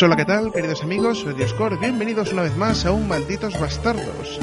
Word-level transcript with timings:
Pues 0.00 0.08
hola, 0.08 0.16
¿qué 0.16 0.24
tal, 0.24 0.50
queridos 0.50 0.82
amigos? 0.82 1.18
Soy 1.18 1.34
Dioscor. 1.34 1.78
Bienvenidos 1.78 2.32
una 2.32 2.40
vez 2.40 2.56
más 2.56 2.86
a 2.86 2.90
un 2.90 3.06
Malditos 3.06 3.60
Bastardos. 3.60 4.40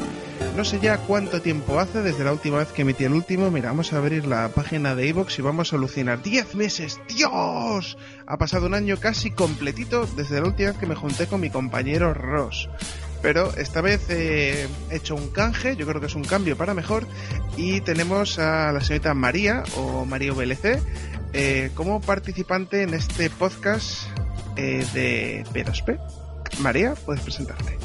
No 0.55 0.63
sé 0.63 0.79
ya 0.79 0.99
cuánto 0.99 1.41
tiempo 1.41 1.79
hace 1.79 2.03
desde 2.03 2.23
la 2.23 2.31
última 2.31 2.59
vez 2.59 2.67
que 2.71 2.83
emití 2.83 3.05
el 3.05 3.13
último. 3.13 3.49
Mira, 3.49 3.69
vamos 3.69 3.91
a 3.91 3.97
abrir 3.97 4.27
la 4.27 4.49
página 4.49 4.93
de 4.93 5.07
iVoox 5.07 5.39
y 5.39 5.41
vamos 5.41 5.73
a 5.73 5.77
alucinar. 5.77 6.21
¡Diez 6.21 6.53
meses! 6.53 7.01
¡Dios! 7.07 7.97
Ha 8.27 8.37
pasado 8.37 8.67
un 8.67 8.75
año 8.75 8.97
casi 8.97 9.31
completito 9.31 10.05
desde 10.05 10.39
la 10.39 10.45
última 10.45 10.69
vez 10.69 10.77
que 10.77 10.85
me 10.85 10.93
junté 10.93 11.25
con 11.25 11.41
mi 11.41 11.49
compañero 11.49 12.13
Ross. 12.13 12.69
Pero 13.23 13.51
esta 13.57 13.81
vez 13.81 14.07
he 14.11 14.67
hecho 14.91 15.15
un 15.15 15.29
canje, 15.29 15.75
yo 15.75 15.87
creo 15.87 15.99
que 15.99 16.05
es 16.05 16.13
un 16.13 16.23
cambio 16.23 16.55
para 16.55 16.75
mejor, 16.75 17.07
y 17.55 17.81
tenemos 17.81 18.37
a 18.37 18.71
la 18.71 18.81
señorita 18.81 19.15
María, 19.15 19.63
o 19.75 20.05
María 20.05 20.33
VLC, 20.33 20.79
eh, 21.33 21.71
como 21.73 21.99
participante 21.99 22.83
en 22.83 22.93
este 22.93 23.31
podcast 23.31 24.07
eh, 24.57 24.85
de 24.93 25.45
P2P. 25.53 25.99
María, 26.59 26.95
puedes 27.05 27.21
presentarte. 27.21 27.77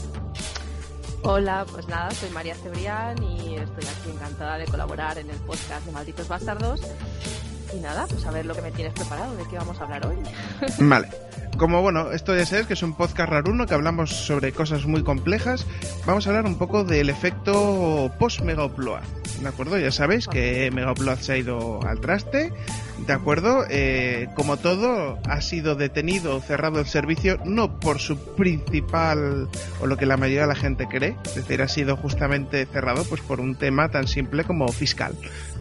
Hola, 1.24 1.64
pues 1.70 1.86
nada, 1.86 2.10
soy 2.10 2.30
María 2.30 2.54
Cebrián 2.56 3.22
y 3.22 3.54
estoy 3.54 3.84
aquí 3.84 4.10
encantada 4.12 4.58
de 4.58 4.64
colaborar 4.64 5.18
en 5.18 5.30
el 5.30 5.36
podcast 5.36 5.86
de 5.86 5.92
Malditos 5.92 6.26
Bastardos. 6.26 6.80
Y 7.72 7.80
nada, 7.80 8.06
pues 8.08 8.26
a 8.26 8.30
ver 8.30 8.44
lo 8.44 8.54
que 8.54 8.62
me 8.62 8.72
tienes 8.72 8.92
preparado, 8.92 9.36
de 9.36 9.44
qué 9.48 9.56
vamos 9.56 9.80
a 9.80 9.84
hablar 9.84 10.06
hoy. 10.06 10.16
Vale. 10.78 11.08
Como 11.56 11.80
bueno, 11.80 12.10
esto 12.10 12.34
ya 12.34 12.44
sabes 12.44 12.66
que 12.66 12.72
es 12.72 12.82
un 12.82 12.94
podcast 12.94 13.30
raruno 13.30 13.66
que 13.66 13.74
hablamos 13.74 14.10
sobre 14.10 14.52
cosas 14.52 14.86
muy 14.86 15.04
complejas, 15.04 15.66
vamos 16.06 16.26
a 16.26 16.30
hablar 16.30 16.46
un 16.46 16.56
poco 16.56 16.82
del 16.82 17.08
efecto 17.08 18.10
post-Megaupload. 18.18 19.02
¿De 19.40 19.48
acuerdo? 19.48 19.78
Ya 19.78 19.90
sabéis 19.90 20.26
que 20.26 20.70
Megaupload 20.72 21.18
se 21.18 21.32
ha 21.32 21.36
ido 21.36 21.80
al 21.86 22.00
traste, 22.00 22.52
¿de 23.06 23.12
acuerdo? 23.12 23.64
Eh, 23.68 24.28
como 24.34 24.56
todo, 24.56 25.18
ha 25.28 25.40
sido 25.40 25.74
detenido, 25.74 26.40
cerrado 26.40 26.80
el 26.80 26.86
servicio, 26.86 27.38
no 27.44 27.78
por 27.80 27.98
su 27.98 28.16
principal, 28.34 29.48
o 29.80 29.86
lo 29.86 29.96
que 29.96 30.06
la 30.06 30.16
mayoría 30.16 30.42
de 30.42 30.48
la 30.48 30.54
gente 30.54 30.86
cree, 30.88 31.16
es 31.24 31.34
decir, 31.34 31.62
ha 31.62 31.68
sido 31.68 31.96
justamente 31.96 32.66
cerrado 32.66 33.04
pues 33.04 33.20
por 33.20 33.40
un 33.40 33.56
tema 33.56 33.90
tan 33.90 34.06
simple 34.08 34.44
como 34.44 34.68
fiscal, 34.68 35.14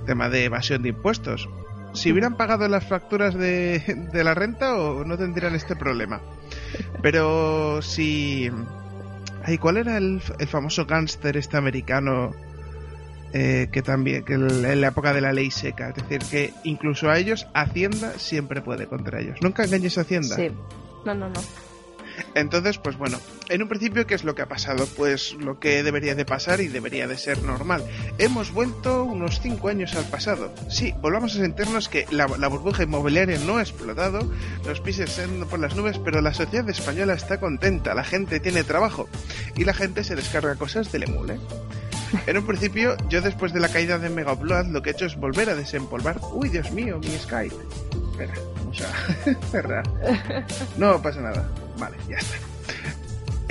tema 0.06 0.30
de 0.30 0.45
evasión 0.45 0.81
de 0.84 0.89
impuestos 0.89 1.47
si 1.94 2.12
hubieran 2.12 2.36
pagado 2.36 2.67
las 2.67 2.86
facturas 2.86 3.34
de, 3.34 3.81
la 4.14 4.34
renta 4.34 4.75
o 4.75 5.03
no 5.03 5.17
tendrían 5.17 5.56
este 5.56 5.75
problema. 5.75 6.22
Pero 7.02 7.81
si... 7.81 8.50
Ay, 9.44 9.58
¿Cuál 9.58 9.78
era 9.78 9.97
el, 9.97 10.22
famoso 10.22 10.86
gángster 10.86 11.36
este 11.36 11.58
americano 11.58 12.31
eh, 13.34 13.70
que 13.72 13.82
también, 13.82 14.24
que 14.24 14.34
en 14.34 14.82
la 14.82 14.88
época 14.88 15.14
de 15.14 15.22
la 15.22 15.34
ley 15.34 15.52
seca? 15.52 15.90
Es 15.90 15.96
decir, 15.96 16.20
que 16.30 16.54
incluso 16.64 17.10
a 17.10 17.18
ellos 17.18 17.48
Hacienda 17.54 18.14
siempre 18.18 18.62
puede 18.62 18.88
contra 18.88 19.20
ellos. 19.20 19.38
Nunca 19.42 19.64
engañes 19.64 19.98
a 19.98 20.02
Hacienda. 20.02 20.36
Sí. 20.36 20.52
No, 21.06 21.16
no, 21.16 21.30
no. 21.30 21.42
Entonces, 22.36 22.78
pues 22.78 22.98
bueno, 22.98 23.20
en 23.50 23.62
un 23.62 23.68
principio, 23.68 24.06
¿qué 24.06 24.16
es 24.16 24.24
lo 24.24 24.36
que 24.36 24.42
ha 24.42 24.48
pasado? 24.48 24.86
Pues 24.98 25.34
lo 25.34 25.59
que 25.59 25.84
debería 25.84 26.16
de 26.16 26.26
pasar 26.26 26.62
y 26.62 26.68
debería 26.68 27.08
de 27.08 27.18
ser 27.18 27.42
normal. 27.44 27.84
Hemos 28.18 28.52
vuelto 28.52 29.04
unos 29.04 29.40
5 29.42 29.68
años 29.70 29.96
al 29.96 30.06
pasado. 30.06 30.54
Sí, 30.70 30.94
volvamos 31.02 31.36
a 31.36 31.40
sentirnos 31.40 31.90
que 31.90 32.06
la, 32.12 32.25
burbuja 32.25 32.84
inmobiliaria 32.84 33.40
no 33.40 33.58
ha 33.58 33.62
explotado, 33.62 34.30
los 34.66 34.81
pisos 34.81 35.09
están 35.09 35.48
por 35.48 35.59
las 35.59 35.75
nubes, 35.75 35.98
pero 36.00 36.22
la 36.22 36.34
sociedad 36.34 36.69
española 36.69 37.13
está 37.13 37.40
contenta, 37.40 37.94
la 37.94 38.03
gente 38.03 38.40
tiene 38.40 38.63
trabajo 38.63 39.08
y 39.56 39.63
la 39.63 39.74
gente 39.74 40.03
se 40.03 40.16
descarga 40.16 40.56
cosas 40.56 40.92
del 40.92 41.03
emule. 41.03 41.40
En 42.28 42.38
un 42.38 42.46
principio, 42.46 42.96
yo 43.10 43.22
después 43.22 43.54
de 43.54 43.60
la 43.60 43.70
caída 43.70 43.98
de 43.98 44.10
Megaupload 44.10 44.68
lo 44.68 44.82
que 44.82 44.90
he 44.90 44.94
hecho 44.94 45.06
es 45.06 45.16
volver 45.16 45.50
a 45.50 45.56
desempolvar. 45.56 46.20
Uy, 46.34 46.50
Dios 46.50 46.72
mío, 46.72 47.00
mi 47.00 47.10
Skype. 47.10 47.56
Espera, 48.12 48.34
vamos 48.58 48.82
a 48.82 49.46
cerrar. 49.52 49.84
No 50.78 51.02
pasa 51.02 51.22
nada. 51.22 51.50
Vale, 51.78 51.98
ya 52.10 52.18
está. 52.18 52.36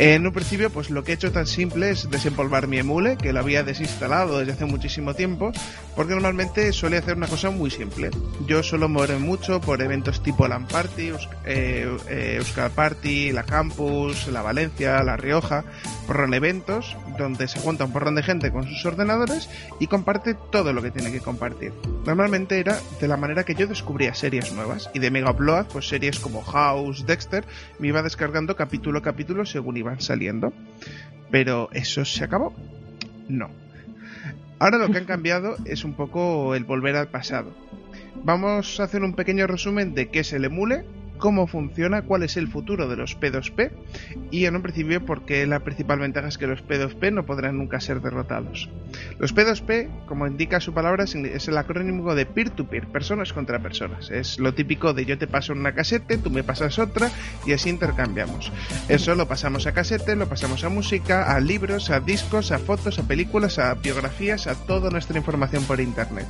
En 0.00 0.26
un 0.26 0.32
principio, 0.32 0.70
pues 0.70 0.88
lo 0.88 1.04
que 1.04 1.12
he 1.12 1.14
hecho 1.14 1.30
tan 1.30 1.46
simple 1.46 1.90
es 1.90 2.08
desempolvar 2.08 2.66
mi 2.66 2.78
emule, 2.78 3.18
que 3.18 3.34
lo 3.34 3.40
había 3.40 3.64
desinstalado 3.64 4.38
desde 4.38 4.52
hace 4.52 4.64
muchísimo 4.64 5.12
tiempo, 5.12 5.52
porque 5.94 6.14
normalmente 6.14 6.72
suele 6.72 6.96
hacer 6.96 7.18
una 7.18 7.26
cosa 7.26 7.50
muy 7.50 7.70
simple. 7.70 8.08
Yo 8.46 8.62
suelo 8.62 8.88
moverme 8.88 9.18
mucho 9.18 9.60
por 9.60 9.82
eventos 9.82 10.22
tipo 10.22 10.48
LAN 10.48 10.66
Party, 10.66 11.12
eh, 11.44 11.86
eh, 12.08 12.42
Party, 12.74 13.32
la 13.32 13.42
Campus, 13.42 14.26
la 14.28 14.40
Valencia, 14.40 15.02
la 15.02 15.18
Rioja, 15.18 15.64
porrón 16.06 16.32
eventos 16.32 16.96
donde 17.18 17.48
se 17.48 17.60
junta 17.60 17.84
un 17.84 17.92
porrón 17.92 18.14
de 18.14 18.22
gente 18.22 18.50
con 18.50 18.66
sus 18.66 18.84
ordenadores 18.84 19.48
y 19.78 19.86
comparte 19.86 20.34
todo 20.34 20.72
lo 20.72 20.82
que 20.82 20.90
tiene 20.90 21.12
que 21.12 21.20
compartir. 21.20 21.72
Normalmente 22.06 22.58
era 22.58 22.78
de 23.00 23.08
la 23.08 23.16
manera 23.16 23.44
que 23.44 23.54
yo 23.54 23.66
descubría 23.66 24.14
series 24.14 24.52
nuevas 24.52 24.90
y 24.94 24.98
de 24.98 25.10
Mega 25.10 25.30
Upload, 25.30 25.66
pues 25.66 25.88
series 25.88 26.18
como 26.18 26.42
House, 26.42 27.06
Dexter, 27.06 27.44
me 27.78 27.88
iba 27.88 28.02
descargando 28.02 28.56
capítulo 28.56 28.98
a 28.98 29.02
capítulo 29.02 29.46
según 29.46 29.76
iba 29.76 29.98
saliendo. 30.00 30.52
Pero 31.30 31.68
eso 31.72 32.04
se 32.04 32.24
acabó. 32.24 32.54
No. 33.28 33.50
Ahora 34.58 34.78
lo 34.78 34.90
que 34.90 34.98
han 34.98 35.04
cambiado 35.06 35.56
es 35.64 35.84
un 35.84 35.94
poco 35.94 36.54
el 36.54 36.64
volver 36.64 36.96
al 36.96 37.08
pasado. 37.08 37.52
Vamos 38.22 38.78
a 38.80 38.84
hacer 38.84 39.02
un 39.02 39.14
pequeño 39.14 39.46
resumen 39.46 39.94
de 39.94 40.08
qué 40.08 40.20
es 40.20 40.32
el 40.32 40.44
emule, 40.44 40.84
cómo 41.20 41.46
funciona, 41.46 42.02
cuál 42.02 42.24
es 42.24 42.36
el 42.36 42.48
futuro 42.48 42.88
de 42.88 42.96
los 42.96 43.18
P2P 43.18 43.70
y 44.30 44.46
en 44.46 44.56
un 44.56 44.62
principio 44.62 45.04
porque 45.04 45.46
la 45.46 45.60
principal 45.60 46.00
ventaja 46.00 46.28
es 46.28 46.38
que 46.38 46.46
los 46.46 46.64
P2P 46.66 47.12
no 47.12 47.24
podrán 47.24 47.58
nunca 47.58 47.80
ser 47.80 48.00
derrotados. 48.00 48.68
Los 49.18 49.34
P2P, 49.34 50.06
como 50.06 50.26
indica 50.26 50.58
su 50.58 50.74
palabra, 50.74 51.04
es 51.04 51.48
el 51.48 51.58
acrónimo 51.58 52.14
de 52.14 52.26
peer-to-peer, 52.26 52.88
personas 52.88 53.32
contra 53.32 53.60
personas. 53.60 54.10
Es 54.10 54.38
lo 54.38 54.54
típico 54.54 54.92
de 54.92 55.04
yo 55.04 55.18
te 55.18 55.26
paso 55.26 55.52
una 55.52 55.74
casete, 55.74 56.18
tú 56.18 56.30
me 56.30 56.42
pasas 56.42 56.78
otra 56.78 57.10
y 57.46 57.52
así 57.52 57.68
intercambiamos. 57.68 58.52
Eso 58.88 59.14
lo 59.14 59.28
pasamos 59.28 59.66
a 59.66 59.72
casete, 59.72 60.16
lo 60.16 60.28
pasamos 60.28 60.64
a 60.64 60.68
música, 60.68 61.34
a 61.34 61.38
libros, 61.40 61.90
a 61.90 62.00
discos, 62.00 62.50
a 62.50 62.58
fotos, 62.58 62.98
a 62.98 63.06
películas, 63.06 63.58
a 63.58 63.74
biografías, 63.74 64.46
a 64.46 64.54
toda 64.54 64.90
nuestra 64.90 65.18
información 65.18 65.64
por 65.64 65.80
Internet. 65.80 66.26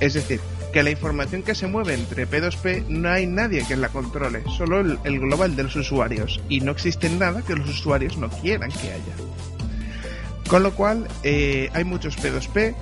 Es 0.00 0.14
decir, 0.14 0.40
que 0.72 0.82
la 0.82 0.90
información 0.90 1.42
que 1.42 1.54
se 1.54 1.66
mueve 1.66 1.94
entre 1.94 2.28
P2P 2.28 2.86
no 2.88 3.10
hay 3.10 3.26
nadie 3.26 3.64
que 3.66 3.76
la 3.76 3.88
controle, 3.88 4.44
solo 4.56 4.80
el, 4.80 5.20
global 5.20 5.56
de 5.56 5.64
los 5.64 5.76
usuarios, 5.76 6.40
y 6.48 6.60
no 6.60 6.72
existe 6.72 7.08
nada 7.08 7.42
que 7.42 7.54
los 7.54 7.68
usuarios 7.68 8.16
no 8.16 8.28
quieran 8.28 8.70
que 8.70 8.92
haya. 8.92 9.14
Con 10.48 10.62
lo 10.62 10.72
cual, 10.72 11.08
eh, 11.22 11.70
hay 11.74 11.84
muchos 11.84 12.18
P2P, 12.18 12.74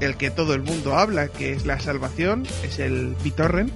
el 0.00 0.16
que 0.16 0.30
todo 0.30 0.54
el 0.54 0.62
mundo 0.62 0.96
habla, 0.96 1.28
que 1.28 1.52
es 1.52 1.66
la 1.66 1.78
salvación, 1.80 2.44
es 2.62 2.78
el 2.78 3.16
BitTorrent, 3.22 3.72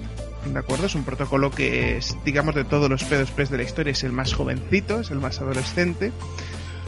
¿de 0.47 0.59
acuerdo? 0.59 0.87
Es 0.87 0.95
un 0.95 1.05
protocolo 1.05 1.51
que 1.51 1.97
es, 1.97 2.17
digamos, 2.25 2.55
de 2.55 2.65
todos 2.65 2.89
los 2.91 3.09
P2P 3.09 3.49
de 3.49 3.57
la 3.57 3.63
historia, 3.63 3.93
es 3.93 4.05
el 4.05 4.13
más 4.13 4.35
jovencito, 4.35 5.01
es 5.01 5.11
el 5.11 5.19
más 5.19 5.41
adolescente, 5.41 6.13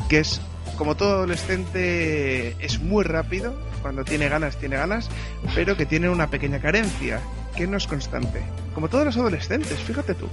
que 0.08 0.20
es 0.20 0.40
como 0.76 0.96
todo 0.96 1.12
adolescente 1.12 2.56
es 2.64 2.80
muy 2.80 3.04
rápido, 3.04 3.54
cuando 3.82 4.04
tiene 4.04 4.28
ganas 4.28 4.56
tiene 4.56 4.76
ganas, 4.76 5.08
pero 5.54 5.76
que 5.76 5.86
tiene 5.86 6.08
una 6.08 6.28
pequeña 6.28 6.60
carencia, 6.60 7.20
que 7.56 7.66
no 7.66 7.76
es 7.76 7.86
constante. 7.86 8.40
Como 8.74 8.88
todos 8.88 9.04
los 9.04 9.16
adolescentes, 9.16 9.78
fíjate 9.80 10.14
tú. 10.14 10.28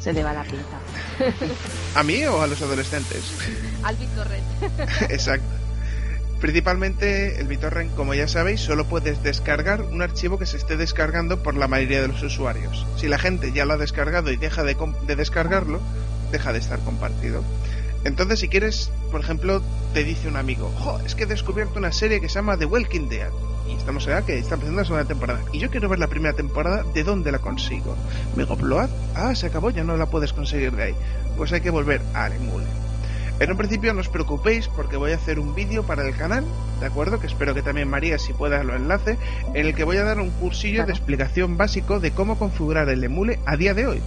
Se 0.00 0.12
le 0.12 0.22
va 0.22 0.32
la 0.32 0.44
pinta. 0.44 0.78
¿A 1.94 2.02
mí 2.02 2.24
o 2.24 2.40
a 2.40 2.46
los 2.46 2.62
adolescentes? 2.62 3.34
Al 3.82 3.96
BitTorrent. 3.96 4.44
Exacto. 5.10 5.66
Principalmente 6.40 7.40
el 7.40 7.48
BitTorrent, 7.48 7.94
como 7.94 8.14
ya 8.14 8.28
sabéis, 8.28 8.60
solo 8.60 8.84
puedes 8.86 9.22
descargar 9.22 9.82
un 9.82 10.02
archivo 10.02 10.38
que 10.38 10.46
se 10.46 10.58
esté 10.58 10.76
descargando 10.76 11.42
por 11.42 11.56
la 11.56 11.66
mayoría 11.66 12.02
de 12.02 12.08
los 12.08 12.22
usuarios. 12.22 12.86
Si 12.96 13.08
la 13.08 13.18
gente 13.18 13.52
ya 13.52 13.64
lo 13.64 13.74
ha 13.74 13.78
descargado 13.78 14.30
y 14.30 14.36
deja 14.36 14.62
de, 14.62 14.76
de 15.06 15.16
descargarlo, 15.16 15.80
deja 16.30 16.52
de 16.52 16.58
estar 16.58 16.78
compartido. 16.80 17.42
Entonces, 18.06 18.38
si 18.38 18.48
quieres, 18.48 18.92
por 19.10 19.20
ejemplo, 19.20 19.60
te 19.92 20.04
dice 20.04 20.28
un 20.28 20.36
amigo, 20.36 20.72
jo, 20.78 21.00
es 21.04 21.16
que 21.16 21.24
he 21.24 21.26
descubierto 21.26 21.80
una 21.80 21.90
serie 21.90 22.20
que 22.20 22.28
se 22.28 22.36
llama 22.36 22.56
The 22.56 22.64
Walking 22.64 23.08
Dead. 23.08 23.30
Y 23.68 23.74
estamos 23.74 24.06
allá 24.06 24.22
que 24.24 24.38
está 24.38 24.54
empezando 24.54 24.80
la 24.80 24.86
segunda 24.86 25.08
temporada. 25.08 25.40
Y 25.52 25.58
yo 25.58 25.70
quiero 25.70 25.88
ver 25.88 25.98
la 25.98 26.06
primera 26.06 26.32
temporada, 26.32 26.84
¿de 26.94 27.02
dónde 27.02 27.32
la 27.32 27.40
consigo? 27.40 27.96
¿Megapload? 28.36 28.88
Ah, 29.16 29.34
se 29.34 29.46
acabó, 29.46 29.70
ya 29.70 29.82
no 29.82 29.96
la 29.96 30.06
puedes 30.06 30.32
conseguir 30.32 30.70
de 30.76 30.84
ahí. 30.84 30.94
Pues 31.36 31.52
hay 31.52 31.62
que 31.62 31.70
volver 31.70 32.00
al 32.14 32.32
emule. 32.32 32.66
En 33.40 33.50
un 33.50 33.56
principio 33.56 33.92
no 33.92 34.02
os 34.02 34.08
preocupéis 34.08 34.68
porque 34.68 34.96
voy 34.96 35.10
a 35.10 35.16
hacer 35.16 35.40
un 35.40 35.56
vídeo 35.56 35.82
para 35.82 36.06
el 36.06 36.14
canal, 36.14 36.44
¿de 36.78 36.86
acuerdo? 36.86 37.18
Que 37.18 37.26
espero 37.26 37.54
que 37.54 37.62
también 37.62 37.88
María, 37.88 38.20
si 38.20 38.32
pueda, 38.32 38.62
lo 38.62 38.76
enlace, 38.76 39.18
en 39.52 39.66
el 39.66 39.74
que 39.74 39.82
voy 39.82 39.96
a 39.96 40.04
dar 40.04 40.20
un 40.20 40.30
cursillo 40.30 40.86
de 40.86 40.92
explicación 40.92 41.56
básico 41.56 41.98
de 41.98 42.12
cómo 42.12 42.38
configurar 42.38 42.88
el 42.88 43.02
emule 43.02 43.40
a 43.46 43.56
día 43.56 43.74
de 43.74 43.88
hoy 43.88 44.00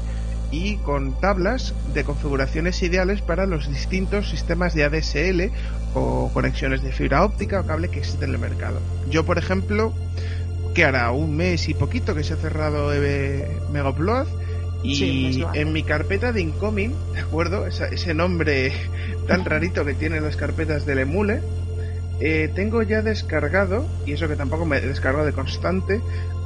y 0.51 0.77
con 0.77 1.19
tablas 1.19 1.73
de 1.93 2.03
configuraciones 2.03 2.81
ideales 2.81 3.21
para 3.21 3.45
los 3.45 3.69
distintos 3.69 4.29
sistemas 4.29 4.73
de 4.73 4.83
ADSL 4.83 5.51
o 5.93 6.31
conexiones 6.33 6.81
de 6.81 6.91
fibra 6.91 7.23
óptica 7.23 7.61
o 7.61 7.65
cable 7.65 7.89
que 7.89 7.99
existen 7.99 8.29
en 8.29 8.35
el 8.35 8.41
mercado. 8.41 8.79
Yo, 9.09 9.25
por 9.25 9.37
ejemplo, 9.37 9.93
que 10.73 10.85
hará 10.85 11.11
un 11.11 11.35
mes 11.35 11.69
y 11.69 11.73
poquito 11.73 12.15
que 12.15 12.23
se 12.23 12.33
ha 12.33 12.37
cerrado 12.37 12.91
Megaupload 13.71 14.27
y 14.83 15.43
en 15.53 15.73
mi 15.73 15.83
carpeta 15.83 16.31
de 16.31 16.41
incoming, 16.41 16.93
¿de 17.13 17.19
acuerdo? 17.19 17.67
ese 17.67 18.13
nombre 18.13 18.71
tan 19.27 19.43
rarito 19.43 19.83
que 19.83 19.93
tienen 19.93 20.23
las 20.23 20.37
carpetas 20.37 20.85
del 20.85 20.99
emule, 20.99 21.41
eh, 22.19 22.49
tengo 22.53 22.81
ya 22.83 23.01
descargado, 23.01 23.85
y 24.05 24.13
eso 24.13 24.27
que 24.27 24.35
tampoco 24.35 24.65
me 24.65 24.77
he 24.77 24.81
descargado 24.81 25.25
de 25.25 25.33
constante, 25.33 26.01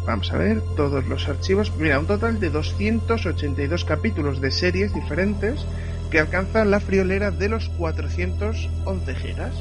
Vamos 0.05 0.33
a 0.33 0.37
ver 0.37 0.61
todos 0.75 1.07
los 1.07 1.29
archivos. 1.29 1.71
Mira, 1.77 1.99
un 1.99 2.07
total 2.07 2.39
de 2.39 2.49
282 2.49 3.85
capítulos 3.85 4.41
de 4.41 4.51
series 4.51 4.93
diferentes 4.93 5.65
que 6.11 6.19
alcanza 6.19 6.65
la 6.65 6.79
friolera 6.79 7.31
de 7.31 7.47
los 7.47 7.69
411 7.69 9.15
gigas. 9.15 9.53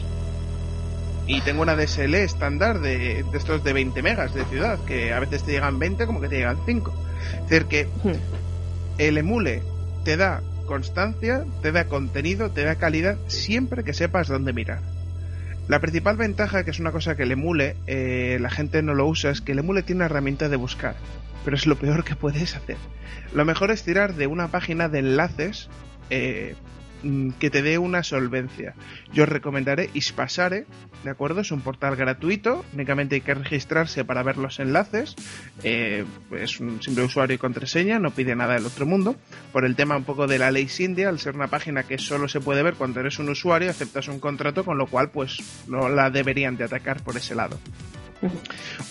Y 1.29 1.41
tengo 1.43 1.63
una 1.63 1.77
DSL 1.77 2.15
estándar 2.17 2.81
de, 2.81 3.25
de 3.31 3.39
estos 3.39 3.63
de 3.63 3.73
20 3.73 4.03
megas 4.03 4.35
de 4.35 4.45
ciudad, 4.47 4.81
que 4.85 5.13
a 5.13 5.21
veces 5.21 5.45
te 5.45 5.53
llegan 5.53 5.79
20 5.79 6.07
como 6.07 6.21
que 6.21 6.29
te 6.29 6.39
llegan 6.39 6.59
5. 6.67 6.93
Es 7.45 7.49
decir, 7.49 7.67
que 7.67 7.85
Hmm. 8.03 8.19
el 8.99 9.19
emule 9.19 9.63
te 10.05 10.17
da 10.17 10.43
constancia, 10.67 11.45
te 11.63 11.71
da 11.71 11.85
contenido, 11.85 12.51
te 12.51 12.65
da 12.65 12.75
calidad, 12.75 13.17
siempre 13.29 13.85
que 13.85 13.95
sepas 13.95 14.27
dónde 14.27 14.53
mirar. 14.53 14.81
La 15.73 15.81
principal 15.81 16.19
ventaja, 16.19 16.65
que 16.65 16.71
es 16.71 16.81
una 16.81 16.93
cosa 16.93 17.17
que 17.17 17.23
el 17.23 17.33
emule, 17.33 17.77
eh, 17.87 18.37
la 18.43 18.51
gente 18.51 18.83
no 18.83 18.93
lo 18.93 19.07
usa, 19.07 19.31
es 19.31 19.41
que 19.41 19.53
el 19.53 19.61
emule 19.61 19.83
tiene 19.83 20.01
una 20.01 20.05
herramienta 20.05 20.51
de 20.51 20.57
buscar, 20.57 20.97
pero 21.47 21.57
es 21.57 21.67
lo 21.67 21.77
peor 21.77 22.05
que 22.05 22.15
puedes 22.15 22.55
hacer. 22.55 22.77
Lo 23.33 23.47
mejor 23.47 23.71
es 23.71 23.83
tirar 23.83 24.13
de 24.13 24.27
una 24.27 24.49
página 24.49 24.91
de 24.91 24.99
enlaces 24.99 25.71
eh, 26.11 26.57
que 27.39 27.51
te 27.51 27.63
dé 27.63 27.79
una 27.79 28.03
solvencia. 28.03 28.75
Yo 29.13 29.25
os 29.25 29.29
recomendaré 29.29 29.91
Ispasare, 29.95 30.67
¿de 31.05 31.11
acuerdo? 31.11 31.41
Es 31.41 31.51
un 31.51 31.61
portal 31.61 31.97
gratuito, 31.97 32.65
únicamente 32.73 33.17
hay 33.17 33.21
que 33.21 33.35
registrarse 33.35 34.05
para 34.05 34.23
ver 34.23 34.39
los 34.39 34.61
enlaces. 34.61 35.15
eh, 35.63 36.05
es 36.33 36.61
un 36.61 36.83
simple 36.83 37.05
usuario 37.05 37.35
y 37.35 37.39
contraseña, 37.39 37.99
no 37.99 38.11
pide 38.11 38.35
nada 38.35 38.55
del 38.55 38.67
otro 38.67 38.87
mundo. 38.87 39.17
Por 39.53 39.65
el 39.65 39.77
tema 39.77 39.97
un 39.97 40.05
poco 40.05 40.27
de 40.27 40.39
la 40.39 40.51
ley 40.51 40.69
India, 40.79 41.09
al 41.09 41.19
ser 41.19 41.35
una 41.35 41.49
página 41.49 41.83
que 41.83 41.99
solo 41.99 42.29
se 42.29 42.41
puede 42.41 42.63
ver 42.63 42.75
cuando 42.75 43.01
eres 43.01 43.19
un 43.19 43.29
usuario, 43.29 43.71
aceptas 43.71 44.09
un 44.09 44.21
contrato, 44.21 44.65
con 44.65 44.79
lo 44.79 44.87
cual 44.87 45.11
pues 45.11 45.39
no 45.69 45.89
la 45.89 46.11
deberían 46.11 46.57
de 46.57 46.65
atacar 46.65 47.03
por 47.03 47.17
ese 47.17 47.35
lado. 47.35 47.59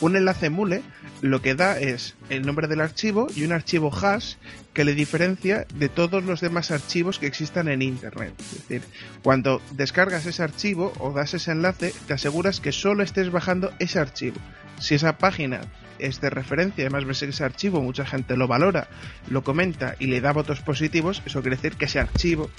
Un 0.01 0.15
enlace 0.15 0.49
mule 0.49 0.83
lo 1.21 1.41
que 1.41 1.55
da 1.55 1.79
es 1.79 2.15
el 2.29 2.45
nombre 2.45 2.67
del 2.67 2.81
archivo 2.81 3.27
y 3.35 3.43
un 3.43 3.53
archivo 3.53 3.91
hash 3.95 4.35
que 4.73 4.85
le 4.85 4.95
diferencia 4.95 5.65
de 5.75 5.89
todos 5.89 6.23
los 6.23 6.39
demás 6.39 6.71
archivos 6.71 7.19
que 7.19 7.27
existan 7.27 7.67
en 7.67 7.81
Internet. 7.81 8.33
Es 8.39 8.67
decir, 8.67 8.81
cuando 9.21 9.61
descargas 9.71 10.25
ese 10.25 10.43
archivo 10.43 10.93
o 10.99 11.11
das 11.11 11.33
ese 11.33 11.51
enlace, 11.51 11.93
te 12.07 12.13
aseguras 12.13 12.61
que 12.61 12.71
solo 12.71 13.03
estés 13.03 13.31
bajando 13.31 13.71
ese 13.79 13.99
archivo. 13.99 14.37
Si 14.79 14.95
esa 14.95 15.17
página 15.17 15.61
es 15.99 16.21
de 16.21 16.29
referencia, 16.29 16.85
además 16.85 17.05
ves 17.05 17.21
ese 17.21 17.43
archivo 17.43 17.81
mucha 17.81 18.05
gente 18.05 18.37
lo 18.37 18.47
valora, 18.47 18.87
lo 19.29 19.43
comenta 19.43 19.95
y 19.99 20.07
le 20.07 20.21
da 20.21 20.31
votos 20.31 20.61
positivos, 20.61 21.21
eso 21.25 21.41
quiere 21.41 21.57
decir 21.57 21.75
que 21.75 21.85
ese 21.85 21.99
archivo 21.99 22.49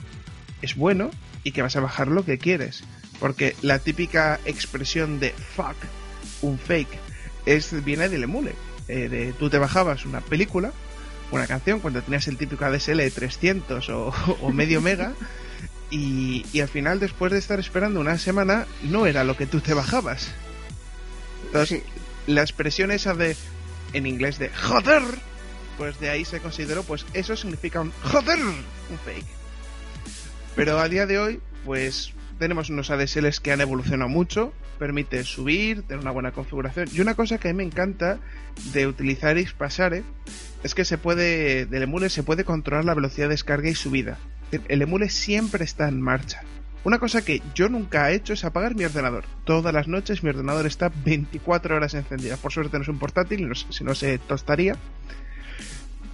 es 0.60 0.76
bueno 0.76 1.10
y 1.42 1.52
que 1.52 1.62
vas 1.62 1.76
a 1.76 1.80
bajar 1.80 2.08
lo 2.08 2.24
que 2.24 2.38
quieres. 2.38 2.84
Porque 3.18 3.56
la 3.62 3.78
típica 3.78 4.38
expresión 4.44 5.18
de 5.18 5.30
fuck, 5.30 5.76
un 6.42 6.58
fake, 6.58 6.98
es, 7.46 7.84
viene 7.84 8.08
del 8.08 8.24
emule. 8.24 8.54
Eh, 8.88 9.08
de, 9.08 9.32
tú 9.32 9.48
te 9.48 9.58
bajabas 9.58 10.04
una 10.04 10.20
película, 10.20 10.72
una 11.40 11.46
canción, 11.46 11.80
cuando 11.80 12.02
tenías 12.02 12.28
el 12.28 12.36
típico 12.36 12.64
ADSL 12.64 12.98
de 12.98 13.10
300 13.10 13.88
o, 13.90 14.14
o 14.40 14.52
medio 14.52 14.80
mega, 14.82 15.12
y, 15.90 16.46
y 16.52 16.60
al 16.60 16.68
final, 16.68 17.00
después 17.00 17.32
de 17.32 17.38
estar 17.38 17.60
esperando 17.60 18.00
una 18.00 18.16
semana, 18.18 18.66
no 18.82 19.06
era 19.06 19.24
lo 19.24 19.36
que 19.36 19.46
tú 19.46 19.60
te 19.60 19.74
bajabas. 19.74 20.32
Entonces, 21.46 21.82
la 22.26 22.40
expresión 22.40 22.90
esa 22.90 23.14
de, 23.14 23.36
en 23.92 24.06
inglés, 24.06 24.38
de 24.38 24.48
joder, 24.48 25.02
pues 25.76 25.98
de 26.00 26.10
ahí 26.10 26.24
se 26.24 26.40
consideró, 26.40 26.82
pues 26.82 27.04
eso 27.12 27.36
significa 27.36 27.80
un 27.80 27.92
joder, 28.02 28.38
un 28.38 28.98
fake. 29.04 29.26
Pero 30.56 30.78
a 30.78 30.88
día 30.88 31.06
de 31.06 31.18
hoy, 31.18 31.40
pues 31.64 32.12
tenemos 32.38 32.70
unos 32.70 32.90
ADSLs 32.90 33.40
que 33.40 33.52
han 33.52 33.60
evolucionado 33.60 34.08
mucho, 34.08 34.52
permite 34.78 35.24
subir, 35.24 35.82
tener 35.82 36.00
una 36.00 36.10
buena 36.10 36.32
configuración. 36.32 36.88
Y 36.92 37.00
una 37.00 37.14
cosa 37.14 37.38
que 37.38 37.48
a 37.48 37.52
mí 37.52 37.58
me 37.58 37.64
encanta 37.64 38.18
de 38.72 38.86
utilizar 38.86 39.38
Xpasare 39.38 40.04
es 40.62 40.74
que 40.74 40.84
se 40.84 40.98
puede, 40.98 41.66
del 41.66 41.82
emule 41.82 42.08
se 42.08 42.22
puede 42.22 42.44
controlar 42.44 42.84
la 42.84 42.94
velocidad 42.94 43.26
de 43.26 43.34
descarga 43.34 43.68
y 43.68 43.74
subida. 43.74 44.18
El 44.68 44.82
emule 44.82 45.08
siempre 45.08 45.64
está 45.64 45.88
en 45.88 46.00
marcha. 46.00 46.42
Una 46.84 46.98
cosa 46.98 47.24
que 47.24 47.42
yo 47.54 47.68
nunca 47.68 48.10
he 48.10 48.14
hecho 48.14 48.32
es 48.32 48.44
apagar 48.44 48.74
mi 48.74 48.84
ordenador. 48.84 49.24
Todas 49.44 49.72
las 49.72 49.86
noches 49.86 50.22
mi 50.22 50.30
ordenador 50.30 50.66
está 50.66 50.90
24 51.04 51.76
horas 51.76 51.94
encendida. 51.94 52.36
Por 52.36 52.52
suerte 52.52 52.76
no 52.76 52.82
es 52.82 52.88
un 52.88 52.98
portátil, 52.98 53.50
si 53.70 53.84
no 53.84 53.94
se 53.94 54.18
tostaría. 54.18 54.76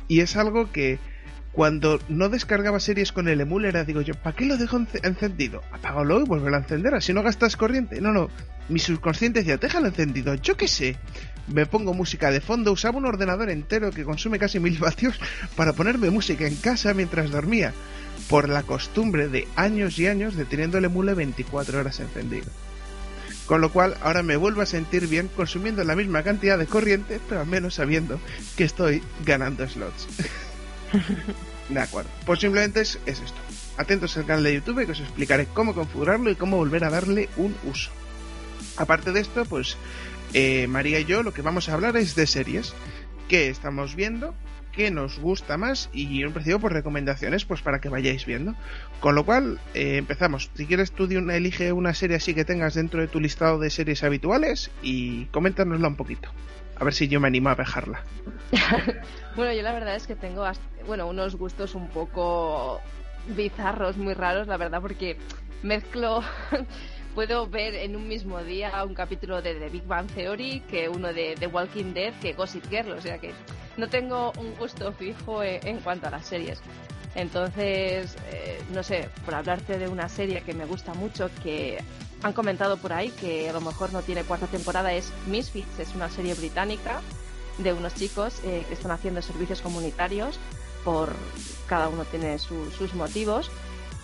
Y 0.09 0.21
es 0.21 0.37
algo 0.37 0.71
que 0.71 0.99
cuando 1.59 1.99
no 2.09 2.29
descargaba 2.29 2.79
series 2.79 3.11
con 3.11 3.27
el 3.27 3.41
emule 3.41 3.71
era, 3.71 3.83
digo 3.83 4.01
yo, 4.01 4.15
¿para 4.15 4.37
qué 4.37 4.47
lo 4.47 4.57
dejo 4.57 4.79
ence- 4.79 5.05
encendido? 5.05 5.61
Apágalo 5.73 6.21
y 6.21 6.23
vuelve 6.23 6.55
a 6.55 6.59
encender, 6.61 6.95
así 6.95 7.13
no 7.13 7.25
gastas 7.25 7.57
corriente. 7.57 8.01
No, 8.01 8.13
no, 8.13 8.31
mi 8.69 8.79
subconsciente 8.79 9.41
decía, 9.41 9.57
déjalo 9.57 9.89
encendido, 9.89 10.37
yo 10.37 10.57
qué 10.57 10.69
sé. 10.69 10.95
Me 11.49 11.67
pongo 11.67 11.95
música 11.95 12.31
de 12.31 12.41
fondo, 12.41 12.71
usaba 12.71 12.99
un 12.99 13.07
ordenador 13.07 13.51
entero 13.51 13.91
que 13.91 14.05
consume 14.05 14.39
casi 14.39 14.61
mil 14.61 14.79
vatios 14.79 15.19
para 15.57 15.73
ponerme 15.73 16.11
música 16.11 16.47
en 16.47 16.55
casa 16.55 16.95
mientras 16.95 17.33
dormía, 17.33 17.73
por 18.31 18.49
la 18.49 18.63
costumbre 18.63 19.27
de 19.27 19.49
años 19.57 19.99
y 19.99 20.07
años 20.07 20.37
de 20.37 20.45
teniendo 20.45 20.79
el 20.79 20.85
emule 20.85 21.15
24 21.15 21.81
horas 21.81 21.99
encendido. 21.99 22.47
Con 23.47 23.61
lo 23.63 23.73
cual 23.73 23.97
ahora 24.03 24.23
me 24.23 24.37
vuelvo 24.37 24.63
a 24.63 24.67
sentir 24.67 25.09
bien 25.09 25.29
consumiendo 25.35 25.83
la 25.83 25.97
misma 25.97 26.23
cantidad 26.23 26.57
de 26.57 26.67
corriente, 26.67 27.19
pero 27.29 27.41
al 27.41 27.49
menos 27.49 27.75
sabiendo 27.75 28.21
que 28.57 28.63
estoy 28.63 29.03
ganando 29.25 29.69
slots. 29.69 30.07
De 31.69 31.81
acuerdo. 31.81 32.11
Pues 32.25 32.41
simplemente 32.41 32.81
es, 32.81 32.99
es 33.07 33.21
esto. 33.21 33.39
Atentos 33.77 34.17
al 34.17 34.27
canal 34.27 34.45
de 34.45 34.55
YouTube 34.55 34.85
que 34.87 34.93
os 34.93 35.01
explicaré 35.01 35.47
cómo 35.47 35.75
configurarlo 35.75 36.31
y 36.31 36.35
cómo 36.35 36.57
volver 36.57 36.85
a 36.85 36.91
darle 36.91 37.29
un 37.37 37.55
uso. 37.65 37.91
Aparte 38.77 39.13
de 39.13 39.21
esto, 39.21 39.45
pues 39.45 39.77
eh, 40.35 40.67
María 40.69 41.01
y 41.01 41.05
yo 41.05 41.23
lo 41.23 41.33
que 41.33 41.43
vamos 41.43 41.69
a 41.69 41.75
hablar 41.75 41.97
es 41.97 42.15
de 42.15 42.27
series. 42.27 42.75
¿Qué 43.29 43.49
estamos 43.49 43.95
viendo? 43.95 44.35
¿Qué 44.73 44.91
nos 44.91 45.19
gusta 45.19 45.57
más? 45.57 45.91
Y 45.93 46.23
en 46.23 46.33
principio 46.33 46.61
por 46.61 46.73
recomendaciones, 46.73 47.45
pues 47.45 47.63
para 47.63 47.81
que 47.81 47.89
vayáis 47.89 48.27
viendo. 48.27 48.55
Con 49.01 49.15
lo 49.15 49.25
cual, 49.25 49.61
eh, 49.75 49.97
empezamos. 49.97 50.51
Si 50.55 50.67
quieres 50.67 50.93
tú 50.93 51.05
elige 51.05 51.73
una 51.73 51.95
serie 51.95 52.17
así 52.17 52.35
que 52.35 52.45
tengas 52.45 52.75
dentro 52.75 53.01
de 53.01 53.09
tu 53.09 53.21
listado 53.21 53.59
de 53.59 53.71
series 53.71 54.05
habituales 54.05 54.71
y 54.83 55.27
coméntanosla 55.27 55.89
un 55.89 55.97
poquito. 55.97 56.31
A 56.79 56.85
ver 56.85 56.95
si 56.95 57.09
yo 57.09 57.21
me 57.21 57.29
animo 57.29 57.49
a 57.49 57.55
dejarla. 57.55 58.03
Bueno, 59.37 59.53
yo 59.53 59.63
la 59.63 59.73
verdad 59.73 59.95
es 59.95 60.09
que 60.09 60.17
tengo 60.17 60.45
bueno, 60.89 61.07
unos 61.07 61.37
gustos 61.37 61.77
un 61.77 61.87
poco 61.91 62.81
bizarros, 63.29 63.97
muy 63.97 64.13
raros, 64.15 64.49
la 64.49 64.57
verdad, 64.57 64.81
porque 64.81 65.17
mezclo, 65.63 66.25
puedo 67.15 67.47
ver 67.47 67.77
en 67.77 67.95
un 67.95 68.09
mismo 68.09 68.43
día 68.43 68.83
un 68.83 68.95
capítulo 68.95 69.41
de 69.41 69.55
The 69.55 69.69
Big 69.69 69.85
Bang 69.85 70.09
Theory 70.09 70.61
que 70.69 70.89
uno 70.89 71.13
de 71.13 71.37
The 71.39 71.47
Walking 71.47 71.93
Dead 71.95 72.13
que 72.21 72.33
Gossip 72.33 72.69
Girl, 72.69 72.91
o 72.91 73.01
sea 73.01 73.19
que 73.19 73.33
no 73.77 73.89
tengo 73.89 74.33
un 74.39 74.57
gusto 74.57 74.93
fijo 74.93 75.41
en, 75.45 75.65
en 75.65 75.79
cuanto 75.79 76.09
a 76.09 76.11
las 76.11 76.27
series. 76.27 76.61
Entonces, 77.15 78.17
eh, 78.33 78.61
no 78.73 78.83
sé, 78.83 79.09
por 79.25 79.35
hablarte 79.35 79.79
de 79.79 79.89
una 79.89 80.09
serie 80.09 80.43
que 80.43 80.55
me 80.55 80.65
gusta 80.65 80.95
mucho, 80.95 81.31
que 81.43 81.79
han 82.23 82.33
comentado 82.33 82.77
por 82.79 82.93
ahí 82.93 83.11
que 83.11 83.49
a 83.49 83.53
lo 83.53 83.61
mejor 83.61 83.93
no 83.93 84.03
tiene 84.03 84.25
cuarta 84.25 84.47
temporada, 84.47 84.93
es 84.93 85.13
Misfits, 85.27 85.79
es 85.79 85.95
una 85.95 86.11
serie 86.11 86.35
británica 86.35 87.01
de 87.59 87.73
unos 87.73 87.95
chicos 87.95 88.41
eh, 88.45 88.65
que 88.69 88.75
están 88.75 88.91
haciendo 88.93 89.21
servicios 89.23 89.61
comunitarios 89.63 90.39
por 90.85 91.13
cada 91.69 91.89
uno 91.89 92.05
tiene 92.05 92.39
su- 92.39 92.71
sus 92.71 92.95
motivos. 92.95 93.51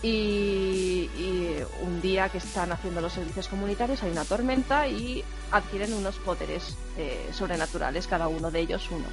Y, 0.03 1.09
y 1.17 1.57
un 1.83 2.03
día 2.03 2.29
que 2.29 2.37
están 2.39 2.71
haciendo 2.73 3.01
los 3.01 3.15
servicios 3.15 3.49
comunitarios 3.49 4.03
hay 4.03 4.11
una 4.11 4.25
tormenta 4.27 4.87
y 4.87 5.25
adquieren 5.51 5.95
unos 5.95 6.17
poderes 6.17 6.77
eh, 6.99 7.31
sobrenaturales 7.33 8.07
cada 8.07 8.29
uno 8.29 8.51
de 8.51 8.61
ellos 8.61 8.87
uno. 8.91 9.07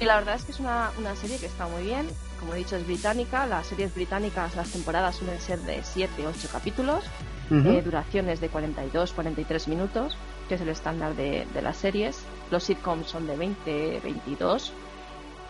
Y 0.00 0.04
la 0.06 0.16
verdad 0.16 0.34
es 0.34 0.42
que 0.44 0.50
es 0.50 0.58
una, 0.58 0.90
una 0.98 1.14
serie 1.14 1.38
que 1.38 1.46
está 1.46 1.68
muy 1.68 1.84
bien. 1.84 2.08
Como 2.40 2.52
he 2.54 2.58
dicho 2.58 2.74
es 2.74 2.84
británica. 2.84 3.46
Las 3.46 3.68
series 3.68 3.94
británicas 3.94 4.56
las 4.56 4.68
temporadas 4.70 5.14
suelen 5.14 5.40
ser 5.40 5.60
de 5.60 5.84
7 5.84 6.26
8 6.26 6.48
capítulos 6.50 7.04
eh, 7.50 7.82
duraciones 7.82 8.40
de 8.40 8.50
42-43 8.50 9.68
minutos, 9.68 10.16
que 10.48 10.54
es 10.54 10.60
el 10.60 10.68
estándar 10.68 11.14
de, 11.14 11.46
las 11.62 11.76
series. 11.76 12.24
Los 12.50 12.64
sitcoms 12.64 13.06
son 13.06 13.26
de 13.26 13.36
20-22, 13.36 14.72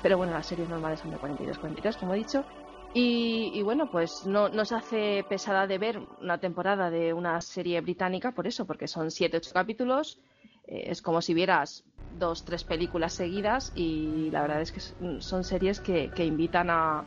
pero 0.03 0.17
bueno, 0.17 0.33
las 0.33 0.47
series 0.47 0.69
normales 0.69 1.01
son 1.01 1.11
de 1.11 1.19
42-43, 1.19 1.99
como 1.99 2.15
he 2.15 2.19
dicho. 2.19 2.45
Y, 2.97 3.61
bueno, 3.63 3.91
pues 3.91 4.25
no, 4.25 4.49
no 4.49 4.65
se 4.65 4.77
hace 4.77 5.25
pesada 5.29 5.67
de 5.67 5.79
ver 5.79 6.01
una 6.21 6.39
temporada 6.39 6.91
de 6.91 7.13
una 7.13 7.41
serie 7.41 7.81
británica 7.81 8.31
por 8.31 8.47
eso, 8.47 8.67
porque 8.67 8.87
son 8.87 9.09
7-8 9.09 9.53
capítulos. 9.53 10.19
eh, 10.69 10.85
es 10.87 11.03
como 11.03 11.21
si 11.21 11.35
vieras 11.35 11.85
dos, 12.19 12.45
tres 12.45 12.63
películas 12.63 13.13
seguidas 13.13 13.73
y 13.75 14.31
la 14.31 14.43
verdad 14.43 14.61
es 14.61 14.71
que 14.71 14.81
son 15.21 15.43
series 15.43 15.81
que, 15.81 16.11
que 16.15 16.25
invitan 16.25 16.71
a 16.71 17.05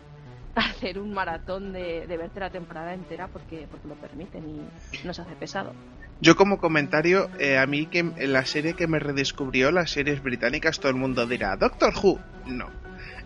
hacer 0.62 1.00
un 1.00 1.14
maratón 1.14 1.74
de, 1.74 2.08
de 2.08 2.18
verte 2.18 2.40
la 2.40 2.50
temporada 2.50 2.94
entera 2.94 3.28
porque, 3.28 3.68
porque 3.70 3.88
lo 3.88 3.96
permiten 3.96 4.44
y 4.50 5.06
no 5.06 5.14
se 5.14 5.22
hace 5.22 5.36
pesado. 5.36 5.74
Yo 6.20 6.36
como 6.36 6.58
comentario, 6.58 7.30
eh, 7.40 7.58
a 7.58 7.68
mí 7.68 7.86
que 7.86 8.04
la 8.04 8.46
serie 8.46 8.74
que 8.74 8.88
me 8.88 8.98
redescubrió, 9.00 9.72
las 9.72 9.92
series 9.92 10.24
británicas, 10.24 10.80
todo 10.80 10.90
el 10.90 10.98
mundo 10.98 11.28
dirá, 11.28 11.56
Doctor 11.58 11.94
Who. 12.02 12.20
No. 12.48 12.70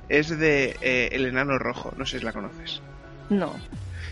Es 0.09 0.37
de 0.37 0.75
eh, 0.81 1.09
El 1.13 1.25
Enano 1.25 1.57
Rojo, 1.57 1.93
no 1.97 2.05
sé 2.05 2.19
si 2.19 2.25
la 2.25 2.33
conoces. 2.33 2.81
No. 3.29 3.53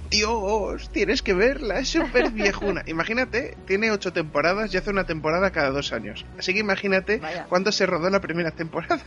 Dios, 0.09 0.89
tienes 0.91 1.21
que 1.21 1.33
verla, 1.33 1.79
es 1.79 1.89
súper 1.89 2.31
viejuna. 2.33 2.83
Imagínate, 2.87 3.57
tiene 3.67 3.91
ocho 3.91 4.13
temporadas 4.13 4.73
y 4.73 4.77
hace 4.77 4.89
una 4.89 5.03
temporada 5.03 5.51
cada 5.51 5.71
dos 5.71 5.91
años. 5.91 6.25
Así 6.37 6.53
que 6.53 6.59
imagínate 6.59 7.17
Vaya. 7.17 7.45
cuándo 7.49 7.71
se 7.73 7.85
rodó 7.85 8.09
la 8.09 8.21
primera 8.21 8.51
temporada. 8.51 9.03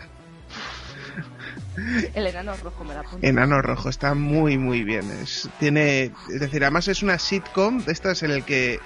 El 2.14 2.26
enano 2.26 2.54
rojo 2.62 2.84
me 2.84 2.94
la 2.94 3.00
apunto. 3.00 3.26
Enano 3.26 3.62
rojo, 3.62 3.88
está 3.88 4.14
muy 4.14 4.58
muy 4.58 4.84
bien. 4.84 5.10
Es, 5.22 5.48
tiene, 5.58 6.12
es 6.32 6.40
decir, 6.40 6.62
además 6.64 6.88
es 6.88 7.02
una 7.02 7.18
sitcom 7.18 7.84
de 7.84 7.92
estas 7.92 8.22
en 8.22 8.30
el 8.30 8.44
que 8.44 8.80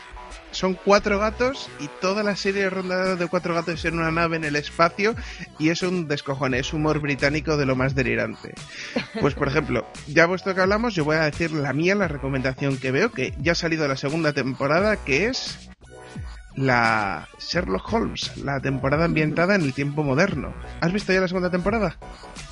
son 0.50 0.75
cuatro 0.75 1.19
gatos 1.19 1.69
y 1.81 1.88
toda 2.00 2.23
la 2.23 2.35
serie 2.35 2.71
ronda 2.71 3.16
de 3.16 3.26
cuatro 3.28 3.55
gatos 3.55 3.85
en 3.85 3.99
una 3.99 4.11
nave 4.11 4.37
en 4.37 4.45
el 4.45 4.57
espacio 4.57 5.14
y 5.59 5.69
es 5.69 5.83
un 5.83 6.09
descojone, 6.09 6.59
es 6.59 6.73
humor 6.73 7.00
británico 7.00 7.57
de 7.57 7.66
lo 7.66 7.76
más 7.76 7.95
delirante. 7.95 8.55
Pues 9.21 9.35
por 9.35 9.49
ejemplo, 9.49 9.87
ya 10.07 10.26
puesto 10.26 10.55
que 10.55 10.61
hablamos, 10.61 10.95
yo 10.95 11.05
voy 11.05 11.16
a 11.16 11.25
decir 11.25 11.52
la 11.52 11.73
mía, 11.73 11.95
la 11.95 12.09
recomendación 12.09 12.78
que 12.78 12.90
veo, 12.90 13.12
que 13.12 13.35
ya 13.38 13.52
ha 13.52 13.57
salido 13.57 13.87
la 13.87 13.97
segunda 13.97 14.33
temporada, 14.33 14.97
que 14.97 15.26
es 15.26 15.71
la 16.57 17.29
Sherlock 17.39 17.93
Holmes, 17.93 18.37
la 18.39 18.61
temporada 18.61 19.05
ambientada 19.05 19.55
en 19.55 19.63
el 19.63 19.73
tiempo 19.73 20.03
moderno. 20.03 20.55
¿Has 20.81 20.93
visto 20.93 21.13
ya 21.13 21.21
la 21.21 21.29
segunda 21.29 21.51
temporada? 21.51 21.99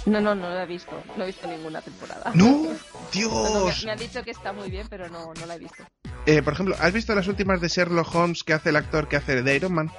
No, 0.06 0.20
no, 0.20 0.34
no 0.34 0.50
la 0.50 0.64
he 0.64 0.66
visto. 0.66 1.02
No 1.16 1.24
he 1.24 1.28
visto 1.28 1.46
ninguna 1.48 1.80
temporada. 1.80 2.30
¡No! 2.34 2.66
¡Dios! 3.12 3.80
me, 3.80 3.86
me, 3.86 3.92
han 3.92 3.98
dicho 3.98 4.22
que 4.22 4.30
está 4.30 4.52
muy 4.52 4.70
bien, 4.70 4.86
pero 4.88 5.08
no, 5.08 5.32
no 5.34 5.46
la 5.46 5.54
he 5.54 5.58
visto. 5.58 5.84
Eh, 6.26 6.42
por 6.42 6.52
ejemplo, 6.52 6.76
¿has 6.78 6.92
visto 6.92 7.14
las 7.14 7.28
últimas 7.28 7.60
de 7.60 7.68
Sherlock 7.68 8.14
Holmes 8.14 8.44
que 8.44 8.52
hace 8.52 8.70
el 8.70 8.76
actor 8.76 9.08
que 9.08 9.16
hace 9.16 9.42
de 9.42 9.56
Iron 9.56 9.74
Man? 9.74 9.90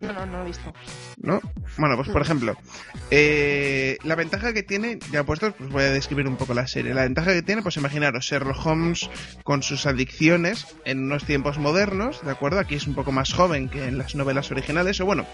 No, 0.00 0.12
no, 0.12 0.26
no 0.26 0.38
lo 0.38 0.42
he 0.42 0.46
visto. 0.46 0.74
¿No? 1.18 1.40
Bueno, 1.78 1.96
pues 1.96 2.08
por 2.08 2.20
ejemplo, 2.20 2.56
eh, 3.12 3.96
la 4.02 4.16
ventaja 4.16 4.52
que 4.52 4.64
tiene, 4.64 4.98
ya 5.12 5.22
puesto, 5.24 5.52
pues 5.52 5.70
voy 5.70 5.84
a 5.84 5.90
describir 5.90 6.26
un 6.26 6.36
poco 6.36 6.52
la 6.52 6.66
serie. 6.66 6.94
La 6.94 7.02
ventaja 7.02 7.32
que 7.32 7.42
tiene, 7.42 7.62
pues 7.62 7.76
imaginaros, 7.76 8.24
Sherlock 8.24 8.66
Holmes 8.66 9.08
con 9.44 9.62
sus 9.62 9.86
adicciones 9.86 10.66
en 10.84 11.04
unos 11.04 11.24
tiempos 11.24 11.58
modernos, 11.58 12.24
¿de 12.24 12.32
acuerdo? 12.32 12.58
Aquí 12.58 12.74
es 12.74 12.88
un 12.88 12.94
poco 12.94 13.12
más 13.12 13.32
joven 13.32 13.68
que 13.68 13.86
en 13.86 13.98
las 13.98 14.16
novelas 14.16 14.50
originales, 14.50 15.00
o 15.00 15.06
bueno, 15.06 15.24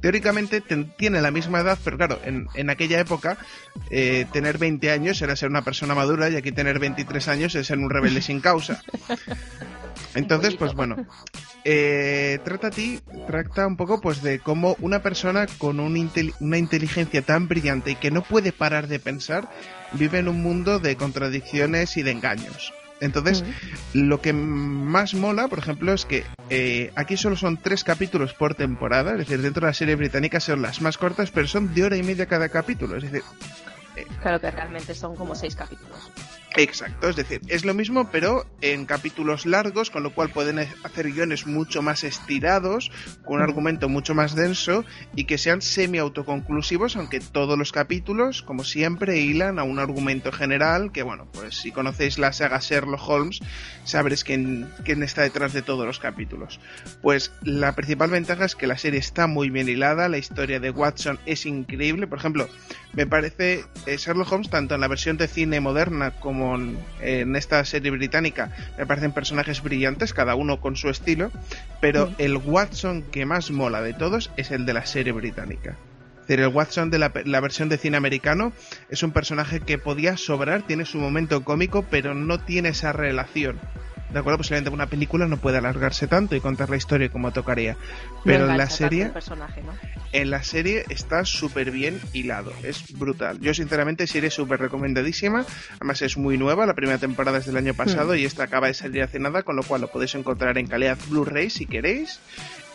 teóricamente 0.00 0.60
tiene 0.60 1.22
la 1.22 1.30
misma 1.30 1.60
edad, 1.60 1.78
pero 1.82 1.96
claro, 1.96 2.20
en, 2.24 2.48
en 2.54 2.68
aquella 2.68 3.00
época 3.00 3.38
eh, 3.90 4.26
tener 4.32 4.58
20 4.58 4.90
años 4.90 5.22
era 5.22 5.34
ser 5.34 5.48
una 5.48 5.62
persona 5.62 5.94
madura 5.94 6.28
y 6.28 6.36
aquí 6.36 6.52
tener 6.52 6.78
23 6.78 7.28
años 7.28 7.54
es 7.54 7.68
ser 7.68 7.78
un 7.78 7.88
rebelde 7.88 8.20
sin 8.20 8.40
causa. 8.40 8.82
Entonces, 10.14 10.54
pues 10.56 10.74
bueno, 10.74 11.06
eh, 11.64 12.38
trata 12.44 12.68
a 12.68 12.70
ti, 12.70 13.00
trata 13.26 13.61
un 13.66 13.76
poco 13.76 14.00
pues 14.00 14.22
de 14.22 14.38
cómo 14.38 14.76
una 14.80 15.02
persona 15.02 15.46
con 15.58 15.80
un 15.80 16.10
una 16.40 16.58
inteligencia 16.58 17.22
tan 17.22 17.48
brillante 17.48 17.92
y 17.92 17.96
que 17.96 18.10
no 18.10 18.22
puede 18.22 18.52
parar 18.52 18.88
de 18.88 18.98
pensar 18.98 19.48
vive 19.92 20.18
en 20.18 20.28
un 20.28 20.42
mundo 20.42 20.78
de 20.78 20.96
contradicciones 20.96 21.96
y 21.96 22.02
de 22.02 22.12
engaños. 22.12 22.72
Entonces, 23.02 23.42
lo 23.94 24.20
que 24.20 24.32
más 24.32 25.14
mola, 25.14 25.48
por 25.48 25.58
ejemplo, 25.58 25.92
es 25.92 26.04
que 26.04 26.24
eh, 26.50 26.92
aquí 26.94 27.16
solo 27.16 27.34
son 27.34 27.56
tres 27.56 27.82
capítulos 27.82 28.32
por 28.32 28.54
temporada, 28.54 29.12
es 29.12 29.18
decir, 29.18 29.42
dentro 29.42 29.62
de 29.62 29.70
la 29.70 29.74
serie 29.74 29.96
británica 29.96 30.38
son 30.38 30.62
las 30.62 30.80
más 30.80 30.98
cortas, 30.98 31.32
pero 31.32 31.48
son 31.48 31.74
de 31.74 31.82
hora 31.82 31.96
y 31.96 32.04
media 32.04 32.26
cada 32.26 32.48
capítulo, 32.48 32.96
es 32.96 33.02
decir... 33.02 33.22
Eh, 33.96 34.06
claro 34.22 34.40
que 34.40 34.50
realmente 34.52 34.94
son 34.94 35.16
como 35.16 35.34
seis 35.34 35.56
capítulos. 35.56 36.10
Exacto, 36.56 37.08
es 37.08 37.16
decir, 37.16 37.40
es 37.48 37.64
lo 37.64 37.72
mismo 37.72 38.10
pero 38.10 38.46
en 38.60 38.84
capítulos 38.84 39.46
largos, 39.46 39.90
con 39.90 40.02
lo 40.02 40.14
cual 40.14 40.30
pueden 40.30 40.58
hacer 40.58 41.10
guiones 41.10 41.46
mucho 41.46 41.82
más 41.82 42.04
estirados, 42.04 42.90
con 43.24 43.36
un 43.36 43.42
argumento 43.42 43.88
mucho 43.88 44.14
más 44.14 44.34
denso 44.34 44.84
y 45.14 45.24
que 45.24 45.38
sean 45.38 45.62
semi-autoconclusivos, 45.62 46.96
aunque 46.96 47.20
todos 47.20 47.58
los 47.58 47.72
capítulos, 47.72 48.42
como 48.42 48.64
siempre, 48.64 49.20
hilan 49.20 49.58
a 49.58 49.62
un 49.62 49.78
argumento 49.78 50.30
general 50.30 50.92
que, 50.92 51.02
bueno, 51.02 51.26
pues 51.32 51.56
si 51.56 51.72
conocéis 51.72 52.18
la 52.18 52.32
saga 52.32 52.58
Sherlock 52.60 53.08
Holmes, 53.08 53.40
sabréis 53.84 54.24
quién, 54.24 54.68
quién 54.84 55.02
está 55.02 55.22
detrás 55.22 55.52
de 55.52 55.62
todos 55.62 55.86
los 55.86 55.98
capítulos. 55.98 56.60
Pues 57.00 57.32
la 57.42 57.74
principal 57.74 58.10
ventaja 58.10 58.44
es 58.44 58.56
que 58.56 58.66
la 58.66 58.78
serie 58.78 59.00
está 59.00 59.26
muy 59.26 59.48
bien 59.48 59.68
hilada, 59.68 60.08
la 60.08 60.18
historia 60.18 60.60
de 60.60 60.70
Watson 60.70 61.18
es 61.24 61.46
increíble, 61.46 62.06
por 62.06 62.18
ejemplo, 62.18 62.48
me 62.92 63.06
parece 63.06 63.64
eh, 63.86 63.96
Sherlock 63.96 64.30
Holmes, 64.30 64.50
tanto 64.50 64.74
en 64.74 64.82
la 64.82 64.88
versión 64.88 65.16
de 65.16 65.28
cine 65.28 65.60
moderna 65.60 66.10
como 66.10 66.41
en 67.00 67.36
esta 67.36 67.64
serie 67.64 67.90
británica, 67.90 68.50
me 68.78 68.86
parecen 68.86 69.12
personajes 69.12 69.62
brillantes, 69.62 70.12
cada 70.12 70.34
uno 70.34 70.60
con 70.60 70.76
su 70.76 70.88
estilo, 70.88 71.30
pero 71.80 72.12
el 72.18 72.36
Watson 72.36 73.02
que 73.10 73.26
más 73.26 73.50
mola 73.50 73.82
de 73.82 73.94
todos 73.94 74.30
es 74.36 74.50
el 74.50 74.66
de 74.66 74.74
la 74.74 74.86
serie 74.86 75.12
británica. 75.12 75.76
Es 76.22 76.28
decir, 76.28 76.40
el 76.40 76.54
Watson 76.54 76.90
de 76.90 76.98
la, 76.98 77.12
la, 77.24 77.40
versión 77.40 77.68
de 77.68 77.78
cine 77.78 77.96
americano 77.96 78.52
es 78.90 79.02
un 79.02 79.10
personaje 79.10 79.60
que 79.60 79.78
podía 79.78 80.16
sobrar, 80.16 80.62
tiene 80.62 80.84
su 80.84 80.98
momento 80.98 81.42
cómico, 81.42 81.84
pero 81.90 82.14
no 82.14 82.38
tiene 82.38 82.70
esa 82.70 82.92
relación 82.92 83.58
¿de 84.12 84.18
acuerdo? 84.18 84.38
Posiblemente 84.38 84.70
una 84.70 84.86
película 84.86 85.26
no 85.26 85.36
puede 85.36 85.58
alargarse 85.58 86.06
tanto 86.06 86.36
y 86.36 86.40
contar 86.40 86.70
la 86.70 86.76
historia 86.76 87.10
como 87.10 87.32
tocaría. 87.32 87.76
Pero 88.24 88.50
en 88.50 88.56
la 88.56 88.68
serie. 88.68 89.12
En 90.12 90.30
la 90.30 90.42
serie 90.42 90.84
está 90.88 91.24
súper 91.24 91.70
bien 91.70 92.00
hilado. 92.12 92.52
Es 92.62 92.96
brutal. 92.98 93.40
Yo, 93.40 93.54
sinceramente, 93.54 94.06
serie 94.06 94.30
súper 94.30 94.60
recomendadísima. 94.60 95.44
Además, 95.76 96.02
es 96.02 96.16
muy 96.16 96.36
nueva. 96.36 96.66
La 96.66 96.74
primera 96.74 96.98
temporada 96.98 97.38
es 97.38 97.46
del 97.46 97.56
año 97.56 97.74
pasado 97.74 98.12
hmm. 98.12 98.18
y 98.18 98.24
esta 98.24 98.44
acaba 98.44 98.66
de 98.66 98.74
salir 98.74 99.02
hace 99.02 99.18
nada, 99.18 99.42
con 99.42 99.56
lo 99.56 99.62
cual 99.62 99.80
lo 99.80 99.88
podéis 99.88 100.14
encontrar 100.14 100.58
en 100.58 100.66
calidad 100.66 100.98
Blu-ray 101.08 101.50
si 101.50 101.66
queréis. 101.66 102.20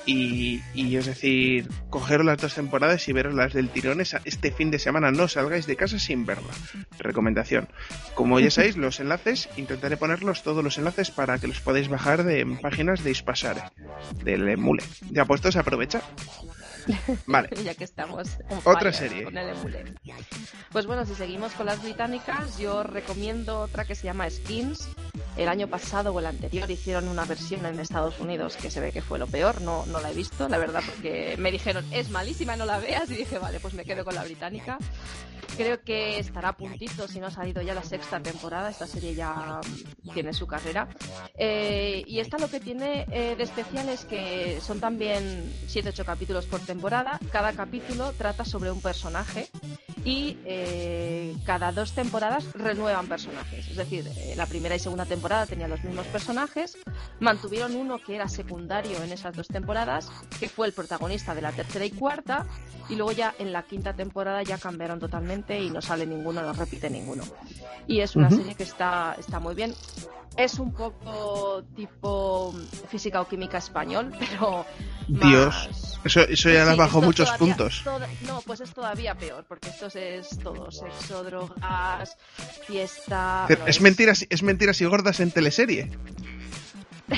Y, 0.07 0.61
es 0.95 1.05
decir, 1.05 1.67
cogeros 1.89 2.25
las 2.25 2.37
dos 2.37 2.55
temporadas 2.55 3.07
y 3.09 3.13
veros 3.13 3.33
las 3.33 3.53
del 3.53 3.69
tirón 3.69 3.99
este 3.99 4.51
fin 4.51 4.71
de 4.71 4.79
semana. 4.79 5.11
No 5.11 5.27
salgáis 5.27 5.67
de 5.67 5.75
casa 5.75 5.99
sin 5.99 6.25
verla. 6.25 6.53
Recomendación. 6.97 7.67
Como 8.15 8.39
ya 8.39 8.49
sabéis, 8.51 8.77
los 8.77 9.01
enlaces, 9.01 9.49
intentaré 9.57 9.97
ponerlos 9.97 10.43
todos 10.43 10.63
los 10.63 10.77
enlaces 10.77 11.11
para 11.11 11.39
que 11.39 11.47
los 11.47 11.59
podáis 11.59 11.89
bajar 11.89 12.23
de 12.23 12.45
páginas 12.61 13.03
de 13.03 13.11
Ispasare, 13.11 13.63
del 14.23 14.47
emule. 14.47 14.83
Ya 15.11 15.25
puestos, 15.25 15.57
aprovecha. 15.57 16.01
Vale. 17.25 17.49
ya 17.63 17.75
que 17.75 17.83
estamos. 17.83 18.27
Otra 18.63 18.93
serie. 18.93 19.27
Pues 20.71 20.85
bueno, 20.85 21.05
si 21.05 21.15
seguimos 21.15 21.53
con 21.53 21.65
las 21.65 21.81
británicas, 21.81 22.57
yo 22.57 22.83
recomiendo 22.83 23.61
otra 23.61 23.85
que 23.85 23.95
se 23.95 24.05
llama 24.05 24.29
Skins. 24.29 24.87
El 25.35 25.49
año 25.49 25.67
pasado 25.67 26.13
o 26.13 26.19
el 26.19 26.25
anterior 26.25 26.69
hicieron 26.69 27.07
una 27.07 27.25
versión 27.25 27.65
en 27.65 27.79
Estados 27.79 28.19
Unidos 28.19 28.57
que 28.57 28.71
se 28.71 28.79
ve 28.79 28.91
que 28.91 29.01
fue 29.01 29.19
lo 29.19 29.27
peor. 29.27 29.61
No, 29.61 29.85
no 29.87 29.99
la 29.99 30.11
he 30.11 30.13
visto, 30.13 30.49
la 30.49 30.57
verdad, 30.57 30.81
porque 30.85 31.35
me 31.37 31.51
dijeron 31.51 31.85
es 31.91 32.09
malísima, 32.09 32.55
no 32.55 32.65
la 32.65 32.79
veas. 32.79 33.09
Y 33.11 33.15
dije, 33.15 33.37
vale, 33.37 33.59
pues 33.59 33.73
me 33.73 33.85
quedo 33.85 34.03
con 34.03 34.15
la 34.15 34.23
británica. 34.23 34.77
Creo 35.57 35.81
que 35.81 36.19
estará 36.19 36.49
a 36.49 36.57
puntito 36.57 37.07
si 37.07 37.19
no 37.19 37.27
ha 37.27 37.31
salido 37.31 37.63
ya 37.63 37.73
la 37.73 37.83
sexta 37.83 38.19
temporada. 38.19 38.69
Esta 38.69 38.85
serie 38.85 39.15
ya 39.15 39.59
tiene 40.13 40.31
su 40.31 40.45
carrera. 40.45 40.87
Eh, 41.35 42.03
y 42.05 42.19
esta 42.19 42.37
lo 42.37 42.47
que 42.47 42.59
tiene 42.59 43.07
eh, 43.11 43.35
de 43.35 43.43
especial 43.43 43.89
es 43.89 44.05
que 44.05 44.59
son 44.61 44.79
también 44.79 45.51
7-8 45.67 46.05
capítulos 46.05 46.45
por 46.45 46.59
temporada. 46.59 46.76
Cada 47.31 47.53
capítulo 47.53 48.13
trata 48.13 48.45
sobre 48.45 48.71
un 48.71 48.81
personaje 48.81 49.49
y 50.05 50.37
eh, 50.45 51.35
cada 51.45 51.71
dos 51.71 51.93
temporadas 51.93 52.53
renuevan 52.53 53.07
personajes. 53.07 53.67
Es 53.67 53.75
decir, 53.75 54.09
la 54.35 54.45
primera 54.45 54.75
y 54.75 54.79
segunda 54.79 55.05
temporada 55.05 55.45
tenían 55.45 55.69
los 55.69 55.83
mismos 55.83 56.05
personajes, 56.07 56.77
mantuvieron 57.19 57.75
uno 57.75 57.99
que 57.99 58.15
era 58.15 58.29
secundario 58.29 59.03
en 59.03 59.11
esas 59.11 59.35
dos 59.35 59.47
temporadas, 59.47 60.09
que 60.39 60.47
fue 60.47 60.67
el 60.67 60.73
protagonista 60.73 61.35
de 61.35 61.41
la 61.41 61.51
tercera 61.51 61.85
y 61.85 61.91
cuarta, 61.91 62.45
y 62.89 62.95
luego 62.95 63.11
ya 63.11 63.33
en 63.39 63.51
la 63.51 63.63
quinta 63.63 63.93
temporada 63.93 64.43
ya 64.43 64.57
cambiaron 64.57 64.99
totalmente 64.99 65.59
y 65.59 65.69
no 65.69 65.81
sale 65.81 66.05
ninguno, 66.05 66.41
no 66.41 66.53
repite 66.53 66.89
ninguno. 66.89 67.23
Y 67.87 67.99
es 67.99 68.15
una 68.15 68.29
serie 68.29 68.55
que 68.55 68.63
está, 68.63 69.15
está 69.19 69.39
muy 69.39 69.55
bien. 69.55 69.73
Es 70.37 70.59
un 70.59 70.71
poco 70.71 71.63
tipo 71.75 72.53
física 72.87 73.21
o 73.21 73.27
química 73.27 73.57
español, 73.57 74.13
pero. 74.19 74.65
Dios, 75.07 75.97
eso, 76.03 76.21
eso 76.21 76.49
ya 76.49 76.63
las 76.65 76.77
bajó 76.77 77.01
muchos 77.01 77.31
puntos. 77.31 77.83
no, 78.21 78.41
pues 78.41 78.61
es 78.61 78.71
todavía 78.73 79.15
peor, 79.15 79.45
porque 79.47 79.69
esto 79.69 79.87
es 79.95 80.37
todo: 80.37 80.71
sexo, 80.71 81.23
drogas, 81.23 82.17
fiesta. 82.67 83.47
es, 83.65 83.81
mentiras, 83.81 84.25
es 84.29 84.43
mentiras 84.43 84.79
y 84.81 84.85
gordas 84.85 85.19
en 85.19 85.31
teleserie. 85.31 85.89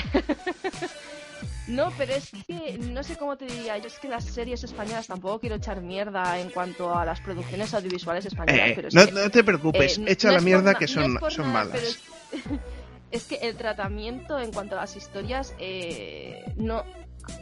No, 1.70 1.92
pero 1.96 2.14
es 2.14 2.30
que 2.48 2.78
no 2.78 3.02
sé 3.04 3.16
cómo 3.16 3.36
te 3.36 3.46
diría. 3.46 3.78
Yo 3.78 3.86
es 3.86 3.98
que 4.00 4.08
las 4.08 4.24
series 4.24 4.64
españolas 4.64 5.06
tampoco 5.06 5.38
quiero 5.38 5.54
echar 5.54 5.80
mierda 5.80 6.40
en 6.40 6.50
cuanto 6.50 6.92
a 6.92 7.04
las 7.04 7.20
producciones 7.20 7.72
audiovisuales 7.72 8.26
españolas. 8.26 8.70
Eh, 8.70 8.88
no, 8.92 9.30
te 9.30 9.44
preocupes, 9.44 9.98
eh, 9.98 10.04
echa 10.08 10.32
la 10.32 10.40
mierda 10.40 10.74
que 10.74 10.88
son, 10.88 11.16
son 11.28 11.52
malas. 11.52 11.80
Es, 11.80 12.00
que 13.24 13.36
el 13.36 13.56
tratamiento 13.56 14.38
en 14.38 14.52
cuanto 14.52 14.76
a 14.76 14.82
las 14.82 14.96
historias, 14.96 15.54
eh, 15.58 16.52
no, 16.56 16.84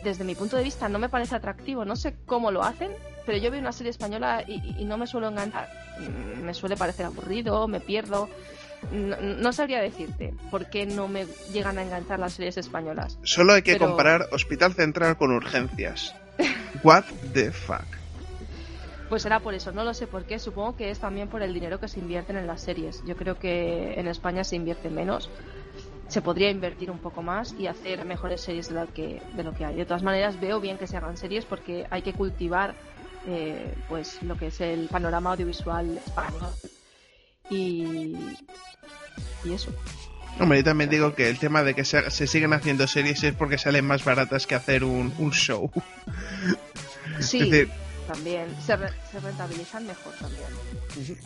desde 0.02 0.24
mi 0.24 0.34
punto 0.34 0.56
de 0.56 0.62
vista, 0.62 0.88
no 0.88 0.98
me 0.98 1.08
parece 1.08 1.34
atractivo. 1.34 1.84
No 1.84 1.96
sé 1.96 2.16
cómo 2.26 2.50
lo 2.50 2.62
hacen, 2.62 2.90
pero 3.26 3.38
yo 3.38 3.50
veo 3.50 3.60
una 3.60 3.72
serie 3.72 3.90
española 3.90 4.44
y, 4.46 4.74
y 4.78 4.84
no 4.84 4.96
me 4.96 5.06
suelo 5.06 5.28
enganchar. 5.28 5.68
Mm, 6.00 6.44
me 6.44 6.54
suele 6.54 6.76
parecer 6.76 7.06
aburrido, 7.06 7.68
me 7.68 7.80
pierdo. 7.80 8.28
No, 8.92 9.52
sabría 9.52 9.80
decirte 9.80 10.32
por 10.50 10.70
qué 10.70 10.86
no 10.86 11.08
me 11.08 11.26
llegan 11.52 11.78
a 11.78 11.82
enganchar 11.82 12.20
las 12.20 12.34
series 12.34 12.56
españolas. 12.58 13.18
Solo 13.24 13.54
hay 13.54 13.62
que 13.62 13.76
comparar 13.76 14.28
Hospital 14.30 14.72
Central 14.72 15.16
con 15.16 15.32
Urgencias. 15.32 16.14
What 16.84 17.04
the 17.34 17.50
fuck. 17.50 17.97
Pues 19.08 19.22
será 19.22 19.40
por 19.40 19.54
eso, 19.54 19.72
no 19.72 19.84
lo 19.84 19.94
sé 19.94 20.06
por 20.06 20.24
qué. 20.24 20.38
Supongo 20.38 20.76
que 20.76 20.90
es 20.90 20.98
también 20.98 21.28
por 21.28 21.42
el 21.42 21.54
dinero 21.54 21.80
que 21.80 21.88
se 21.88 22.00
invierten 22.00 22.36
en 22.36 22.46
las 22.46 22.60
series. 22.60 23.02
Yo 23.06 23.16
creo 23.16 23.38
que 23.38 23.94
en 23.98 24.06
España 24.06 24.44
se 24.44 24.56
invierte 24.56 24.90
menos. 24.90 25.30
Se 26.08 26.22
podría 26.22 26.50
invertir 26.50 26.90
un 26.90 26.98
poco 26.98 27.22
más 27.22 27.54
y 27.58 27.66
hacer 27.66 28.04
mejores 28.04 28.40
series 28.40 28.68
de 28.68 28.74
lo 28.74 28.92
que, 28.92 29.22
de 29.34 29.44
lo 29.44 29.54
que 29.54 29.64
hay. 29.64 29.76
De 29.76 29.86
todas 29.86 30.02
maneras, 30.02 30.40
veo 30.40 30.60
bien 30.60 30.78
que 30.78 30.86
se 30.86 30.96
hagan 30.96 31.16
series 31.16 31.44
porque 31.44 31.86
hay 31.90 32.02
que 32.02 32.12
cultivar 32.12 32.74
eh, 33.26 33.74
pues 33.88 34.22
lo 34.22 34.36
que 34.36 34.48
es 34.48 34.60
el 34.60 34.88
panorama 34.88 35.32
audiovisual 35.32 35.98
español. 35.98 36.50
Y, 37.50 38.14
y 39.44 39.52
eso. 39.52 39.72
Hombre, 40.40 40.58
yo 40.58 40.64
también 40.64 40.88
digo 40.88 41.14
que 41.14 41.28
el 41.28 41.38
tema 41.38 41.62
de 41.62 41.74
que 41.74 41.84
se, 41.84 42.26
siguen 42.26 42.52
haciendo 42.52 42.86
series 42.86 43.24
es 43.24 43.34
porque 43.34 43.58
salen 43.58 43.84
más 43.86 44.04
baratas 44.04 44.46
que 44.46 44.54
hacer 44.54 44.84
un, 44.84 45.12
show. 45.32 45.70
Sí, 47.20 47.50
también. 48.08 48.48
Se, 48.64 48.74
rentabilizan 49.20 49.86
mejor 49.86 50.12
también. 50.14 51.18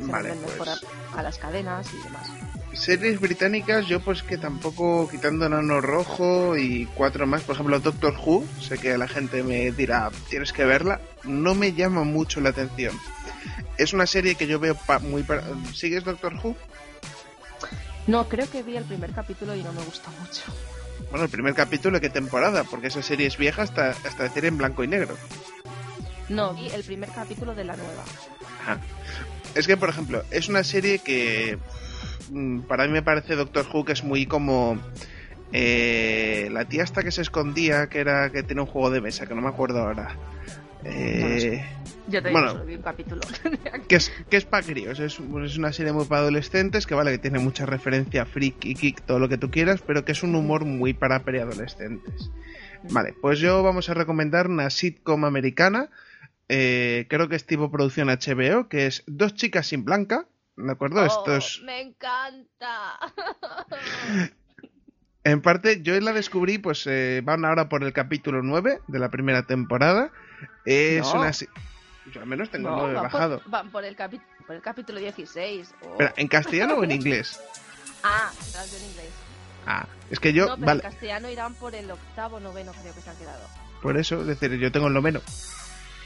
vale, 0.00 0.34
mejor 0.34 0.56
pues 0.58 0.84
a, 1.16 1.22
las 1.22 1.38
cadenas 1.38 1.88
y 1.92 2.02
demás. 2.04 2.28
Series 2.74 3.18
británicas, 3.18 3.86
yo 3.86 4.00
pues 4.00 4.22
que 4.22 4.36
tampoco, 4.36 5.08
quitando 5.08 5.48
Nano 5.48 5.80
Rojo 5.80 6.56
y 6.56 6.86
cuatro 6.94 7.26
más, 7.26 7.42
por 7.42 7.54
ejemplo 7.54 7.80
Doctor 7.80 8.14
Who, 8.14 8.44
sé 8.60 8.78
que 8.78 8.96
la 8.98 9.08
gente 9.08 9.42
me 9.42 9.72
dirá, 9.72 10.10
tienes 10.28 10.52
que 10.52 10.64
verla, 10.64 11.00
no 11.24 11.54
me 11.54 11.72
llama 11.72 12.04
mucho 12.04 12.40
la 12.40 12.50
atención. 12.50 12.94
Es 13.78 13.92
una 13.92 14.06
serie 14.06 14.34
que 14.34 14.46
yo 14.46 14.60
veo 14.60 14.76
muy... 15.02 15.24
¿Sigues 15.72 16.04
Doctor 16.04 16.34
Who? 16.34 16.54
No, 18.06 18.28
creo 18.28 18.50
que 18.50 18.62
vi 18.62 18.76
el 18.76 18.84
primer 18.84 19.12
capítulo 19.12 19.54
y 19.54 19.62
no 19.62 19.72
me 19.72 19.82
gustó 19.82 20.10
mucho. 20.20 20.42
Bueno, 21.10 21.24
el 21.24 21.30
primer 21.30 21.54
capítulo, 21.54 22.00
¿qué 22.00 22.10
temporada? 22.10 22.64
Porque 22.64 22.88
esa 22.88 23.02
serie 23.02 23.26
es 23.26 23.38
vieja 23.38 23.62
hasta, 23.62 23.90
hasta 23.90 24.24
decir 24.24 24.44
en 24.44 24.58
blanco 24.58 24.84
y 24.84 24.88
negro. 24.88 25.16
No, 26.28 26.54
vi 26.54 26.68
el 26.68 26.84
primer 26.84 27.10
capítulo 27.10 27.54
de 27.54 27.64
la 27.64 27.76
nueva. 27.76 28.04
Ajá. 28.62 28.80
Es 29.54 29.66
que, 29.66 29.76
por 29.76 29.88
ejemplo, 29.88 30.22
es 30.30 30.48
una 30.48 30.62
serie 30.62 30.98
que 30.98 31.58
mm, 32.30 32.60
para 32.60 32.86
mí 32.86 32.92
me 32.92 33.02
parece 33.02 33.34
Doctor 33.34 33.66
Who 33.72 33.84
que 33.84 33.92
es 33.92 34.04
muy 34.04 34.26
como 34.26 34.78
eh, 35.52 36.48
la 36.52 36.66
tía 36.66 36.82
hasta 36.82 37.02
que 37.02 37.10
se 37.10 37.22
escondía, 37.22 37.88
que 37.88 38.00
era 38.00 38.30
que 38.30 38.42
tiene 38.42 38.62
un 38.62 38.66
juego 38.66 38.90
de 38.90 39.00
mesa, 39.00 39.26
que 39.26 39.34
no 39.34 39.40
me 39.40 39.48
acuerdo 39.48 39.80
ahora. 39.80 40.16
Eh, 40.84 41.64
yo 42.06 42.22
te 42.22 42.30
bueno, 42.30 42.54
un 42.54 42.82
capítulo. 42.82 43.20
que 43.88 43.96
es, 43.96 44.12
que 44.30 44.36
es 44.36 44.44
para 44.44 44.64
críos, 44.64 45.00
es, 45.00 45.18
es, 45.18 45.58
una 45.58 45.72
serie 45.72 45.92
muy 45.92 46.04
para 46.04 46.22
adolescentes, 46.22 46.86
que 46.86 46.94
vale, 46.94 47.10
que 47.12 47.18
tiene 47.18 47.38
mucha 47.38 47.66
referencia 47.66 48.24
freak 48.26 48.64
y 48.64 48.74
kick, 48.74 49.02
todo 49.02 49.18
lo 49.18 49.28
que 49.28 49.38
tú 49.38 49.50
quieras, 49.50 49.82
pero 49.86 50.04
que 50.04 50.12
es 50.12 50.22
un 50.22 50.34
humor 50.34 50.64
muy 50.64 50.94
para 50.94 51.24
preadolescentes. 51.24 52.30
Vale, 52.90 53.14
pues 53.20 53.40
yo 53.40 53.62
vamos 53.62 53.88
a 53.88 53.94
recomendar 53.94 54.46
una 54.46 54.70
sitcom 54.70 55.24
americana, 55.24 55.90
eh, 56.48 57.06
creo 57.08 57.28
que 57.28 57.36
es 57.36 57.46
tipo 57.46 57.70
producción 57.70 58.08
HBO, 58.08 58.68
que 58.68 58.86
es 58.86 59.04
Dos 59.06 59.34
chicas 59.34 59.66
sin 59.66 59.84
blanca, 59.84 60.26
¿de 60.56 60.72
acuerdo? 60.72 61.04
Esto 61.04 61.36
es... 61.36 61.60
Me 61.64 61.80
encanta. 61.80 62.98
En 65.24 65.42
parte, 65.42 65.82
yo 65.82 65.98
la 66.00 66.12
descubrí, 66.12 66.56
pues 66.56 66.86
eh, 66.86 67.20
van 67.22 67.44
ahora 67.44 67.68
por 67.68 67.84
el 67.84 67.92
capítulo 67.92 68.42
9 68.42 68.80
de 68.86 68.98
la 68.98 69.10
primera 69.10 69.42
temporada. 69.42 70.10
Es 70.64 71.06
una. 71.12 71.30
Yo 71.30 72.20
al 72.22 72.26
menos 72.26 72.48
tengo 72.48 72.70
el 72.70 72.76
9 72.76 72.94
bajado. 72.94 73.42
van 73.44 73.70
por 73.70 73.84
el, 73.84 73.94
por 74.46 74.56
el 74.56 74.62
capítulo 74.62 74.98
16. 74.98 75.74
¿en 76.16 76.28
castellano 76.28 76.76
o 76.76 76.84
en 76.84 76.90
inglés? 76.92 77.38
Ah, 78.02 78.30
en 78.32 78.90
inglés. 78.90 79.10
Ah, 79.66 79.86
es 80.08 80.18
que 80.18 80.32
yo. 80.32 80.46
No, 80.46 80.56
pero 80.56 80.72
en 80.72 80.80
castellano 80.80 81.28
irán 81.28 81.52
por 81.54 81.74
el 81.74 81.90
octavo, 81.90 82.40
noveno, 82.40 82.72
creo 82.80 82.94
que 82.94 83.00
se 83.02 83.10
han 83.10 83.16
quedado. 83.16 83.46
Por 83.82 83.98
eso, 83.98 84.22
es 84.22 84.26
decir, 84.28 84.52
yo 84.58 84.72
tengo 84.72 84.86
el 84.86 84.94
noveno. 84.94 85.20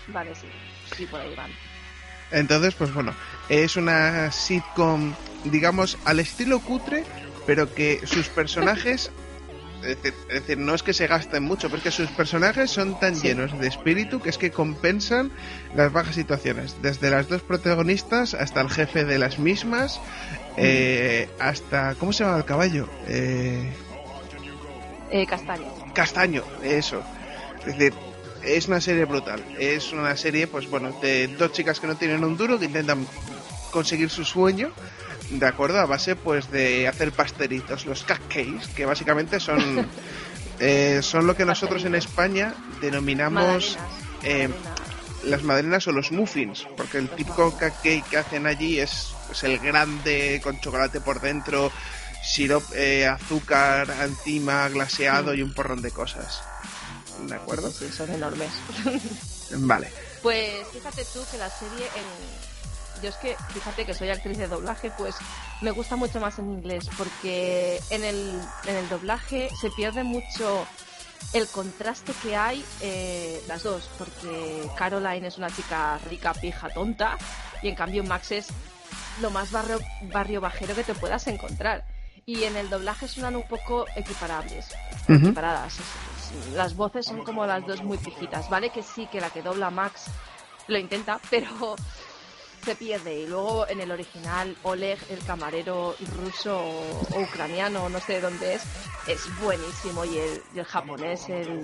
Vale, 0.09 0.35
sí. 0.35 0.47
Sí, 0.97 1.07
por 1.07 1.21
ahí 1.21 1.35
van. 1.35 1.51
Entonces, 2.31 2.75
pues 2.75 2.93
bueno, 2.95 3.15
es 3.49 3.77
una 3.77 4.33
sitcom, 4.33 5.15
digamos, 5.45 5.99
al 6.05 6.21
estilo 6.21 6.61
cutre, 6.61 7.05
pero 7.47 7.73
que 7.75 8.01
sus 8.07 8.29
personajes 8.29 9.11
es 9.83 10.03
decir, 10.03 10.59
no 10.59 10.75
es 10.75 10.83
que 10.83 10.93
se 10.93 11.07
gasten 11.07 11.43
mucho, 11.43 11.69
pero 11.69 11.79
es 11.79 11.83
que 11.85 11.91
sus 11.91 12.11
personajes 12.11 12.71
son 12.71 12.99
tan 12.99 13.21
llenos 13.21 13.59
de 13.59 13.67
espíritu 13.67 14.21
que 14.21 14.31
es 14.31 14.38
que 14.38 14.51
compensan 14.51 15.33
las 15.75 15.93
bajas 15.93 16.15
situaciones. 16.15 16.77
Desde 16.83 17.11
las 17.11 17.29
dos 17.29 17.43
protagonistas 17.43 18.35
hasta 18.35 18.61
el 18.61 18.71
jefe 18.71 19.05
de 19.05 19.19
las 19.19 19.38
mismas, 19.38 20.01
eh, 20.57 21.29
hasta. 21.38 21.95
¿Cómo 21.97 22.12
se 22.12 22.25
llama 22.25 22.38
el 22.38 22.45
caballo? 22.45 22.88
Eh, 23.07 23.73
eh... 25.11 25.27
castaño. 25.27 25.67
Castaño, 25.95 26.45
eso. 26.62 27.03
Es 27.61 27.67
decir, 27.67 27.95
es 28.44 28.68
una 28.68 28.81
serie 28.81 29.05
brutal. 29.05 29.42
Es 29.59 29.92
una 29.92 30.16
serie, 30.16 30.46
pues 30.46 30.68
bueno, 30.68 30.92
de 31.00 31.28
dos 31.28 31.52
chicas 31.52 31.81
que 31.81 31.87
no 31.87 31.96
tienen 31.96 32.24
un 32.24 32.37
duro, 32.37 32.59
que 32.59 32.66
intentan 32.66 33.07
conseguir 33.70 34.11
su 34.11 34.24
sueño 34.24 34.72
de 35.31 35.46
acuerdo 35.46 35.78
a 35.81 35.87
base 35.87 36.16
pues 36.16 36.50
de 36.50 36.87
hacer 36.88 37.12
pastelitos, 37.12 37.87
los 37.87 38.02
cupcakes, 38.02 38.68
que 38.76 38.85
básicamente 38.85 39.40
son 39.40 39.88
eh, 40.61 41.00
son 41.02 41.26
lo 41.26 41.37
que 41.37 41.44
nosotros 41.44 41.85
en 41.85 41.94
España 41.94 42.55
denominamos 42.81 43.78
eh, 44.22 44.48
las 45.24 45.42
madrinas 45.42 45.87
o 45.87 45.92
los 45.92 46.12
muffins, 46.12 46.66
porque 46.76 46.98
el 46.98 47.09
típico 47.09 47.50
cupcake 47.52 48.05
que 48.09 48.16
hacen 48.16 48.46
allí 48.46 48.78
es, 48.78 49.14
el 49.42 49.59
grande 49.59 50.40
con 50.42 50.61
chocolate 50.61 51.00
por 51.00 51.20
dentro, 51.20 51.72
sirop, 52.22 52.62
eh, 52.74 53.07
azúcar 53.07 53.88
encima, 54.02 54.68
glaseado 54.68 55.35
y 55.35 55.42
un 55.42 55.55
porrón 55.55 55.81
de 55.83 55.90
cosas. 55.90 56.42
¿De 57.20 57.35
acuerdo? 57.35 57.70
Sí, 57.70 57.88
son 57.90 58.11
enormes. 58.11 58.51
vale. 59.51 59.92
Pues 60.22 60.66
fíjate 60.72 61.05
tú 61.12 61.20
que 61.31 61.38
la 61.38 61.51
serie 61.51 61.87
en 61.87 62.53
yo 63.03 63.09
es 63.09 63.16
que, 63.16 63.37
fíjate 63.53 63.85
que 63.85 63.94
soy 63.94 64.11
actriz 64.11 64.38
de 64.38 64.46
doblaje, 64.46 64.92
pues 64.96 65.16
me 65.61 65.72
gusta 65.72 65.96
mucho 65.96 66.20
más 66.20 66.38
en 66.38 66.51
inglés, 66.51 66.88
porque 66.96 67.81
en 67.90 68.05
el, 68.05 68.40
en 68.66 68.77
el 68.77 68.88
doblaje 68.88 69.48
se 69.61 69.70
pierde 69.70 70.05
mucho 70.05 70.66
el 71.33 71.48
contraste 71.48 72.12
que 72.22 72.37
hay 72.37 72.64
eh, 72.81 73.42
las 73.48 73.64
dos, 73.64 73.90
porque 73.98 74.68
Caroline 74.77 75.27
es 75.27 75.38
una 75.38 75.51
chica 75.51 75.98
rica, 76.09 76.33
pija, 76.35 76.68
tonta, 76.68 77.18
y 77.62 77.68
en 77.68 77.75
cambio 77.75 78.05
Max 78.05 78.33
es 78.33 78.48
lo 79.20 79.31
más 79.31 79.51
barrio, 79.51 79.81
barrio 80.03 80.40
bajero 80.40 80.75
que 80.75 80.85
te 80.85 80.94
puedas 80.94 81.27
encontrar. 81.27 81.85
Y 82.25 82.44
en 82.44 82.57
el 82.57 82.70
doblaje 82.70 83.09
suenan 83.09 83.35
un 83.35 83.42
poco 83.42 83.85
equiparables, 83.96 84.68
equiparadas. 85.09 85.75
Las 86.55 86.77
voces 86.77 87.07
son 87.07 87.25
como 87.25 87.47
las 87.47 87.66
dos 87.66 87.83
muy 87.83 87.99
pijitas, 87.99 88.49
¿vale? 88.51 88.71
Que 88.71 88.83
sí, 88.83 89.07
que 89.07 89.21
la 89.21 89.31
que 89.31 89.42
dobla 89.42 89.71
Max 89.71 90.07
lo 90.68 90.79
intenta, 90.79 91.21
pero 91.31 91.77
se 92.64 92.75
pierde. 92.77 93.21
Y 93.21 93.27
luego 93.27 93.66
en 93.68 93.81
el 93.81 93.90
original, 93.90 94.57
Oleg, 94.62 94.99
el 95.11 95.23
camarero 95.25 95.97
ruso 96.16 96.59
o, 96.59 97.21
ucraniano, 97.21 97.88
no 97.88 98.01
sé 98.01 98.14
de 98.14 98.21
dónde 98.21 98.55
es, 98.55 98.62
es 99.07 99.40
buenísimo. 99.40 100.05
Y 100.05 100.18
el, 100.18 100.64
japonés, 100.64 101.29
el, 101.29 101.62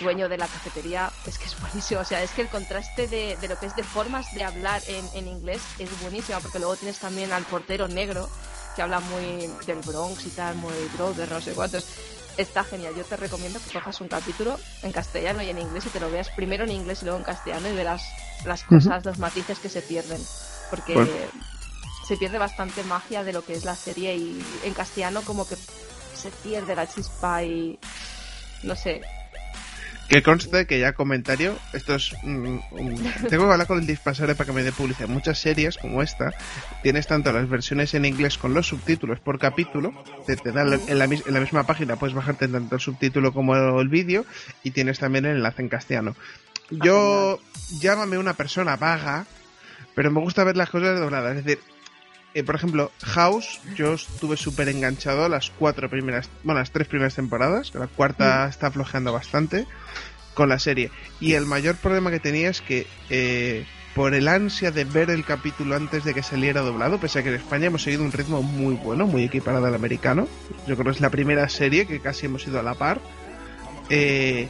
dueño 0.00 0.28
de 0.28 0.38
la 0.38 0.46
cafetería, 0.46 1.10
es 1.26 1.38
que 1.38 1.44
es 1.44 1.60
buenísimo. 1.60 2.00
O 2.00 2.04
sea, 2.04 2.22
es 2.22 2.30
que 2.32 2.42
el 2.42 2.48
contraste 2.48 3.06
de, 3.06 3.36
lo 3.48 3.58
que 3.58 3.66
es 3.66 3.76
de 3.76 3.82
formas 3.82 4.32
de 4.34 4.44
hablar 4.44 4.82
en, 5.14 5.26
inglés 5.26 5.62
es 5.78 5.88
buenísimo, 6.02 6.40
porque 6.40 6.58
luego 6.58 6.76
tienes 6.76 6.98
también 6.98 7.32
al 7.32 7.44
portero 7.44 7.88
negro, 7.88 8.28
que 8.76 8.82
habla 8.82 9.00
muy 9.00 9.50
del 9.66 9.78
Bronx 9.80 10.26
y 10.26 10.30
tal, 10.30 10.56
muy 10.56 10.74
brother, 10.96 11.30
no 11.30 11.40
sé 11.40 11.52
cuántos 11.52 11.86
está 12.36 12.64
genial. 12.64 12.94
Yo 12.96 13.04
te 13.04 13.16
recomiendo 13.16 13.60
que 13.60 13.72
cojas 13.72 14.00
un 14.00 14.08
capítulo 14.08 14.58
en 14.82 14.92
castellano 14.92 15.42
y 15.42 15.50
en 15.50 15.58
inglés 15.58 15.86
y 15.86 15.90
te 15.90 16.00
lo 16.00 16.10
veas 16.10 16.30
primero 16.30 16.64
en 16.64 16.70
inglés 16.70 17.02
y 17.02 17.04
luego 17.04 17.18
en 17.18 17.24
castellano 17.24 17.68
y 17.68 17.74
verás 17.74 18.02
las 18.44 18.64
cosas, 18.64 19.04
los 19.04 19.18
matices 19.18 19.58
que 19.58 19.68
se 19.68 19.82
pierden. 19.82 20.20
Porque 20.70 21.28
se 22.06 22.16
pierde 22.16 22.38
bastante 22.38 22.82
magia 22.84 23.24
de 23.24 23.32
lo 23.32 23.44
que 23.44 23.54
es 23.54 23.64
la 23.64 23.76
serie 23.76 24.16
y 24.16 24.44
en 24.64 24.74
castellano 24.74 25.22
como 25.22 25.46
que 25.46 25.56
se 25.56 26.30
pierde 26.42 26.74
la 26.74 26.88
chispa 26.88 27.42
y 27.42 27.78
no 28.62 28.76
sé, 28.76 29.02
que 30.10 30.24
conste 30.24 30.66
que 30.66 30.80
ya 30.80 30.92
comentario, 30.92 31.56
esto 31.72 31.94
es. 31.94 32.12
Mm, 32.24 32.58
tengo 33.28 33.46
que 33.46 33.52
hablar 33.52 33.66
con 33.68 33.78
el 33.78 33.86
dispensable 33.86 34.34
para 34.34 34.46
que 34.46 34.52
me 34.52 34.64
dé 34.64 34.72
publicidad. 34.72 35.08
Muchas 35.08 35.38
series 35.38 35.78
como 35.78 36.02
esta, 36.02 36.34
tienes 36.82 37.06
tanto 37.06 37.32
las 37.32 37.48
versiones 37.48 37.94
en 37.94 38.04
inglés 38.04 38.36
con 38.36 38.52
los 38.52 38.66
subtítulos 38.66 39.20
por 39.20 39.38
capítulo, 39.38 39.94
te, 40.26 40.34
dan 40.50 40.80
en 40.88 40.98
la, 40.98 41.04
en 41.04 41.32
la, 41.32 41.40
misma 41.40 41.62
página, 41.62 41.94
puedes 41.94 42.14
bajarte 42.14 42.48
tanto 42.48 42.74
el 42.74 42.80
subtítulo 42.80 43.32
como 43.32 43.80
el 43.80 43.88
vídeo, 43.88 44.26
y 44.64 44.72
tienes 44.72 44.98
también 44.98 45.26
el 45.26 45.36
enlace 45.36 45.62
en 45.62 45.68
castellano. 45.68 46.16
Yo, 46.70 47.38
llámame 47.80 48.18
una 48.18 48.34
persona 48.34 48.76
vaga, 48.76 49.26
pero 49.94 50.10
me 50.10 50.20
gusta 50.20 50.42
ver 50.42 50.56
las 50.56 50.70
cosas 50.70 50.98
dobladas. 50.98 51.36
Es 51.36 51.44
decir, 51.44 51.62
eh, 52.34 52.44
por 52.44 52.54
ejemplo, 52.54 52.92
House, 53.02 53.60
yo 53.76 53.94
estuve 53.94 54.36
súper 54.36 54.68
enganchado 54.68 55.28
las 55.28 55.50
cuatro 55.50 55.90
primeras, 55.90 56.30
bueno, 56.44 56.60
las 56.60 56.70
tres 56.70 56.86
primeras 56.86 57.14
temporadas, 57.14 57.74
la 57.74 57.88
cuarta 57.88 58.48
está 58.48 58.70
flojeando 58.70 59.12
bastante 59.12 59.66
con 60.34 60.48
la 60.48 60.58
serie. 60.58 60.90
Y 61.20 61.34
el 61.34 61.46
mayor 61.46 61.76
problema 61.76 62.10
que 62.10 62.20
tenía 62.20 62.50
es 62.50 62.60
que 62.60 62.86
eh, 63.08 63.66
por 63.94 64.14
el 64.14 64.28
ansia 64.28 64.70
de 64.70 64.84
ver 64.84 65.10
el 65.10 65.24
capítulo 65.24 65.74
antes 65.74 66.04
de 66.04 66.14
que 66.14 66.22
saliera 66.22 66.60
doblado, 66.60 67.00
pese 67.00 67.18
a 67.18 67.22
que 67.22 67.30
en 67.30 67.34
España 67.36 67.66
hemos 67.66 67.82
seguido 67.82 68.04
un 68.04 68.12
ritmo 68.12 68.42
muy 68.42 68.74
bueno, 68.74 69.06
muy 69.06 69.24
equiparado 69.24 69.66
al 69.66 69.74
americano, 69.74 70.28
yo 70.66 70.76
creo 70.76 70.84
que 70.84 70.90
es 70.92 71.00
la 71.00 71.10
primera 71.10 71.48
serie 71.48 71.86
que 71.86 72.00
casi 72.00 72.26
hemos 72.26 72.46
ido 72.46 72.60
a 72.60 72.62
la 72.62 72.74
par, 72.74 73.00
eh, 73.88 74.48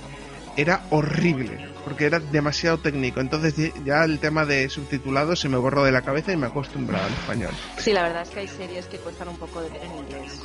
era 0.57 0.83
horrible, 0.91 1.70
porque 1.85 2.07
era 2.07 2.21
demasiado 2.21 2.79
técnico. 2.79 3.21
Entonces 3.21 3.55
ya 3.85 4.05
el 4.05 4.19
tema 4.19 4.45
de 4.45 4.69
subtitulado 4.69 5.37
se 5.37 5.49
me 5.49 5.57
borró 5.57 5.85
de 5.85 5.93
la 5.93 6.03
cabeza 6.03 6.33
y 6.33 6.37
me 6.37 6.47
acostumbrado 6.47 7.07
al 7.07 7.13
español. 7.13 7.53
Sí, 7.79 7.93
la 7.93 8.03
verdad 8.03 8.23
es 8.23 8.31
que 8.31 8.41
hay 8.41 8.49
series 8.49 8.87
que 8.87 8.99
cuestan 8.99 9.29
un 9.29 9.37
poco 9.37 9.63
de 9.63 9.71
ver 9.71 9.83
en 9.83 9.97
inglés. 9.97 10.41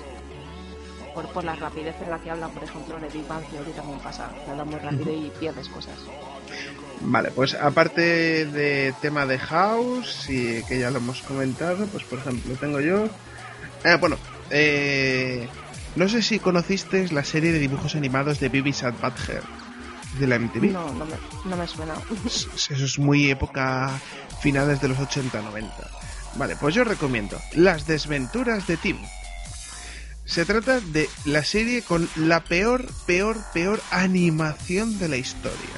por, 1.15 1.27
por 1.29 1.43
la 1.43 1.55
rapidez 1.55 1.95
en 2.03 2.11
la 2.11 2.19
que 2.19 2.29
hablan, 2.29 2.51
por 2.51 2.63
ejemplo, 2.63 2.97
el 2.97 3.11
Big 3.11 3.25
Bang 3.27 3.43
Theory 3.49 3.71
también 3.71 3.99
pasa, 3.99 4.29
hablan 4.49 4.67
muy 4.67 4.79
rápido 4.79 5.11
y 5.11 5.31
pierdes 5.39 5.69
cosas. 5.69 5.95
Vale, 7.01 7.31
pues 7.31 7.53
aparte 7.55 8.45
de 8.45 8.93
tema 9.01 9.25
de 9.25 9.39
House, 9.39 10.29
y 10.29 10.61
que 10.63 10.79
ya 10.79 10.91
lo 10.91 10.97
hemos 10.97 11.21
comentado, 11.21 11.87
pues 11.87 12.03
por 12.03 12.19
ejemplo 12.19 12.55
tengo 12.55 12.81
yo... 12.81 13.07
Ah, 13.83 13.97
bueno, 13.97 14.17
eh, 14.49 15.47
no 15.95 16.09
sé 16.09 16.21
si 16.21 16.39
conocisteis 16.39 17.11
la 17.11 17.23
serie 17.23 17.51
de 17.51 17.59
dibujos 17.59 17.95
animados 17.95 18.39
de 18.39 18.49
Beavis 18.49 18.83
and 18.83 18.99
Butthead 18.99 19.43
de 20.19 20.27
la 20.27 20.39
MTV. 20.39 20.71
No, 20.71 20.93
no 20.93 21.05
me, 21.05 21.15
no 21.45 21.57
me 21.57 21.67
suena. 21.67 21.93
Eso 22.25 22.71
es 22.71 22.99
muy 22.99 23.29
época 23.29 23.99
finales 24.41 24.81
de 24.81 24.89
los 24.89 24.97
80-90. 24.97 25.71
Vale, 26.35 26.55
pues 26.57 26.75
yo 26.75 26.83
recomiendo 26.83 27.39
Las 27.53 27.87
desventuras 27.87 28.67
de 28.67 28.77
Tim. 28.77 28.97
Se 30.25 30.43
trata 30.43 30.79
de 30.79 31.07
la 31.25 31.43
serie 31.43 31.83
con 31.83 32.09
la 32.15 32.43
peor, 32.43 32.85
peor, 33.05 33.37
peor 33.53 33.79
animación 33.91 34.97
de 34.97 35.07
la 35.07 35.17
historia. 35.17 35.75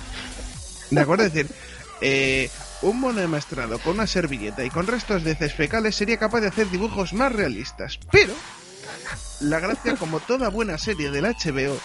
¿De 0.89 1.01
acuerdo? 1.01 1.25
Es 1.25 1.33
decir, 1.33 1.51
eh, 1.99 2.49
un 2.81 2.99
mono 2.99 3.19
emastrado 3.19 3.79
con 3.79 3.95
una 3.95 4.07
servilleta 4.07 4.63
y 4.63 4.69
con 4.69 4.87
restos 4.87 5.23
de 5.23 5.31
heces 5.31 5.53
fecales 5.53 5.95
sería 5.95 6.17
capaz 6.17 6.41
de 6.41 6.47
hacer 6.47 6.69
dibujos 6.69 7.13
más 7.13 7.31
realistas. 7.33 7.99
Pero 8.09 8.33
la 9.41 9.59
gracia, 9.59 9.95
como 9.95 10.19
toda 10.21 10.49
buena 10.49 10.77
serie 10.77 11.11
del 11.11 11.25
HBO, 11.25 11.77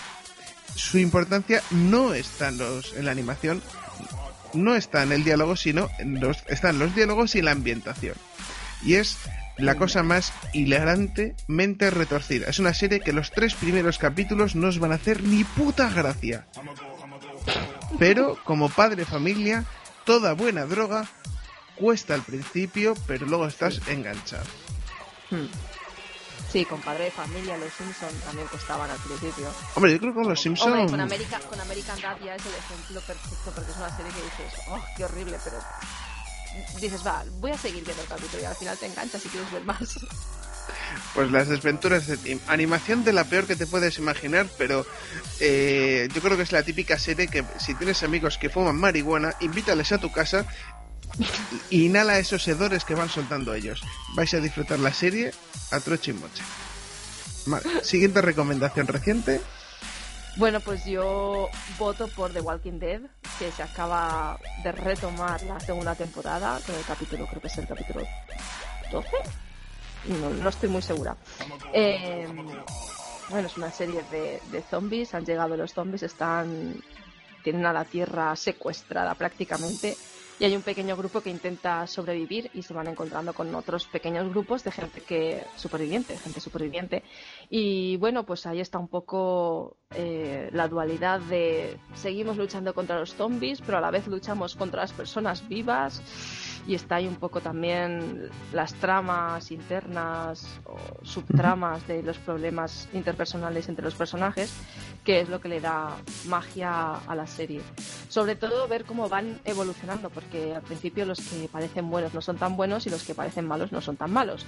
su 0.75 0.99
importancia 0.99 1.63
no 1.71 2.15
está 2.15 2.49
en, 2.49 2.59
los, 2.59 2.95
en 2.95 3.05
la 3.05 3.11
animación, 3.11 3.63
no 4.55 4.75
está 4.75 5.03
en 5.03 5.13
el 5.13 5.25
diálogo, 5.25 5.57
sino 5.57 5.89
en 5.99 6.21
los, 6.21 6.45
están 6.49 6.79
los 6.79 6.95
diálogos 6.95 7.35
y 7.35 7.43
la 7.43 7.53
ambientación. 7.53 8.15
Y 8.85 8.95
es 8.95 9.17
la 9.59 9.77
cosa 9.77 10.03
más 10.03 10.33
hilarantemente 10.53 11.91
retorcida. 11.91 12.49
Es 12.49 12.59
una 12.59 12.75
serie 12.75 13.01
que 13.01 13.13
los 13.13 13.31
tres 13.31 13.55
primeros 13.55 13.99
capítulos 13.99 14.55
no 14.55 14.69
os 14.69 14.79
van 14.79 14.93
a 14.93 14.97
hacer 14.97 15.23
ni 15.23 15.45
puta 15.45 15.89
gracia. 15.91 16.47
Pero 17.99 18.39
como 18.45 18.69
padre 18.69 19.05
familia, 19.05 19.65
toda 20.05 20.33
buena 20.33 20.65
droga 20.65 21.07
cuesta 21.77 22.15
al 22.15 22.23
principio, 22.23 22.95
pero 23.07 23.27
luego 23.27 23.47
estás 23.47 23.81
enganchado. 23.89 24.45
Sí, 26.53 26.67
con 26.67 26.83
Padre 26.83 27.05
de 27.05 27.11
Familia, 27.11 27.57
los 27.57 27.73
Simpsons 27.73 28.13
también 28.25 28.47
costaban 28.49 28.91
al 28.91 28.99
principio. 28.99 29.49
Hombre, 29.75 29.93
yo 29.93 29.99
creo 29.99 30.13
que 30.13 30.21
con 30.21 30.29
los 30.29 30.39
Simpsons... 30.39 30.71
Hombre, 30.71 30.91
con, 30.91 31.01
America, 31.01 31.41
con 31.49 31.59
American 31.59 31.99
Dad 31.99 32.19
ya 32.23 32.35
es 32.35 32.45
el 32.45 32.55
ejemplo 32.55 33.01
perfecto 33.01 33.53
porque 33.55 33.71
es 33.71 33.77
una 33.79 33.97
serie 33.97 34.13
que 34.13 34.23
dices, 34.23 34.61
oh, 34.69 34.85
qué 34.95 35.05
horrible, 35.07 35.39
pero 35.43 35.57
dices, 36.79 37.07
va, 37.07 37.25
voy 37.41 37.53
a 37.53 37.57
seguir 37.57 37.83
viendo 37.83 38.03
el 38.03 38.09
capítulo 38.09 38.43
y 38.43 38.45
al 38.45 38.55
final 38.55 38.77
te 38.77 38.85
enganchas 38.85 39.25
y 39.25 39.29
quieres 39.31 39.51
ver 39.51 39.65
más. 39.65 39.99
Pues 41.15 41.31
las 41.31 41.49
desventuras 41.49 42.07
de 42.07 42.17
Tim. 42.17 42.39
Animación 42.47 43.05
de 43.05 43.13
la 43.13 43.25
peor 43.25 43.47
que 43.47 43.57
te 43.57 43.67
puedes 43.67 43.99
imaginar, 43.99 44.47
pero 44.59 44.87
eh, 45.41 46.09
yo 46.15 46.21
creo 46.21 46.37
que 46.37 46.43
es 46.43 46.53
la 46.53 46.63
típica 46.63 46.99
serie 46.99 47.29
que 47.29 47.45
si 47.59 47.75
tienes 47.75 48.03
amigos 48.03 48.39
que 48.39 48.51
fuman 48.51 48.77
marihuana, 48.77 49.35
invítales 49.41 49.93
a 49.93 49.99
tu 49.99 50.13
casa 50.13 50.47
inhala 51.71 52.19
esos 52.19 52.47
hedores 52.49 52.85
que 52.85 52.95
van 52.95 53.09
soltando 53.09 53.55
ellos. 53.55 53.83
Vais 54.15 54.33
a 54.35 54.41
disfrutar 54.41 54.79
la 54.79 54.93
serie 54.93 55.33
a 55.71 55.81
troche 55.81 56.11
y 56.13 56.15
moche. 56.15 56.43
Vale. 57.47 57.85
Siguiente 57.85 58.21
recomendación 58.21 58.87
reciente. 58.87 59.41
Bueno, 60.37 60.61
pues 60.61 60.85
yo 60.87 61.49
voto 61.79 62.09
por 62.09 62.33
The 62.33 62.41
Walking 62.41 62.79
Dead, 62.79 63.03
que 63.39 63.53
se 63.53 63.63
acaba 63.63 64.39
de 64.63 64.73
retomar 64.73 65.43
la 65.43 65.61
segunda 65.61 65.95
temporada, 65.95 66.59
con 66.65 66.75
el 66.75 66.85
capítulo, 66.85 67.27
creo 67.27 67.43
que 67.43 67.49
es 67.49 67.59
el 67.59 67.67
capítulo 67.67 68.03
12. 68.91 69.09
No, 70.41 70.49
estoy 70.49 70.71
muy 70.71 70.81
segura. 70.81 71.17
Eh, 71.75 72.27
bueno, 73.29 73.47
es 73.47 73.57
una 73.57 73.71
serie 73.71 74.03
de, 74.11 74.41
de 74.51 74.63
zombies, 74.63 75.15
han 75.15 75.27
llegado 75.27 75.57
los 75.57 75.75
zombies, 75.75 76.03
están 76.03 76.83
tienen 77.43 77.67
a 77.67 77.73
la 77.73 77.85
Tierra 77.85 78.35
secuestrada 78.37 79.15
prácticamente 79.15 79.97
y 80.39 80.45
hay 80.45 80.57
un 80.57 80.63
pequeño 80.63 80.97
grupo 80.97 81.21
que 81.21 81.31
intenta 81.31 81.87
sobrevivir 81.87 82.51
y 82.55 82.63
se 82.63 82.75
van 82.75 82.89
encontrando 82.89 83.33
con 83.33 83.55
otros 83.55 83.87
pequeños 83.87 84.29
grupos 84.31 84.65
de 84.65 84.73
gente 84.73 85.01
que 85.03 85.45
superviviente, 85.57 86.17
gente 86.19 86.41
superviviente. 86.41 87.03
Y 87.51 87.97
bueno, 87.99 88.25
pues 88.25 88.47
ahí 88.47 88.61
está 88.61 88.79
un 88.79 88.89
poco 88.89 89.77
eh, 89.95 90.51
la 90.53 90.69
dualidad 90.69 91.21
de 91.21 91.79
seguimos 91.95 92.37
luchando 92.37 92.75
contra 92.75 92.99
los 92.99 93.15
zombies, 93.15 93.61
pero 93.61 93.79
a 93.79 93.81
la 93.81 93.91
vez 93.91 94.07
luchamos 94.07 94.55
contra 94.55 94.83
las 94.83 94.93
personas 94.93 95.49
vivas 95.49 96.03
y 96.67 96.75
está 96.75 96.97
ahí 96.97 97.07
un 97.07 97.17
poco 97.17 97.41
también 97.41 98.31
las 98.53 98.75
tramas 98.75 99.51
internas 99.51 100.61
o 100.65 101.05
subtramas 101.05 101.87
de 101.89 102.03
los 102.03 102.19
problemas 102.19 102.89
interpersonales 102.93 103.69
entre 103.69 103.85
los 103.85 103.95
personajes, 103.95 104.53
que 105.05 105.21
es 105.21 105.29
lo 105.29 105.41
que 105.41 105.49
le 105.49 105.61
da 105.61 105.97
magia 106.27 106.95
a 106.95 107.15
la 107.15 107.27
serie. 107.27 107.61
Sobre 108.09 108.37
todo 108.37 108.69
ver 108.69 108.85
cómo 108.85 109.09
van 109.09 109.41
evolucionando, 109.45 110.11
porque 110.11 110.55
al 110.55 110.63
principio 110.63 111.05
los 111.05 111.19
que 111.21 111.49
parecen 111.49 111.91
buenos 111.91 112.15
no 112.15 112.21
son 112.21 112.37
tan 112.37 112.57
buenos 112.57 112.87
y 112.87 112.91
los 112.91 113.03
que 113.03 113.15
parecen 113.15 113.47
malos 113.47 113.73
no 113.73 113.81
son 113.81 113.97
tan 113.97 114.13
malos. 114.13 114.47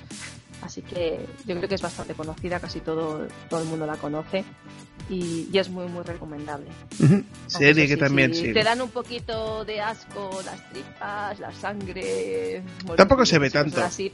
Así 0.62 0.82
que 0.82 1.26
yo 1.46 1.56
creo 1.56 1.68
que 1.68 1.74
es 1.74 1.82
bastante 1.82 2.14
conocida, 2.14 2.60
casi 2.60 2.80
todo, 2.80 3.26
todo 3.50 3.60
el 3.60 3.66
mundo 3.66 3.86
la 3.86 3.96
conoce 3.96 4.44
y, 5.08 5.48
y 5.52 5.58
es 5.58 5.68
muy 5.68 5.86
muy 5.86 6.02
recomendable. 6.02 6.66
Serie 7.46 7.86
que 7.86 7.96
también 7.96 8.34
sí. 8.34 8.52
Te 8.52 8.62
dan 8.62 8.80
un 8.80 8.90
poquito 8.90 9.64
de 9.64 9.80
asco 9.80 10.40
las 10.44 10.70
tripas, 10.70 11.38
la 11.40 11.52
sangre. 11.52 12.62
Tampoco 12.96 13.26
se 13.26 13.38
ve 13.38 13.50
tanto. 13.50 13.82
Así. 13.82 14.12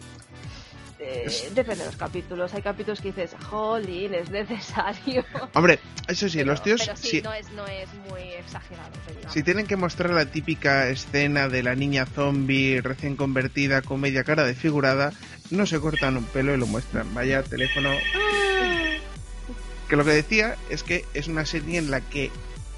Eh, 1.03 1.51
depende 1.55 1.79
de 1.83 1.87
los 1.87 1.97
capítulos. 1.97 2.53
Hay 2.53 2.61
capítulos 2.61 3.01
que 3.01 3.09
dices, 3.09 3.31
jolín, 3.49 4.13
es 4.13 4.31
necesario. 4.31 5.25
Hombre, 5.55 5.79
eso 6.09 6.29
sí, 6.29 6.39
pero, 6.39 6.51
los 6.51 6.63
tíos. 6.63 6.83
Pero 6.85 6.97
sí, 6.97 7.09
si, 7.09 7.23
no, 7.23 7.33
es, 7.33 7.51
no 7.53 7.67
es 7.67 7.89
muy 8.11 8.21
exagerado. 8.39 8.91
si 9.31 9.43
tienen 9.43 9.67
que 9.67 9.77
mostrar 9.77 10.11
la 10.11 10.27
típica 10.27 10.89
escena 10.89 11.49
de 11.49 11.63
la 11.63 11.75
niña 11.75 12.05
zombie 12.05 12.83
recién 12.83 13.17
convertida 13.17 13.81
con 13.81 14.01
media 14.01 14.25
cara 14.25 14.45
desfigurada, 14.45 15.15
no 15.51 15.65
se 15.65 15.81
cortan 15.81 16.19
un 16.19 16.25
pelo 16.25 16.55
y 16.55 16.59
lo 16.59 16.67
muestran. 16.67 17.15
Vaya 17.15 17.43
teléfono. 17.43 17.91
Que 19.91 19.97
lo 19.97 20.05
que 20.05 20.13
decía 20.13 20.57
es 20.71 20.85
que 20.85 21.05
es 21.15 21.27
una 21.27 21.45
serie 21.45 21.77
en 21.77 21.91
la 21.91 22.01
que 22.01 22.31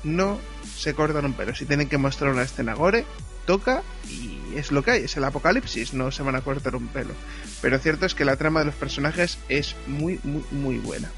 no 0.03 0.40
se 0.75 0.94
cortan 0.94 1.27
un 1.27 1.35
pelo. 1.35 1.55
Si 1.55 1.66
tienen 1.66 1.87
que 1.87 1.98
mostrar 1.98 2.33
una 2.33 2.40
escena 2.40 2.72
gore, 2.72 3.05
toca 3.44 3.83
y 4.09 4.57
es 4.57 4.72
lo 4.72 4.83
que 4.83 4.92
hay, 4.92 5.05
es 5.05 5.14
el 5.18 5.25
apocalipsis, 5.25 5.92
no 5.92 6.11
se 6.11 6.22
van 6.22 6.37
a 6.37 6.40
cortar 6.40 6.75
un 6.75 6.88
pelo. 6.88 7.12
Pero 7.61 7.79
cierto 7.79 8.07
es 8.07 8.14
que 8.14 8.25
la 8.25 8.37
trama 8.37 8.61
de 8.61 8.66
los 8.66 8.75
personajes 8.75 9.37
es 9.51 9.77
muy, 9.87 10.20
muy, 10.25 10.42
muy 10.53 10.79
buena. 10.79 11.12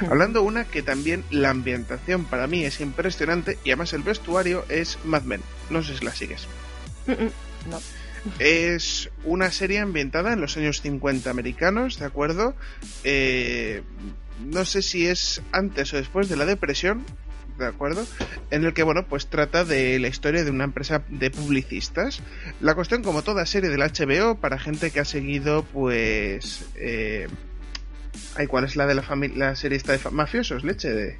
Hablando 0.10 0.42
una 0.42 0.66
que 0.66 0.82
también 0.82 1.24
la 1.30 1.48
ambientación 1.48 2.26
para 2.26 2.46
mí 2.46 2.64
es 2.64 2.82
impresionante 2.82 3.58
y 3.64 3.70
además 3.70 3.94
el 3.94 4.02
vestuario 4.02 4.66
es 4.68 4.98
Mad 5.06 5.22
Men. 5.22 5.40
No 5.70 5.82
sé 5.82 5.96
si 5.96 6.04
la 6.04 6.14
sigues. 6.14 6.46
No. 7.70 7.80
Es 8.38 9.08
una 9.24 9.50
serie 9.50 9.78
ambientada 9.78 10.34
en 10.34 10.42
los 10.42 10.58
años 10.58 10.82
50 10.82 11.30
americanos, 11.30 11.98
¿de 11.98 12.04
acuerdo? 12.04 12.54
Eh, 13.02 13.82
no 14.44 14.64
sé 14.64 14.82
si 14.82 15.06
es 15.06 15.42
antes 15.52 15.92
o 15.92 15.96
después 15.96 16.28
de 16.28 16.36
la 16.36 16.46
depresión, 16.46 17.04
¿de 17.58 17.66
acuerdo? 17.66 18.06
En 18.50 18.64
el 18.64 18.72
que, 18.72 18.82
bueno, 18.82 19.06
pues 19.08 19.26
trata 19.26 19.64
de 19.64 19.98
la 19.98 20.08
historia 20.08 20.44
de 20.44 20.50
una 20.50 20.64
empresa 20.64 21.02
de 21.08 21.30
publicistas. 21.30 22.22
La 22.60 22.74
cuestión, 22.74 23.02
como 23.02 23.22
toda 23.22 23.46
serie 23.46 23.70
del 23.70 23.80
HBO, 23.80 24.36
para 24.36 24.58
gente 24.58 24.90
que 24.90 25.00
ha 25.00 25.04
seguido, 25.04 25.64
pues... 25.64 26.66
Eh... 26.76 27.28
¿cuál 28.48 28.64
es 28.64 28.76
la 28.76 28.86
de 28.86 28.94
la 28.94 29.04
la 29.34 29.56
serie 29.56 29.76
esta 29.76 29.96
de 29.96 30.10
mafiosos? 30.10 30.64
Leche 30.64 30.90
de... 30.90 31.18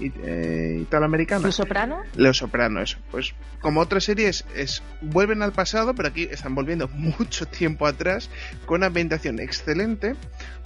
Eh, 0.00 0.78
italoamericana. 0.82 1.46
¿Los 1.46 1.56
Soprano? 1.56 2.00
Los 2.16 2.38
Soprano, 2.38 2.80
eso. 2.80 2.98
Pues 3.10 3.34
como 3.60 3.80
otras 3.80 4.04
series 4.04 4.44
es 4.54 4.82
vuelven 5.00 5.42
al 5.42 5.52
pasado, 5.52 5.94
pero 5.94 6.08
aquí 6.08 6.28
están 6.30 6.54
volviendo 6.54 6.88
mucho 6.94 7.46
tiempo 7.46 7.86
atrás 7.86 8.30
con 8.66 8.78
una 8.78 8.86
ambientación 8.86 9.38
excelente, 9.38 10.14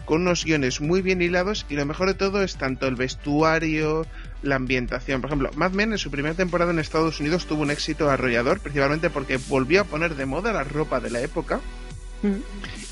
con 0.05 0.23
unos 0.23 0.45
guiones 0.45 0.81
muy 0.81 1.03
bien 1.03 1.21
hilados 1.21 1.67
y 1.69 1.75
lo 1.75 1.85
mejor 1.85 2.09
de 2.09 2.15
todo 2.15 2.43
es 2.43 2.57
tanto 2.57 2.87
el 2.87 2.95
vestuario, 2.95 4.07
la 4.43 4.57
ambientación. 4.57 5.21
Por 5.21 5.31
ejemplo, 5.31 5.51
Mad 5.57 5.73
Men 5.73 5.93
en 5.93 5.99
su 5.99 6.11
primera 6.11 6.35
temporada 6.35 6.71
en 6.71 6.79
Estados 6.79 7.21
Unidos 7.21 7.47
tuvo 7.47 7.62
un 7.62 7.71
éxito 7.71 8.09
arrollador, 8.09 8.61
principalmente 8.61 9.11
porque 9.11 9.39
volvió 9.49 9.83
a 9.83 9.85
poner 9.85 10.15
de 10.15 10.25
moda 10.25 10.53
la 10.53 10.65
ropa 10.65 11.01
de 11.01 11.11
la 11.11 11.21
época. 11.21 11.61
Mm. 12.23 12.37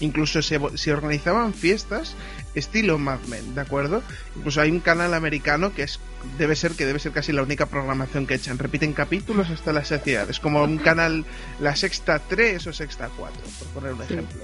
Incluso 0.01 0.43
se, 0.43 0.61
se, 0.75 0.93
organizaban 0.93 1.55
fiestas 1.55 2.15
estilo 2.55 2.99
Mad 2.99 3.21
Men, 3.29 3.55
¿de 3.55 3.61
acuerdo? 3.61 4.03
Incluso 4.37 4.61
hay 4.61 4.71
un 4.71 4.81
canal 4.81 5.15
americano 5.15 5.75
que 5.75 5.83
es 5.83 6.01
debe 6.39 6.57
ser 6.57 6.73
que 6.73 6.87
debe 6.87 6.99
ser 6.99 7.13
casi 7.13 7.33
la 7.33 7.43
única 7.43 7.67
programación 7.67 8.27
que 8.27 8.35
echan. 8.35 8.59
Repiten 8.59 8.93
capítulos 8.93 9.51
hasta 9.51 9.73
la 9.73 9.85
saciedad. 9.85 10.29
Es 10.31 10.41
como 10.41 10.63
un 10.63 10.79
canal 10.79 11.25
la 11.61 11.77
sexta 11.77 12.19
3 12.19 12.67
o 12.67 12.73
sexta 12.73 13.11
4, 13.17 13.43
por 13.59 13.69
poner 13.69 13.93
un 13.95 14.03
ejemplo. 14.03 14.41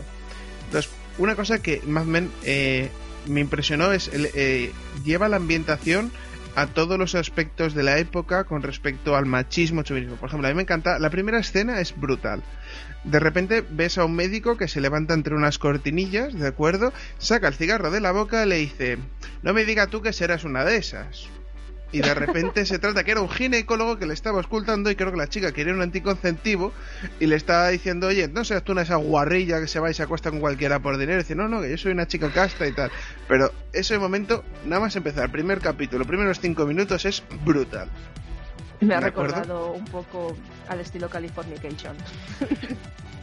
Entonces, 0.67 0.91
una 1.19 1.35
cosa 1.35 1.61
que 1.61 1.83
Mad 1.87 2.05
Men 2.05 2.31
eh, 2.45 2.91
me 3.27 3.41
impresionó 3.41 3.93
es 3.93 4.09
el, 4.09 4.31
eh, 4.35 4.73
lleva 5.05 5.29
la 5.29 5.37
ambientación 5.37 6.13
a 6.57 6.67
todos 6.67 6.99
los 6.99 7.15
aspectos 7.15 7.75
de 7.75 7.83
la 7.83 7.99
época 7.99 8.45
con 8.45 8.63
respecto 8.63 9.17
al 9.17 9.27
machismo, 9.27 9.83
chauvinismo. 9.83 10.17
Por 10.17 10.29
ejemplo, 10.29 10.49
a 10.49 10.51
mí 10.51 10.57
me 10.57 10.63
encanta, 10.63 10.99
la 10.99 11.11
primera 11.11 11.39
escena 11.39 11.81
es 11.81 11.99
brutal. 11.99 12.43
De 13.05 13.19
repente 13.19 13.65
ves 13.69 13.99
a 13.99 14.05
un 14.05 14.15
médico 14.15 14.57
que 14.57 14.69
se 14.69 14.81
levanta 14.81 15.15
entre 15.15 15.35
unas 15.35 15.59
cortinillas, 15.59 16.35
¿de 16.35 16.47
acuerdo? 16.47 16.93
Saca 17.19 17.49
el 17.49 17.55
cigarro 17.55 17.91
de 17.91 18.01
la 18.01 18.13
boca 18.13 18.45
y 18.45 18.49
le 18.49 18.57
dice, 18.57 18.99
no 19.43 19.55
me 19.55 19.65
diga 19.65 19.87
tú 19.87 20.03
que 20.03 20.13
serás 20.13 20.45
una 20.45 20.65
de 20.65 20.77
esas. 20.77 21.29
Y 21.93 22.01
de 22.01 22.15
repente 22.15 22.65
se 22.67 22.79
trata 22.79 23.03
que 23.03 23.11
era 23.11 23.21
un 23.21 23.29
ginecólogo 23.29 23.99
que 23.99 24.07
le 24.07 24.15
estaba 24.15 24.41
escultando 24.41 24.91
y 24.91 24.97
creo 24.97 25.11
que 25.11 25.17
la 25.17 25.29
chica 25.29 25.53
quería 25.53 25.75
un 25.75 25.83
anticonceptivo 25.83 26.73
y 27.19 27.27
le 27.27 27.37
estaba 27.37 27.69
diciendo, 27.69 28.07
oye, 28.07 28.29
no 28.29 28.45
seas 28.45 28.63
tú 28.63 28.73
una 28.73 28.83
esa 28.83 28.97
guarrilla 28.97 29.61
que 29.61 29.67
se 29.67 29.81
va 29.81 29.91
y 29.91 29.95
se 29.95 30.03
acuesta 30.03 30.31
con 30.31 30.41
cualquiera 30.41 30.79
por 30.79 30.99
dinero. 30.99 31.19
Y 31.19 31.23
dice, 31.23 31.35
no, 31.35 31.49
no, 31.49 31.61
que 31.61 31.71
yo 31.71 31.79
soy 31.79 31.93
una 31.93 32.07
chica 32.07 32.31
casta 32.31 32.67
y 32.67 32.73
tal. 32.73 32.91
Pero 33.27 33.53
ese 33.73 33.99
momento, 33.99 34.45
nada 34.65 34.81
más 34.81 34.95
empezar, 34.95 35.31
primer 35.33 35.61
capítulo, 35.61 36.05
primeros 36.05 36.39
cinco 36.41 36.65
minutos 36.65 37.05
es 37.05 37.23
brutal. 37.45 37.89
Me 38.81 38.95
ha 38.95 39.01
recordado 39.01 39.73
un 39.73 39.85
poco 39.85 40.37
al 40.69 40.81
estilo 40.81 41.11
Californication. 41.11 41.97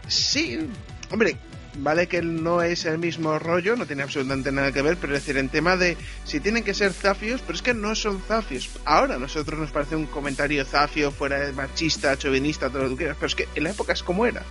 sí, 0.08 0.70
hombre, 1.10 1.38
vale 1.78 2.08
que 2.08 2.22
no 2.22 2.62
es 2.62 2.86
el 2.86 2.98
mismo 2.98 3.40
rollo, 3.40 3.76
no 3.76 3.86
tiene 3.86 4.04
absolutamente 4.04 4.52
nada 4.52 4.72
que 4.72 4.82
ver, 4.82 4.98
pero 4.98 5.16
es 5.16 5.22
decir, 5.22 5.38
en 5.38 5.50
tema 5.50 5.78
de 5.78 5.98
si 6.24 6.40
tienen 6.40 6.64
que 6.64 6.74
ser 6.74 6.94
zafios, 6.94 7.42
pero 7.42 7.56
es 7.56 7.62
que 7.62 7.74
no 7.74 7.96
son 7.96 8.22
zafios. 8.22 8.70
Ahora 8.86 9.16
a 9.16 9.20
nosotros 9.20 9.60
nos 9.60 9.72
parece 9.72 9.96
un 9.96 10.06
comentario 10.06 10.66
zafio, 10.66 11.12
fuera 11.12 11.40
de 11.40 11.54
machista, 11.54 12.18
chauvinista, 12.18 12.70
todo 12.70 12.84
lo 12.84 12.90
que 12.90 12.98
quieras, 12.98 13.18
pero 13.20 13.28
es 13.28 13.36
que 13.36 13.48
en 13.56 13.64
la 13.64 13.72
época 13.72 13.94
es 13.94 14.04
como 14.04 14.26
era. 14.26 14.44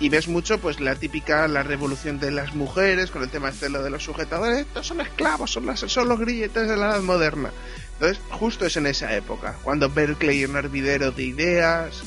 Y 0.00 0.08
ves 0.08 0.26
mucho, 0.26 0.58
pues, 0.58 0.80
la 0.80 0.96
típica, 0.96 1.46
la 1.46 1.62
revolución 1.62 2.18
de 2.18 2.32
las 2.32 2.54
mujeres, 2.54 3.10
con 3.10 3.22
el 3.22 3.28
tema 3.28 3.50
este 3.50 3.68
de 3.68 3.90
los 3.90 4.02
sujetadores, 4.02 4.66
estos 4.66 4.86
son 4.86 5.00
esclavos, 5.00 5.52
son, 5.52 5.66
las, 5.66 5.80
son 5.80 6.08
los 6.08 6.18
grilletes 6.18 6.68
de 6.68 6.76
la 6.76 6.90
edad 6.90 7.02
moderna. 7.02 7.52
Entonces, 7.92 8.20
justo 8.30 8.66
es 8.66 8.76
en 8.76 8.86
esa 8.86 9.14
época, 9.14 9.54
cuando 9.62 9.88
Berkeley 9.88 10.42
es 10.42 10.48
un 10.48 10.56
hervidero 10.56 11.12
de 11.12 11.22
ideas, 11.22 12.02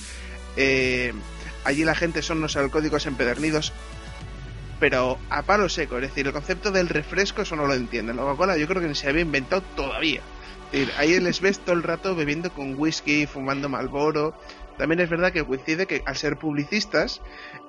eh, 0.58 1.14
allí 1.64 1.86
la 1.86 1.96
gente 1.96 2.22
son 2.22 2.42
los 2.42 2.58
alcohólicos 2.58 3.06
empedernidos, 3.06 3.72
pero 4.80 5.18
a 5.30 5.42
palo 5.44 5.70
seco, 5.70 5.98
es 5.98 6.04
decir, 6.04 6.28
el 6.28 6.34
concepto 6.34 6.72
del 6.72 6.90
refresco 6.90 7.42
eso 7.44 7.56
no 7.56 7.68
lo 7.68 7.74
entienden. 7.74 8.18
La 8.18 8.24
Coca-Cola 8.24 8.58
yo 8.58 8.68
creo 8.68 8.82
que 8.82 8.88
ni 8.88 8.96
se 8.96 9.10
había 9.10 9.22
inventado 9.22 9.62
todavía. 9.76 10.22
Ahí 10.98 11.20
les 11.20 11.40
ves 11.40 11.60
todo 11.60 11.76
el 11.76 11.84
rato 11.84 12.16
bebiendo 12.16 12.52
con 12.52 12.78
whisky, 12.78 13.28
fumando 13.28 13.70
Malboro. 13.70 14.34
También 14.78 15.00
es 15.00 15.10
verdad 15.10 15.32
que 15.32 15.46
coincide 15.46 15.86
que 15.86 16.04
al 16.06 16.18
ser 16.18 16.38
publicistas, 16.38 17.22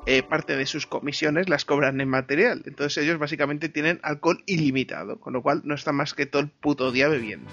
eh, 0.07 0.23
parte 0.23 0.57
de 0.57 0.67
sus 0.67 0.87
comisiones 0.87 1.49
las 1.49 1.65
cobran 1.65 2.01
en 2.01 2.09
material. 2.09 2.63
Entonces 2.65 3.03
ellos 3.03 3.19
básicamente 3.19 3.69
tienen 3.69 3.99
alcohol 4.03 4.43
ilimitado, 4.47 5.19
con 5.19 5.33
lo 5.33 5.43
cual 5.43 5.63
no 5.65 5.75
está 5.75 5.93
más 5.93 6.15
que 6.15 6.27
todo 6.27 6.43
el 6.43 6.49
puto 6.49 6.93
día 6.93 7.09
bebiendo. 7.09 7.51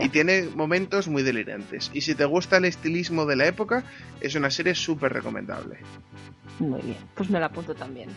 Y 0.00 0.08
tiene 0.08 0.48
momentos 0.54 1.08
muy 1.08 1.22
delirantes. 1.22 1.90
Y 1.94 2.00
si 2.00 2.14
te 2.14 2.24
gusta 2.24 2.56
el 2.56 2.64
estilismo 2.64 3.26
de 3.26 3.36
la 3.36 3.46
época, 3.46 3.84
es 4.20 4.34
una 4.34 4.50
serie 4.50 4.74
súper 4.74 5.12
recomendable. 5.12 5.78
Muy 6.58 6.82
bien, 6.82 6.98
pues 7.14 7.30
me 7.30 7.40
la 7.40 7.46
apunto 7.46 7.74
también. 7.74 8.10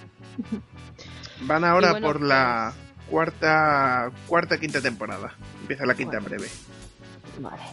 Van 1.42 1.64
ahora 1.64 2.00
por 2.00 2.22
la 2.22 2.74
cuarta, 3.10 4.12
cuarta, 4.28 4.60
quinta 4.60 4.82
temporada. 4.82 5.36
Empieza 5.62 5.86
la 5.86 5.96
quinta 5.96 6.20
breve. 6.20 6.48
Vale. 7.40 7.64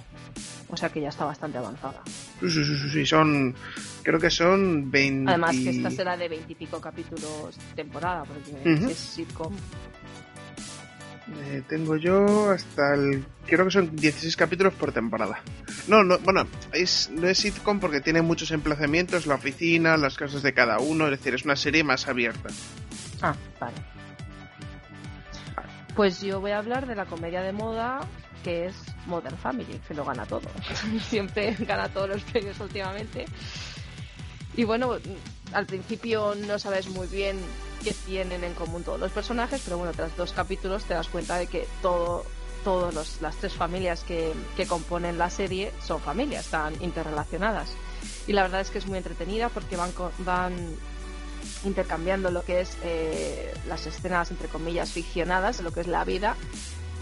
O 0.69 0.77
sea 0.77 0.89
que 0.89 1.01
ya 1.01 1.11
está 1.11 1.25
bastante 1.25 1.59
avanzada. 1.59 2.03
Sí, 2.41 2.51
sí, 2.51 2.65
sí, 2.65 2.91
sí, 2.91 3.07
son. 3.07 3.55
Creo 4.03 4.19
que 4.19 4.31
son 4.31 4.91
20. 4.91 5.31
Además 5.31 5.57
que 5.57 5.71
esta 5.71 5.91
será 5.91 6.17
de 6.17 6.29
20 6.29 6.53
y 6.53 6.55
pico 6.55 6.81
capítulos 6.81 7.59
temporada, 7.75 8.25
porque 8.25 8.91
es 8.91 8.97
sitcom. 8.97 9.53
Eh, 11.45 11.63
tengo 11.69 11.97
yo 11.97 12.51
hasta 12.51 12.95
el. 12.95 13.25
Creo 13.47 13.67
que 13.67 13.71
son 13.71 13.95
16 13.95 14.37
capítulos 14.37 14.73
por 14.75 14.93
temporada. 14.93 15.41
No, 15.89 16.03
no, 16.03 16.19
bueno, 16.21 16.47
es, 16.73 17.11
no 17.11 17.29
es 17.29 17.39
sitcom 17.39 17.79
porque 17.79 18.01
tiene 18.01 18.23
muchos 18.23 18.51
emplazamientos, 18.51 19.27
la 19.27 19.35
oficina, 19.35 19.97
las 19.97 20.17
casas 20.17 20.43
de 20.43 20.53
cada 20.53 20.79
uno, 20.79 21.05
es 21.07 21.13
decir, 21.13 21.35
es 21.35 21.45
una 21.45 21.57
serie 21.57 21.85
más 21.85 22.09
abierta. 22.09 22.49
Ah, 23.21 23.35
vale. 23.61 23.77
Pues 25.95 26.23
yo 26.23 26.41
voy 26.41 26.53
a 26.53 26.59
hablar 26.59 26.87
de 26.87 26.95
la 26.95 27.05
comedia 27.05 27.43
de 27.43 27.53
moda 27.53 28.01
que 28.43 28.67
es 28.67 28.75
Modern 29.07 29.37
Family, 29.37 29.81
que 29.87 29.95
lo 29.95 30.05
gana 30.05 30.27
todo. 30.27 30.49
Siempre 31.09 31.57
gana 31.61 31.89
todos 31.89 32.09
los 32.09 32.23
premios 32.23 32.59
últimamente. 32.61 33.27
Y 34.57 34.65
bueno, 34.65 34.99
al 35.53 35.67
principio 35.67 36.35
no 36.35 36.59
sabes 36.59 36.89
muy 36.89 37.07
bien 37.07 37.39
qué 37.83 37.95
tienen 38.07 38.45
en 38.45 38.55
común 38.55 38.83
todos 38.83 39.01
los 39.01 39.11
personajes, 39.13 39.63
pero 39.65 39.79
bueno, 39.79 39.93
tras 39.93 40.17
dos 40.17 40.33
capítulos 40.33 40.85
te 40.85 40.95
das 40.95 41.09
cuenta 41.09 41.37
de 41.39 41.47
que 41.47 41.67
todo, 41.81 42.25
todas 42.63 43.21
las 43.21 43.37
tres 43.37 43.55
familias 43.55 44.05
que, 44.05 44.33
que, 44.57 44.67
componen 44.67 45.17
la 45.17 45.31
serie 45.31 45.73
son 45.83 46.01
familias, 46.01 46.45
están 46.45 46.75
interrelacionadas. 46.83 47.71
Y 48.27 48.35
la 48.35 48.43
verdad 48.43 48.61
es 48.61 48.71
que 48.71 48.79
es 48.79 48.87
muy 48.87 48.99
entretenida 48.99 49.49
porque 49.49 49.77
van, 49.77 49.91
van 50.19 50.55
intercambiando 51.65 52.31
lo 52.31 52.45
que 52.45 52.61
es 52.61 52.77
eh, 52.83 53.55
las 53.69 53.87
escenas, 53.87 54.31
entre 54.31 54.49
comillas, 54.49 54.93
ficcionadas 54.93 55.61
lo 55.61 55.73
que 55.73 55.81
es 55.81 55.87
la 55.87 56.05
vida 56.05 56.37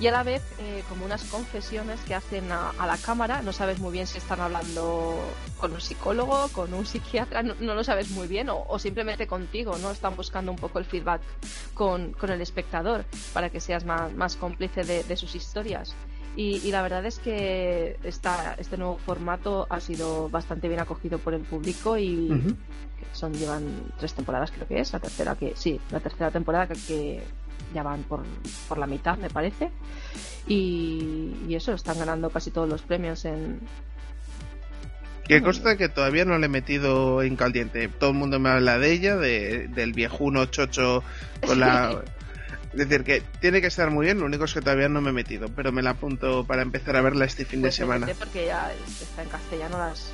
y 0.00 0.06
a 0.06 0.10
la 0.10 0.22
vez 0.22 0.42
eh, 0.58 0.82
como 0.88 1.04
unas 1.04 1.22
confesiones 1.24 2.00
que 2.00 2.14
hacen 2.14 2.50
a, 2.50 2.72
la 2.86 2.96
cámara. 2.96 3.42
No 3.42 3.52
sabes 3.52 3.78
muy 3.80 3.92
bien 3.92 4.06
si 4.06 4.16
están 4.16 4.40
hablando 4.40 5.14
con 5.58 5.72
un 5.72 5.80
psicólogo, 5.80 6.48
con 6.48 6.72
un 6.72 6.86
psiquiatra, 6.90 7.42
no, 7.42 7.74
lo 7.74 7.84
sabes 7.84 8.10
muy 8.10 8.26
bien, 8.26 8.48
o, 8.50 8.78
simplemente 8.78 9.26
contigo, 9.26 9.76
¿no? 9.76 9.90
Están 9.90 10.16
buscando 10.16 10.50
un 10.50 10.58
poco 10.58 10.78
el 10.78 10.86
feedback 10.86 11.20
con, 11.74 12.16
el 12.22 12.40
espectador 12.40 13.04
para 13.34 13.50
que 13.50 13.60
seas 13.60 13.84
más, 13.84 14.36
cómplice 14.36 14.84
de, 14.84 15.16
sus 15.16 15.34
historias. 15.34 15.94
Y, 16.34 16.70
la 16.70 16.80
verdad 16.80 17.04
es 17.04 17.18
que 17.18 17.98
esta, 18.02 18.54
este 18.54 18.78
nuevo 18.78 18.96
formato 18.96 19.66
ha 19.68 19.80
sido 19.80 20.30
bastante 20.30 20.68
bien 20.68 20.80
acogido 20.80 21.18
por 21.18 21.34
el 21.34 21.42
público 21.42 21.98
y 21.98 22.56
son 23.12 23.34
llevan 23.34 23.64
tres 23.98 24.14
temporadas 24.14 24.50
creo 24.50 24.68
que 24.68 24.80
es, 24.80 24.92
la 24.92 25.00
tercera 25.00 25.34
que 25.34 25.52
sí, 25.56 25.80
la 25.90 26.00
tercera 26.00 26.30
temporada 26.30 26.68
que 26.68 27.22
ya 27.75 27.83
van 27.83 28.03
por, 28.03 28.23
por 28.68 28.79
la 28.79 28.87
mitad, 28.87 29.16
me 29.18 29.31
parece. 29.31 29.70
Y, 30.46 31.55
eso, 31.55 31.73
están 31.73 31.99
ganando 31.99 32.31
casi 32.31 32.51
todos 32.51 32.68
los 32.68 32.83
premios 32.83 33.25
en, 33.25 33.61
que 35.31 35.42
consta 35.42 35.77
que 35.77 35.88
todavía 35.88 36.25
no 36.25 36.37
le 36.38 36.46
he 36.46 36.49
metido 36.49 37.23
en 37.23 37.37
caliente. 37.37 37.87
Todo 37.88 38.11
el 38.11 38.16
mundo 38.16 38.40
me 38.40 38.49
habla 38.49 38.81
de 38.81 38.90
ella, 38.90 39.16
de, 39.16 39.68
del 39.68 39.92
viejuno 39.92 40.46
chocho 40.46 41.05
con 41.46 41.61
la... 41.61 42.03
es 42.73 42.88
decir, 42.88 43.05
que 43.05 43.23
tiene 43.40 43.61
que 43.61 43.68
estar 43.68 43.90
muy 43.90 44.07
bien, 44.07 44.18
lo 44.18 44.27
único 44.27 44.44
es 44.44 44.55
que 44.55 44.61
todavía 44.61 44.88
no 44.88 45.01
me 45.01 45.11
he 45.11 45.12
metido, 45.12 45.49
pero 45.49 45.70
me 45.70 45.83
la 45.83 45.90
apunto 45.90 46.44
para 46.44 46.62
empezar 46.62 46.96
a 46.96 47.01
verla 47.03 47.27
este 47.27 47.44
fin 47.44 47.61
de 47.61 47.68
pues 47.68 47.77
semana. 47.77 48.09
Porque 48.18 48.46
ya 48.46 48.73
está 49.01 49.23
en 49.23 49.29
castellano, 49.29 49.79
las... 49.79 50.11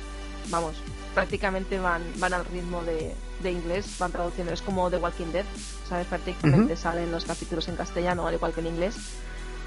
Vamos, 0.49 0.75
prácticamente 1.13 1.79
van, 1.79 2.03
van 2.17 2.33
al 2.33 2.45
ritmo 2.45 2.83
de, 2.83 3.13
de 3.41 3.51
inglés, 3.51 3.97
van 3.99 4.11
traduciendo. 4.11 4.53
Es 4.53 4.61
como 4.61 4.89
The 4.89 4.97
Walking 4.97 5.31
Dead, 5.31 5.45
¿sabes? 5.87 6.07
Prácticamente 6.07 6.75
salen 6.75 7.11
los 7.11 7.25
capítulos 7.25 7.67
en 7.67 7.75
castellano, 7.75 8.27
al 8.27 8.35
igual 8.35 8.53
que 8.53 8.61
en 8.61 8.67
inglés. 8.67 8.95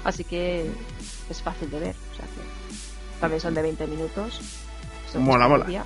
Así 0.03 0.23
que 0.23 0.69
es 1.29 1.41
fácil 1.41 1.69
de 1.69 1.79
ver. 1.79 1.95
O 2.13 2.15
sea 2.15 2.25
que 2.25 3.19
también 3.19 3.39
son 3.39 3.53
de 3.53 3.61
20 3.61 3.87
minutos. 3.87 4.41
mola, 5.15 5.47
mola. 5.47 5.85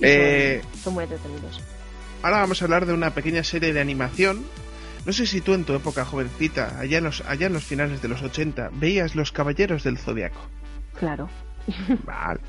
Eh, 0.00 0.62
son, 0.82 0.94
muy 0.94 1.04
entretenidos. 1.04 1.60
Ahora 2.22 2.38
vamos 2.38 2.60
a 2.62 2.64
hablar 2.64 2.86
de 2.86 2.92
una 2.92 3.14
pequeña 3.14 3.44
serie 3.44 3.72
de 3.72 3.80
animación. 3.80 4.44
No 5.04 5.12
sé 5.12 5.26
si 5.26 5.40
tú 5.40 5.52
en 5.52 5.64
tu 5.64 5.74
época 5.74 6.04
jovencita, 6.04 6.78
allá 6.78 6.98
en 6.98 7.04
los, 7.04 7.20
allá 7.22 7.48
en 7.48 7.52
los 7.52 7.64
finales 7.64 8.00
de 8.00 8.08
los 8.08 8.22
80, 8.22 8.70
veías 8.72 9.14
Los 9.14 9.32
Caballeros 9.32 9.84
del 9.84 9.98
Zodiaco. 9.98 10.40
Claro. 10.98 11.28
Vale. 12.04 12.40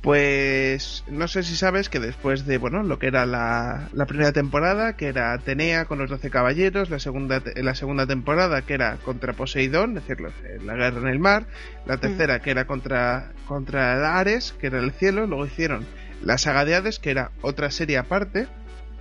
Pues 0.00 1.04
no 1.08 1.28
sé 1.28 1.42
si 1.42 1.56
sabes 1.56 1.88
que 1.88 2.00
después 2.00 2.44
de, 2.44 2.58
bueno, 2.58 2.82
lo 2.82 2.98
que 2.98 3.06
era 3.06 3.24
la, 3.24 3.88
primera 4.06 4.32
temporada, 4.32 4.96
que 4.96 5.06
era 5.06 5.32
Atenea 5.32 5.84
con 5.84 5.98
los 5.98 6.10
doce 6.10 6.30
caballeros, 6.30 6.90
la 6.90 6.98
segunda, 6.98 7.42
la 7.56 7.74
segunda 7.74 8.06
temporada 8.06 8.62
que 8.62 8.74
era 8.74 8.96
contra 8.96 9.32
Poseidón, 9.32 9.96
es 9.96 10.06
decir, 10.06 10.26
la 10.64 10.74
guerra 10.74 11.00
en 11.00 11.08
el 11.08 11.18
mar, 11.18 11.46
la 11.86 11.98
tercera 11.98 12.40
que 12.40 12.50
era 12.50 12.66
contra, 12.66 13.32
contra 13.46 14.18
Ares, 14.18 14.54
que 14.60 14.66
era 14.66 14.80
el 14.80 14.92
cielo, 14.92 15.26
luego 15.26 15.46
hicieron 15.46 15.86
la 16.22 16.38
saga 16.38 16.64
de 16.64 16.74
Hades, 16.74 16.98
que 16.98 17.10
era 17.10 17.30
otra 17.40 17.70
serie 17.70 17.98
aparte, 17.98 18.46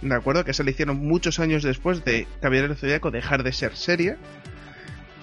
¿de 0.01 0.15
acuerdo? 0.15 0.45
Que 0.45 0.53
se 0.53 0.63
le 0.63 0.71
hicieron 0.71 0.97
muchos 0.97 1.39
años 1.39 1.63
después 1.63 2.03
de 2.03 2.27
Caballero 2.41 2.69
del 2.69 2.77
Zodíaco 2.77 3.11
dejar 3.11 3.43
de 3.43 3.53
ser 3.53 3.75
serie. 3.75 4.17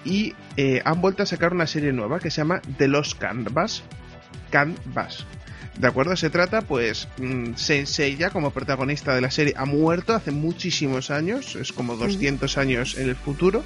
Y 0.05 0.33
eh, 0.55 0.81
han 0.85 1.01
vuelto 1.01 1.23
a 1.23 1.25
sacar 1.25 1.53
una 1.53 1.67
serie 1.67 1.91
nueva 1.91 2.19
que 2.19 2.31
se 2.31 2.37
llama 2.37 2.61
The 2.77 2.87
Lost 2.87 3.19
Canvas. 3.19 3.83
Canvas 4.49 5.25
¿De 5.77 5.87
acuerdo? 5.87 6.15
Se 6.17 6.29
trata, 6.29 6.61
pues, 6.61 7.07
mm, 7.17 7.53
Senseiya 7.55 8.31
como 8.31 8.51
protagonista 8.51 9.15
de 9.15 9.21
la 9.21 9.31
serie 9.31 9.53
ha 9.55 9.65
muerto 9.65 10.13
hace 10.13 10.31
muchísimos 10.31 11.09
años, 11.09 11.55
es 11.55 11.71
como 11.71 11.95
200 11.95 12.57
años 12.57 12.97
en 12.97 13.09
el 13.09 13.15
futuro, 13.15 13.63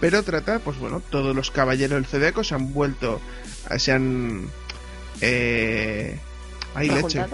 pero 0.00 0.22
trata, 0.22 0.60
pues 0.60 0.78
bueno, 0.78 1.02
todos 1.10 1.34
los 1.34 1.50
caballeros 1.50 1.96
del 1.96 2.06
Zodiaco 2.06 2.44
se 2.44 2.54
han 2.54 2.72
vuelto, 2.72 3.20
se 3.76 3.92
han... 3.92 4.48
Eh, 5.20 6.16
hay 6.74 6.88
leche. 6.88 7.24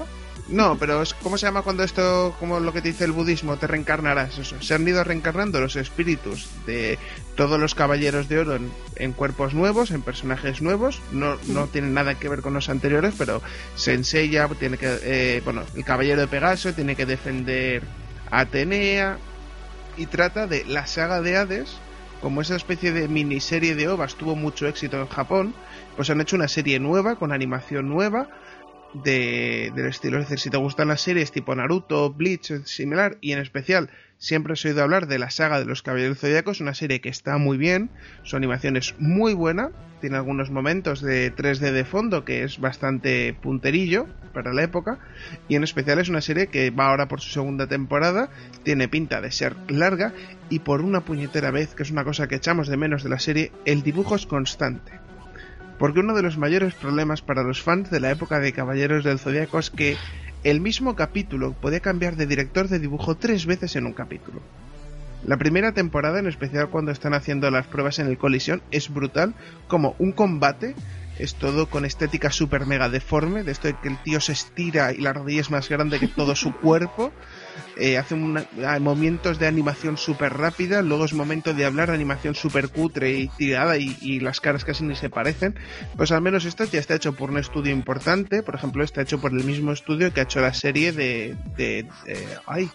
No, 0.49 0.77
pero 0.77 1.01
es 1.01 1.15
¿cómo 1.15 1.39
se 1.39 1.47
llama 1.47 1.63
cuando 1.63 1.85
esto, 1.85 2.37
como 2.39 2.61
lo 2.61 2.73
que 2.73 2.83
te 2.83 2.89
dice 2.89 3.05
el 3.05 3.13
budismo, 3.13 3.57
te 3.57 3.67
reencarnarás? 3.67 4.39
Eso. 4.39 4.61
Se 4.61 4.75
han 4.75 4.87
ido 4.87 5.03
reencarnando 5.03 5.59
los 5.61 5.77
espíritus 5.77 6.49
de 6.67 6.99
todos 7.35 7.59
los 7.59 7.75
caballeros 7.75 8.29
de 8.29 8.39
oro 8.41 8.59
en, 8.97 9.13
cuerpos 9.13 9.55
nuevos, 9.55 9.91
en 9.91 10.03
personajes 10.03 10.61
nuevos. 10.61 11.01
No, 11.13 11.37
no 11.47 11.67
tienen 11.69 11.95
nada 11.95 12.17
que 12.17 12.29
ver 12.29 12.43
con 12.43 12.53
los 12.53 12.69
anteriores, 12.69 13.15
pero 13.17 13.41
Senseiya 13.75 14.47
tiene 14.49 14.77
que, 14.77 14.99
eh, 15.03 15.41
bueno, 15.45 15.63
el 15.75 15.85
caballero 15.85 16.21
de 16.21 16.29
Pegaso 16.29 16.75
tiene 16.75 16.95
que 16.95 17.07
defender 17.07 17.83
a 18.31 18.41
Atenea 18.41 19.19
y 19.97 20.07
trata 20.07 20.47
de 20.47 20.65
la 20.67 20.87
saga 20.87 21.23
de 21.23 21.37
Hades 21.37 21.79
como 22.25 22.41
esa 22.41 22.57
especie 22.57 22.91
de 22.91 23.07
miniserie 23.07 23.75
de 23.75 23.87
OVAs 23.87 24.15
tuvo 24.15 24.35
mucho 24.35 24.67
éxito 24.67 24.99
en 24.99 25.09
Japón, 25.09 25.55
pues 25.95 26.09
han 26.09 26.23
hecho 26.23 26.37
una 26.37 26.49
serie 26.49 26.81
nueva, 26.81 27.17
con 27.17 27.33
animación 27.33 27.91
nueva, 27.91 28.29
de, 29.03 29.73
del 29.75 29.87
estilo. 29.87 30.19
Es 30.19 30.29
decir, 30.29 30.39
si 30.39 30.51
te 30.51 30.57
gustan 30.57 30.89
las 30.89 31.01
series 31.01 31.33
tipo 31.33 31.55
Naruto, 31.55 32.13
Bleach, 32.13 32.65
similar, 32.65 33.19
y 33.21 33.33
en 33.33 33.41
especial 33.41 33.91
siempre 34.19 34.55
has 34.55 34.65
oído 34.65 34.83
hablar 34.83 35.07
de 35.07 35.19
la 35.19 35.31
saga 35.31 35.59
de 35.59 35.67
los 35.67 35.83
Caballeros 35.83 36.19
Zodíacos, 36.19 36.61
una 36.61 36.75
serie 36.75 37.01
que 37.01 37.09
está 37.09 37.37
muy 37.37 37.59
bien, 37.59 37.91
su 38.23 38.37
animación 38.37 38.77
es 38.77 38.95
muy 38.99 39.35
buena, 39.35 39.71
tiene 40.01 40.17
algunos 40.17 40.51
momentos 40.51 41.01
de 41.03 41.35
3D 41.35 41.73
de 41.73 41.85
fondo 41.85 42.25
que 42.25 42.43
es 42.45 42.59
bastante 42.59 43.35
punterillo 43.35 44.07
para 44.33 44.53
la 44.53 44.63
época, 44.63 44.99
y 45.49 45.57
en 45.57 45.65
especial 45.65 45.99
es 45.99 46.09
una 46.09 46.21
serie 46.21 46.47
que 46.47 46.71
va 46.71 46.89
ahora 46.89 47.09
por 47.09 47.21
su 47.21 47.31
segunda 47.31 47.67
temporada, 47.67 48.31
tiene 48.63 48.89
pinta 48.89 49.21
de 49.21 49.31
ser 49.31 49.57
larga, 49.69 50.13
y 50.49 50.61
por 50.61 50.81
una 50.81 51.05
puñetera 51.05 51.51
vez, 51.51 51.75
que 51.75 51.83
es 51.83 51.91
una 51.91 52.05
cosa 52.05 52.29
que 52.29 52.37
echamos 52.37 52.69
de 52.69 52.77
menos 52.77 53.03
de 53.03 53.11
la 53.11 53.19
serie, 53.19 53.53
el 53.65 53.83
dibujo 53.83 54.15
es 54.15 54.27
constante 54.27 55.04
porque 55.79 56.01
uno 56.01 56.15
de 56.15 56.23
los 56.23 56.39
mayores 56.39 56.75
problemas 56.75 57.23
para 57.23 57.43
los 57.43 57.63
fans 57.63 57.91
de 57.91 58.01
la 58.01 58.11
época 58.11 58.41
de 58.41 58.53
Caballeros 58.53 59.05
del 59.05 59.19
Zodíaco 59.19 59.59
es 59.59 59.71
que 59.71 59.97
el 60.45 60.61
mismo 60.61 60.95
capítulo 60.95 61.53
podía 61.53 61.81
cambiar 61.81 62.17
de 62.17 62.27
director 62.27 62.69
de 62.69 62.79
dibujo 62.79 63.17
tres 63.17 63.47
veces 63.47 63.77
en 63.77 63.87
un 63.87 63.93
capítulo. 63.93 64.41
La 65.25 65.39
primera 65.39 65.73
temporada, 65.73 66.19
en 66.19 66.27
especial 66.27 66.69
cuando 66.69 66.93
están 66.93 67.15
haciendo 67.15 67.51
las 67.51 67.67
pruebas 67.67 67.99
en 67.99 68.09
el 68.09 68.19
colisión, 68.19 68.63
es 68.71 68.93
brutal, 68.93 69.35
como 69.69 69.97
un 69.99 70.13
combate 70.13 70.75
es 71.19 71.37
todo 71.37 71.69
con 71.69 71.85
estética 71.85 72.31
super 72.31 72.67
mega 72.67 72.89
deforme, 72.89 73.45
de 73.45 73.53
esto 73.53 73.69
de 73.69 73.77
que 73.81 73.89
el 73.89 74.03
tío 74.03 74.21
se 74.21 74.33
estira 74.33 74.93
y 74.93 74.99
la 74.99 75.13
rodilla 75.13 75.41
es 75.41 75.51
más 75.51 75.69
grande 75.69 76.01
que 76.01 76.09
todo 76.09 76.35
su 76.35 76.53
cuerpo, 76.61 77.13
eh, 77.77 77.99
hace 77.99 78.15
movimientos 78.15 79.39
de 79.39 79.47
animación 79.47 79.97
súper 79.97 80.35
rápida, 80.35 80.83
luego 80.83 81.05
es 81.05 81.13
momento 81.13 81.55
de 81.55 81.65
hablar 81.65 81.91
animación 81.91 82.35
súper 82.35 82.69
cutre 82.69 83.13
y 83.13 83.29
tirada 83.29 83.77
y, 83.77 84.21
las 84.21 84.41
caras 84.41 84.65
casi 84.65 84.85
ni 84.85 84.97
se 84.97 85.11
parecen, 85.11 85.59
pues 85.97 86.13
al 86.13 86.23
menos 86.23 86.45
esto 86.45 86.65
ya 86.65 86.81
está 86.81 86.95
hecho 86.95 87.15
por 87.15 87.31
un 87.31 87.39
estudio 87.39 87.73
importante, 87.73 88.43
por 88.43 88.55
ejemplo 88.55 88.85
está 88.85 89.03
hecho 89.03 89.21
por 89.21 89.33
el 89.33 89.45
mismo 89.45 89.73
estudio 89.73 90.13
que 90.13 90.21
ha 90.21 90.25
hecho 90.25 90.41
la 90.41 90.55
serie 90.55 90.93
de... 90.93 91.37
de, 91.57 91.87
ay, 92.47 92.71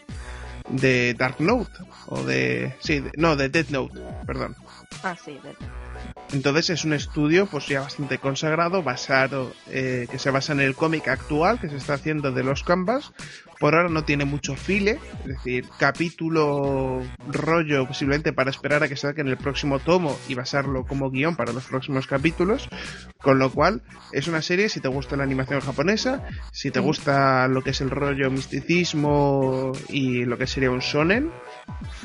de 0.70 1.16
Dark 1.16 1.38
Note, 1.40 1.72
o 2.06 2.24
de... 2.24 2.76
sí, 2.80 3.04
no, 3.18 3.36
de 3.36 3.50
Dead 3.50 3.70
Note, 3.70 4.00
perdón. 4.28 4.56
Ah, 5.02 5.16
sí, 5.16 5.40
Dead 5.44 5.56
Note. 5.60 5.90
Entonces 6.32 6.70
es 6.70 6.86
un 6.86 6.94
estudio 6.94 7.48
pues 7.48 7.68
ya 7.68 7.82
bastante 7.82 8.20
consagrado, 8.20 8.84
basado, 8.84 9.52
eh, 9.68 10.08
que 10.12 10.20
se 10.20 10.30
basa 10.30 10.54
en 10.54 10.60
el 10.60 10.76
cómic 10.76 11.08
actual 11.08 11.60
que 11.60 11.70
se 11.70 11.78
está 11.78 11.96
haciendo 11.96 12.32
de 12.32 12.44
los 12.44 12.64
Canvas. 12.64 13.12
Por 13.60 13.76
ahora 13.76 13.90
no 13.90 14.06
tiene 14.06 14.24
mucho 14.24 14.56
file, 14.56 15.00
es 15.22 15.28
decir, 15.28 15.66
capítulo 15.78 17.02
rollo 17.28 17.86
posiblemente 17.86 18.32
para 18.32 18.52
esperar 18.52 18.84
a 18.84 18.88
que 18.88 18.96
salga 18.96 19.22
en 19.22 19.28
el 19.28 19.38
próximo 19.38 19.80
tomo 19.80 20.18
y 20.30 20.36
basarlo 20.36 20.86
como 20.86 21.12
guion 21.12 21.36
para 21.36 21.52
los 21.52 21.66
próximos 21.66 22.08
capítulos. 22.08 22.70
Con 23.18 23.38
lo 23.38 23.52
cual 23.52 23.82
es 24.14 24.28
una 24.30 24.42
serie, 24.42 24.70
si 24.70 24.80
te 24.80 24.88
gusta 24.88 25.18
la 25.18 25.24
animación 25.24 25.60
japonesa, 25.60 26.24
si 26.54 26.72
te 26.72 26.80
gusta 26.80 27.50
lo 27.50 27.62
que 27.62 27.72
es 27.72 27.82
el 27.82 27.90
rollo 27.90 28.32
misticismo 28.32 29.74
y 29.90 30.24
lo 30.24 30.38
que 30.38 30.48
sería 30.48 30.72
un 30.72 30.80
shonen, 30.80 31.30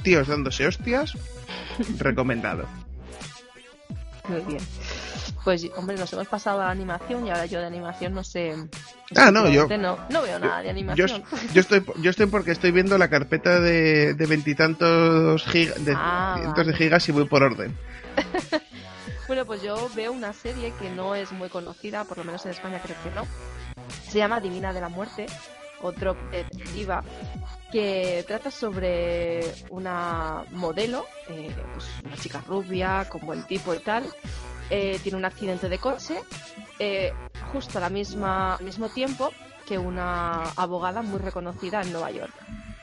tíos 0.03 0.27
dándose 0.27 0.67
hostias, 0.67 1.17
recomendado. 1.99 2.67
Muy 4.29 4.41
bien. 4.41 4.61
Pues, 5.45 5.71
hombre, 5.77 5.97
nos 5.97 6.11
hemos 6.15 6.27
pasado 6.27 6.63
a 6.63 6.65
la 6.65 6.71
animación 6.71 7.27
y 7.27 7.31
ahora 7.31 7.45
yo 7.45 7.61
de 7.61 7.67
animación 7.67 8.15
no 8.15 8.25
sé. 8.25 8.55
Ah, 9.15 9.31
no, 9.31 9.49
yo. 9.49 9.69
No, 9.77 9.99
no 10.09 10.23
veo 10.23 10.39
nada 10.39 10.63
de 10.63 10.71
animación. 10.71 11.23
Yo, 11.53 11.61
estoy, 11.61 11.85
yo 12.01 12.11
estoy 12.11 12.27
porque 12.27 12.53
estoy 12.53 12.73
viendo 12.73 12.97
la 12.97 13.09
carpeta 13.09 13.61
de 13.61 14.27
veintitantos 14.27 15.45
gigas, 15.45 15.85
de, 15.85 15.95
ah, 15.95 16.55
de 16.57 16.73
gigas 16.73 17.09
y 17.09 17.13
voy 17.13 17.27
por 17.27 17.43
orden. 17.43 17.77
bueno, 19.29 19.45
pues 19.45 19.63
yo 19.63 19.91
veo 19.95 20.13
una 20.13 20.33
serie 20.33 20.73
que 20.81 20.91
no 20.91 21.15
es 21.15 21.33
muy 21.33 21.49
conocida, 21.49 22.05
por 22.05 22.19
lo 22.19 22.25
menos 22.25 22.45
en 22.47 22.53
España 22.53 22.81
creo 22.83 22.97
que 23.03 23.11
no. 23.11 23.27
Se 24.09 24.19
llama 24.19 24.41
Divina 24.41 24.73
de 24.73 24.81
la 24.81 24.89
Muerte, 24.89 25.27
otro 25.83 26.17
detectiva 26.31 27.05
que 27.71 28.25
trata 28.27 28.51
sobre 28.51 29.41
una 29.71 30.45
modelo, 30.53 31.07
eh, 31.29 31.55
pues 31.73 31.87
una 32.05 32.17
chica 32.17 32.43
rubia, 32.47 33.07
con 33.09 33.27
buen 33.27 33.43
tipo 33.45 33.75
y 33.75 33.79
tal. 33.79 34.05
Eh, 34.71 34.99
tiene 35.03 35.19
un 35.19 35.25
accidente 35.25 35.69
de 35.69 35.79
coche 35.79 36.23
eh, 36.79 37.13
justo 37.53 37.79
a 37.79 37.81
la 37.81 37.91
misma, 37.91 38.55
al 38.57 38.65
mismo 38.65 38.89
tiempo 38.89 39.31
que 39.67 39.79
una 39.79 40.43
abogada 40.57 41.03
muy 41.03 41.19
reconocida 41.19 41.83
en 41.83 41.93
Nueva 41.93 42.11
York. 42.11 42.35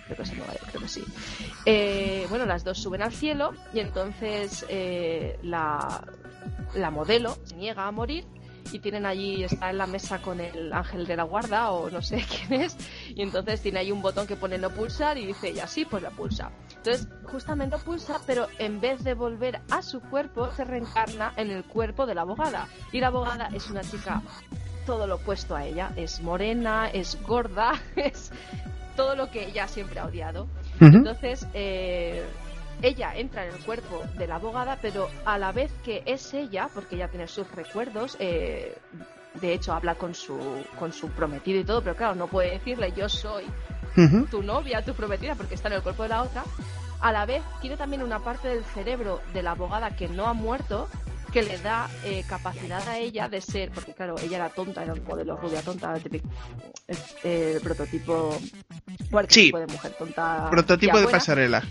Creo 0.05 0.17
que 0.17 0.23
es 0.23 0.29
en 0.31 0.37
Nueva 0.37 0.53
York, 0.53 0.67
creo 0.69 0.81
que 0.81 0.87
sí. 0.87 2.25
bueno, 2.29 2.45
las 2.45 2.63
dos 2.63 2.77
suben 2.77 3.01
al 3.01 3.13
cielo 3.13 3.53
y 3.73 3.79
entonces 3.79 4.65
la, 5.41 6.03
la 6.75 6.91
modelo 6.91 7.37
se 7.45 7.55
niega 7.55 7.87
a 7.87 7.91
morir 7.91 8.25
y 8.71 8.79
tienen 8.79 9.05
allí, 9.05 9.43
está 9.43 9.69
en 9.69 9.77
la 9.77 9.87
mesa 9.87 10.21
con 10.21 10.39
el 10.39 10.71
ángel 10.71 11.05
de 11.05 11.15
la 11.15 11.23
guarda 11.23 11.71
o 11.71 11.89
no 11.89 12.01
sé 12.01 12.23
quién 12.47 12.61
es, 12.61 12.77
y 13.09 13.21
entonces 13.21 13.61
tiene 13.61 13.79
ahí 13.79 13.91
un 13.91 14.01
botón 14.01 14.27
que 14.27 14.35
pone 14.35 14.57
no 14.57 14.69
pulsar 14.69 15.17
y 15.17 15.25
dice 15.25 15.53
ya 15.53 15.67
sí, 15.67 15.85
pues 15.85 16.03
la 16.03 16.11
pulsa. 16.11 16.51
Entonces, 16.83 17.07
justamente 17.25 17.77
pulsa, 17.77 18.19
pero 18.25 18.47
en 18.57 18.81
vez 18.81 19.03
de 19.03 19.13
volver 19.13 19.61
a 19.69 19.83
su 19.83 20.01
cuerpo, 20.01 20.51
se 20.51 20.63
reencarna 20.63 21.31
en 21.37 21.51
el 21.51 21.63
cuerpo 21.63 22.07
de 22.07 22.15
la 22.15 22.21
abogada. 22.21 22.67
Y 22.91 22.99
la 22.99 23.07
abogada 23.07 23.49
es 23.53 23.69
una 23.69 23.81
chica 23.81 24.23
todo 24.87 25.05
lo 25.05 25.15
opuesto 25.15 25.55
a 25.55 25.63
ella, 25.63 25.91
es 25.95 26.21
morena, 26.21 26.89
es 26.89 27.21
gorda, 27.21 27.73
es 27.95 28.31
todo 28.95 29.15
lo 29.15 29.29
que 29.29 29.45
ella 29.45 29.67
siempre 29.67 29.99
ha 29.99 30.05
odiado. 30.05 30.47
Entonces, 30.79 31.47
eh, 31.53 32.25
ella 32.81 33.13
entra 33.15 33.45
en 33.45 33.53
el 33.53 33.59
cuerpo 33.59 34.01
de 34.17 34.25
la 34.25 34.35
abogada, 34.35 34.79
pero 34.81 35.07
a 35.23 35.37
la 35.37 35.51
vez 35.51 35.71
que 35.83 36.01
es 36.07 36.33
ella, 36.33 36.67
porque 36.73 36.95
ella 36.95 37.09
tiene 37.09 37.27
sus 37.27 37.49
recuerdos, 37.51 38.17
eh, 38.19 38.75
de 39.39 39.53
hecho 39.53 39.73
habla 39.73 39.93
con 39.93 40.15
su, 40.15 40.37
con 40.79 40.91
su 40.91 41.09
prometido 41.09 41.59
y 41.59 41.63
todo, 41.63 41.83
pero 41.83 41.95
claro, 41.95 42.15
no 42.15 42.25
puede 42.25 42.51
decirle 42.51 42.91
yo 42.97 43.07
soy 43.07 43.45
tu 44.29 44.43
novia, 44.43 44.83
tu 44.83 44.93
prometida, 44.93 45.35
porque 45.35 45.55
está 45.55 45.67
en 45.67 45.75
el 45.75 45.81
cuerpo 45.81 46.03
de 46.03 46.09
la 46.09 46.23
otra. 46.23 46.43
A 46.99 47.11
la 47.11 47.25
vez 47.25 47.41
tiene 47.61 47.77
también 47.77 48.03
una 48.03 48.19
parte 48.19 48.47
del 48.47 48.63
cerebro 48.63 49.21
de 49.33 49.41
la 49.41 49.51
abogada 49.51 49.95
que 49.95 50.07
no 50.07 50.27
ha 50.27 50.33
muerto, 50.33 50.87
que 51.31 51.41
le 51.41 51.57
da 51.59 51.89
eh, 52.03 52.23
capacidad 52.27 52.87
a 52.87 52.97
ella 52.97 53.27
de 53.29 53.41
ser, 53.41 53.71
porque 53.71 53.93
claro, 53.93 54.15
ella 54.21 54.37
era 54.37 54.49
tonta, 54.49 54.83
era 54.83 54.93
un 54.93 55.03
modelo 55.03 55.37
rubia 55.37 55.61
tonta, 55.61 55.95
el, 55.95 56.21
el, 57.23 57.61
prototipo, 57.61 58.37
sí, 59.29 59.51
de 59.51 59.67
mujer 59.67 59.93
tonta. 59.97 60.49
Prototipo 60.49 60.99
de 60.99 61.07
pasarela. 61.07 61.63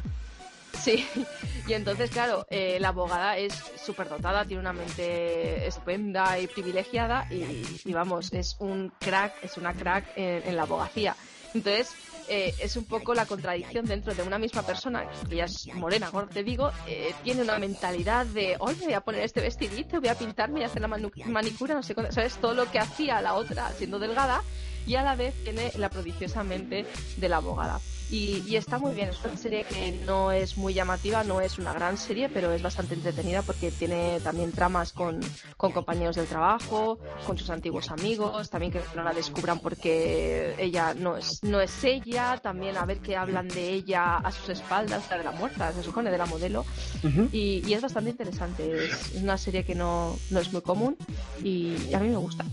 Sí, 0.81 1.07
y 1.67 1.73
entonces, 1.75 2.11
claro, 2.11 2.47
eh, 2.51 2.79
la 2.81 2.89
abogada 2.89 3.37
es 3.37 3.53
súper 3.85 4.09
dotada, 4.09 4.45
tiene 4.45 4.61
una 4.61 4.73
mente 4.73 5.67
estupenda 5.67 6.39
y 6.39 6.47
privilegiada 6.47 7.27
y, 7.31 7.93
vamos, 7.93 8.33
es 8.33 8.57
un 8.61 8.93
crack, 8.99 9.35
es 9.43 9.57
una 9.57 9.75
crack 9.75 10.07
en, 10.17 10.57
la 10.57 10.63
abogacía. 10.63 11.17
Entonces, 11.53 11.91
eh, 12.33 12.55
es 12.61 12.77
un 12.77 12.85
poco 12.85 13.13
la 13.13 13.27
contradicción 13.27 13.87
dentro 13.87 14.15
de 14.15 14.23
una 14.23 14.39
misma 14.39 14.63
persona, 14.63 15.05
que 15.29 15.35
ya 15.35 15.47
es 15.47 15.67
morena, 15.75 16.13
como 16.13 16.29
te 16.29 16.45
digo, 16.45 16.71
eh, 16.87 17.13
tiene 17.25 17.43
una 17.43 17.59
mentalidad 17.59 18.25
de, 18.25 18.55
oye, 18.61 18.85
voy 18.85 18.95
a 18.95 19.01
poner 19.01 19.23
este 19.23 19.41
vestidito, 19.41 20.01
voy 20.01 20.11
a 20.11 20.15
pintarme 20.15 20.61
y 20.61 20.63
hacer 20.63 20.81
la 20.81 20.89
manicura, 20.89 21.75
no 21.75 21.83
sé, 21.83 21.95
¿sabes? 22.11 22.37
Todo 22.37 22.55
lo 22.55 22.71
que 22.71 22.79
hacía 22.79 23.21
la 23.21 23.35
otra 23.35 23.73
siendo 23.73 23.99
delgada 23.99 24.43
y 24.87 24.95
a 24.97 25.03
la 25.03 25.15
vez 25.15 25.35
tiene 25.45 25.73
la 25.77 25.91
prodigiosa 25.91 26.43
mente 26.45 26.87
de 27.17 27.29
la 27.29 27.37
abogada. 27.37 27.81
Y, 28.11 28.57
está 28.57 28.79
muy 28.79 28.93
bien, 28.93 29.11
es 29.11 29.25
una 29.25 29.37
serie 29.37 29.63
que 29.63 29.93
no 30.05 30.33
es 30.33 30.57
muy 30.57 30.75
llamativa, 30.75 31.23
no 31.23 31.41
es 31.41 31.59
una 31.59 31.73
gran 31.73 31.97
serie, 31.97 32.29
pero 32.29 32.51
es 32.51 32.61
bastante 32.61 32.95
entretenida 32.95 33.43
porque 33.43 33.71
tiene 33.71 34.19
también 34.21 34.51
tramas 34.51 34.93
con, 34.93 35.21
compañeros 35.57 36.17
del 36.17 36.27
trabajo, 36.27 36.99
con 37.25 37.39
sus 37.39 37.51
antiguos 37.51 37.89
amigos, 37.93 38.51
también 38.51 38.73
que 38.73 38.81
no 38.97 39.05
la 39.05 39.13
descubran 39.13 39.61
porque 39.61 40.57
ella 40.59 40.93
no 40.93 41.17
es, 41.17 41.45
no 41.45 41.61
es 41.61 41.85
ella, 41.85 42.41
también 42.43 42.77
a 42.77 42.85
ver 42.85 42.99
que 42.99 43.17
hablan 43.17 43.47
de 43.47 43.75
ella 43.75 44.17
a 44.17 44.33
sus 44.33 44.49
espaldas, 44.49 45.09
de 45.09 45.23
la 45.23 45.31
muerta, 45.31 45.73
se 45.73 45.85
supone, 45.85 46.11
de 46.11 46.19
la 46.19 46.27
modelo. 46.27 46.65
y, 47.33 47.73
es 47.73 47.81
bastante 47.81 48.11
interesante, 48.11 48.87
es, 48.87 49.13
una 49.23 49.39
serie 49.39 49.65
que 49.65 49.77
no, 49.77 50.19
no 50.31 50.41
es 50.41 50.53
muy 50.53 50.63
común 50.63 50.97
y, 51.45 51.95
a 51.95 52.01
mí 52.01 52.09
me 52.09 52.17
gusta. 52.17 52.45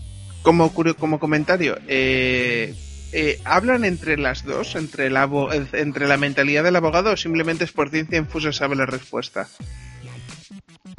Como, 0.42 0.72
como 0.72 1.18
comentario, 1.18 1.78
eh, 1.88 2.74
eh, 3.12 3.40
¿hablan 3.44 3.84
entre 3.84 4.18
las 4.18 4.44
dos, 4.44 4.76
entre 4.76 5.10
la, 5.10 5.28
entre 5.72 6.06
la 6.06 6.16
mentalidad 6.16 6.64
del 6.64 6.76
abogado 6.76 7.12
o 7.12 7.16
simplemente 7.16 7.64
es 7.64 7.72
por 7.72 7.90
ciencia 7.90 8.18
infusa 8.18 8.52
sabe 8.52 8.76
la 8.76 8.86
respuesta? 8.86 9.48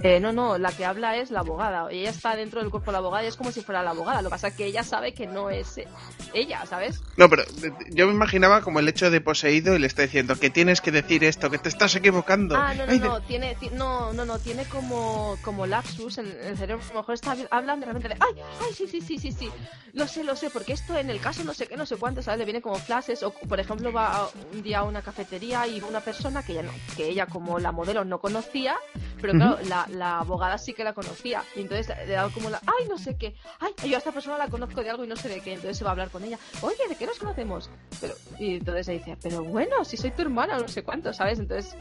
Eh, 0.02 0.20
no, 0.20 0.32
no, 0.32 0.58
la 0.58 0.72
que 0.72 0.86
habla 0.86 1.18
es 1.18 1.30
la 1.30 1.42
abogada. 1.42 1.88
Ella 1.92 2.10
está 2.10 2.36
dentro 2.36 2.62
del 2.62 2.70
cuerpo 2.70 2.92
de 2.92 2.94
la 2.94 2.98
abogada 3.00 3.26
y 3.26 3.28
es 3.28 3.36
como 3.36 3.52
si 3.52 3.62
fuera 3.62 3.84
la 3.84 3.92
abogada. 3.92 4.22
Lo 4.22 4.30
que 4.30 4.34
pasa 4.34 4.48
es 4.48 4.54
que 4.54 4.66
ella 4.66 4.84
sabe 4.84 5.14
que 5.14 5.28
no 5.28 5.50
es 5.50 5.78
eh, 5.78 5.88
ella, 6.34 6.66
¿sabes? 6.66 7.02
No, 7.18 7.30
pero 7.30 7.44
eh, 7.44 7.72
yo 7.90 8.08
me 8.08 8.14
imaginaba 8.14 8.62
como 8.62 8.80
el 8.80 8.88
hecho 8.88 9.12
de 9.12 9.20
poseído 9.20 9.76
y 9.76 9.80
le 9.80 9.88
está 9.88 10.04
diciendo 10.04 10.38
que 10.38 10.50
tienes 10.50 10.80
que 10.80 10.92
decir 10.92 11.24
esto, 11.24 11.50
que 11.50 11.58
te 11.58 11.70
estás 11.70 11.96
equivocando. 11.96 12.56
Ah, 12.56 12.74
no, 12.74 12.86
no, 12.86 12.96
no, 12.98 13.22
tiene, 13.22 13.58
no, 13.74 14.14
no, 14.14 14.26
no, 14.26 14.40
tiene 14.40 14.64
como, 14.66 15.38
como 15.42 15.66
lapsus 15.66 16.18
en 16.18 16.28
el 16.44 16.58
cerebro. 16.58 16.84
A 16.90 16.94
lo 16.94 17.00
mejor 17.02 17.16
está 17.16 17.36
hablando 17.52 17.86
de 17.86 17.94
repente 17.94 18.10
de, 18.10 18.16
ay, 18.20 18.42
ay, 18.62 18.74
sí, 18.74 18.88
sí, 18.88 19.02
sí, 19.02 19.18
sí, 19.18 19.32
sí, 19.34 19.50
lo 19.94 20.08
sé, 20.08 20.24
lo 20.24 20.36
sé, 20.36 20.50
porque 20.50 20.74
esto 20.74 20.98
en 20.98 21.10
el 21.10 21.20
caso 21.20 21.44
no 21.44 21.54
sé 21.54 21.68
qué, 21.68 21.76
no 21.76 21.86
sé 21.86 21.98
cuánto, 21.98 22.22
¿sabes? 22.22 22.40
Le 22.40 22.46
viene 22.46 22.62
como 22.62 22.76
flashes 22.76 23.22
o, 23.24 23.32
por 23.32 23.60
ejemplo, 23.60 23.92
va 23.92 24.30
un 24.54 24.64
día 24.64 24.80
a 24.80 24.84
una 24.84 25.02
cafetería 25.02 25.68
y 25.68 25.82
una 25.82 26.00
persona 26.00 26.44
que 26.44 26.54
ella, 26.54 26.64
no, 26.64 26.72
que 26.96 27.10
ella 27.10 27.26
como 27.26 27.60
la 27.60 27.72
modelo 27.72 28.06
no 28.06 28.20
conocía, 28.20 28.78
pero 29.22 29.34
claro, 29.34 29.58
la, 29.68 29.89
la 29.92 30.20
abogada 30.20 30.58
sí 30.58 30.74
que 30.74 30.84
la 30.84 30.94
conocía. 30.94 31.44
Y 31.56 31.62
entonces 31.62 31.88
le 32.08 32.14
dado 32.14 32.32
como 32.32 32.50
la, 32.50 32.60
ay, 32.66 32.88
no 32.88 32.98
sé 32.98 33.18
qué, 33.18 33.36
ay, 33.60 33.74
yo 33.88 33.96
a 33.96 34.00
esta 34.00 34.12
persona 34.12 34.38
la 34.38 34.48
conozco 34.48 34.82
de 34.84 34.90
algo 34.90 35.04
y 35.04 35.08
no 35.08 35.16
sé 35.16 35.30
de 35.30 35.42
qué. 35.42 35.54
Entonces 35.54 35.78
se 35.78 35.84
va 35.84 35.92
a 35.92 35.94
hablar 35.94 36.10
con 36.10 36.24
ella, 36.24 36.38
oye, 36.62 36.88
¿de 36.88 36.96
qué 36.96 37.06
nos 37.06 37.20
conocemos? 37.20 37.70
Pero, 38.02 38.14
y 38.40 38.58
entonces 38.58 38.86
se 38.86 38.94
dice, 38.94 39.18
pero 39.22 39.44
bueno, 39.44 39.84
si 39.86 39.98
soy 39.98 40.12
tu 40.12 40.22
hermana, 40.22 40.58
no 40.58 40.68
sé 40.68 40.84
cuánto, 40.84 41.14
¿sabes? 41.14 41.40
Entonces 41.40 41.76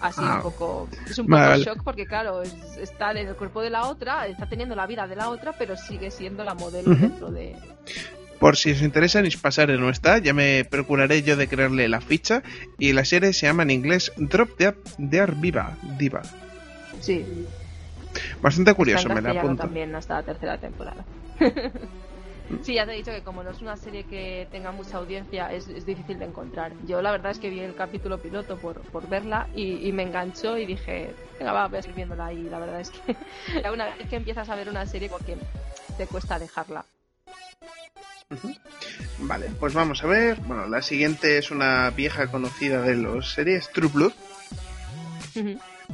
así 0.00 0.20
un 0.20 0.26
ah. 0.26 0.40
poco 0.42 0.88
es 1.08 1.16
un 1.16 1.28
poco 1.28 1.56
shock 1.58 1.84
porque 1.84 2.06
claro 2.06 2.42
está 2.42 3.12
en 3.12 3.18
el 3.18 3.36
cuerpo 3.36 3.62
de 3.62 3.70
la 3.70 3.86
otra 3.86 4.26
está 4.26 4.48
teniendo 4.48 4.74
la 4.74 4.84
vida 4.88 5.06
de 5.06 5.14
la 5.14 5.28
otra 5.28 5.52
pero 5.56 5.76
sigue 5.76 6.10
siendo 6.10 6.42
la 6.42 6.54
modelo 6.54 6.92
dentro 6.92 7.30
de 7.30 7.54
por 8.42 8.56
si 8.56 8.72
os 8.72 8.82
interesa, 8.82 9.22
ni 9.22 9.30
pasar 9.30 9.68
no 9.68 9.88
está, 9.88 10.18
ya 10.18 10.34
me 10.34 10.64
procuraré 10.64 11.22
yo 11.22 11.36
de 11.36 11.46
crearle 11.46 11.88
la 11.88 12.00
ficha. 12.00 12.42
Y 12.76 12.92
la 12.92 13.04
serie 13.04 13.32
se 13.32 13.46
llama 13.46 13.62
en 13.62 13.70
inglés 13.70 14.10
Drop 14.16 14.58
Dead 14.58 14.74
de 14.98 15.26
Viva, 15.26 15.78
Diva. 15.96 16.22
Sí. 17.02 17.46
Bastante 18.40 18.74
curioso, 18.74 19.08
me 19.08 19.20
la 19.20 19.30
apunto. 19.30 19.62
también 19.62 19.94
hasta 19.94 20.14
la 20.14 20.22
tercera 20.22 20.58
temporada. 20.58 21.04
sí, 22.62 22.74
ya 22.74 22.86
te 22.86 22.92
he 22.92 22.96
dicho 22.96 23.10
que 23.10 23.22
como 23.22 23.42
no 23.42 23.50
es 23.50 23.60
una 23.60 23.76
serie 23.76 24.04
que 24.04 24.46
tenga 24.50 24.70
mucha 24.70 24.98
audiencia, 24.98 25.52
es, 25.52 25.66
difícil 25.84 26.18
de 26.18 26.26
encontrar. 26.26 26.72
Yo 26.86 27.02
la 27.02 27.10
verdad 27.10 27.32
es 27.32 27.38
que 27.38 27.50
vi 27.50 27.60
el 27.60 27.74
capítulo 27.74 28.18
piloto 28.18 28.56
por, 28.56 28.80
por 28.80 29.08
verla 29.08 29.48
y, 29.54 29.90
me 29.92 30.04
enganchó 30.04 30.56
y 30.56 30.66
dije, 30.66 31.14
venga, 31.38 31.52
va, 31.52 31.68
voy 31.68 31.78
a 31.78 31.82
seguir 31.82 31.96
viéndola. 31.96 32.32
Y 32.32 32.44
la 32.44 32.58
verdad 32.58 32.80
es 32.80 32.90
que 32.90 33.16
una 33.72 33.86
vez 33.86 34.08
que 34.08 34.16
empiezas 34.16 34.48
a 34.48 34.54
ver 34.54 34.68
una 34.68 34.86
serie, 34.86 35.08
porque 35.08 35.36
te 35.96 36.06
cuesta 36.06 36.38
dejarla. 36.38 36.84
Vale, 39.18 39.50
pues 39.58 39.74
vamos 39.74 40.02
a 40.04 40.06
ver. 40.06 40.38
Bueno, 40.40 40.66
la 40.66 40.82
siguiente 40.82 41.38
es 41.38 41.50
una 41.50 41.90
vieja 41.90 42.28
conocida 42.28 42.80
de 42.82 42.96
los 42.96 43.32
series, 43.32 43.70
True 43.72 43.90
Blood. 43.92 44.12